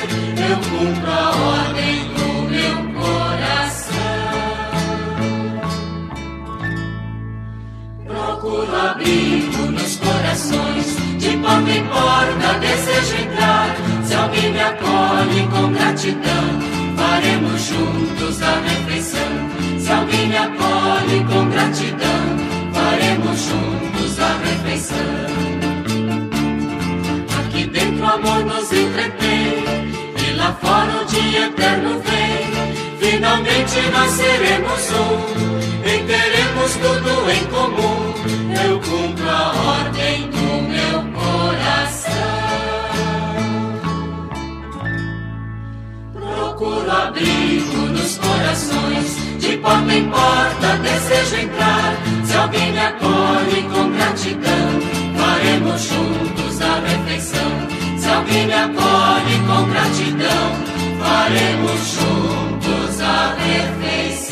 Eu 0.50 0.58
cumpro 0.58 1.12
a 1.12 1.30
ordem 1.36 2.08
do 2.14 2.28
meu 2.50 3.02
coração. 3.02 3.96
Procuro 8.06 8.76
abrigo 8.76 9.72
nos 9.72 9.96
corações, 9.98 10.96
de 11.18 11.38
porta 11.38 11.70
em 11.70 11.84
porta 11.88 12.60
desejo 12.60 13.16
entrar. 13.24 13.76
Se 14.04 14.14
alguém 14.14 14.52
me 14.52 14.60
acolhe 14.60 15.48
com 15.50 15.74
gratidão, 15.74 16.62
faremos 16.96 17.62
juntos 17.62 18.42
a 18.42 18.60
refeição. 18.60 19.45
Se 19.86 19.92
alguém 19.92 20.30
me 20.30 20.36
acolhe 20.36 21.24
com 21.26 21.48
gratidão, 21.48 22.40
faremos 22.74 23.40
juntos 23.40 24.20
a 24.20 24.36
refeição. 24.40 24.98
Aqui 27.38 27.66
dentro 27.68 28.04
o 28.04 28.08
amor 28.08 28.46
nos 28.46 28.72
entretém, 28.72 29.64
e 30.28 30.34
lá 30.38 30.54
fora 30.54 31.04
o 31.04 31.06
dia 31.06 31.46
eterno 31.50 32.02
vem. 32.02 32.50
Finalmente 32.98 33.80
nós 33.92 34.10
seremos 34.10 34.92
um, 34.92 35.20
e 35.88 36.04
teremos 36.08 36.74
tudo 36.78 37.30
em 37.30 37.46
comum. 37.46 38.16
Eu 38.68 38.80
cumpro 38.80 39.30
a 39.30 39.54
ordem 39.54 40.32
do 40.32 40.64
meu 40.64 41.04
coração. 41.14 42.12
Procuro 46.12 46.92
abrigo 46.92 47.78
nos 47.78 48.18
corações, 48.18 49.25
de 49.46 49.58
porta 49.58 49.94
em 49.94 50.10
porta 50.10 50.78
desejo 50.82 51.36
entrar, 51.36 51.94
se 52.26 52.36
alguém 52.36 52.72
me 52.72 52.80
acolhe 52.80 53.62
com 53.72 53.92
gratidão, 53.92 54.82
faremos 55.16 55.82
juntos 55.84 56.62
a 56.62 56.80
refeição. 56.80 58.00
Se 58.00 58.10
alguém 58.10 58.48
me 58.48 58.54
acolhe 58.54 59.40
com 59.46 59.70
gratidão, 59.70 60.52
faremos 61.00 61.80
juntos 61.94 63.02
a 63.02 63.36
refeição. 63.36 64.25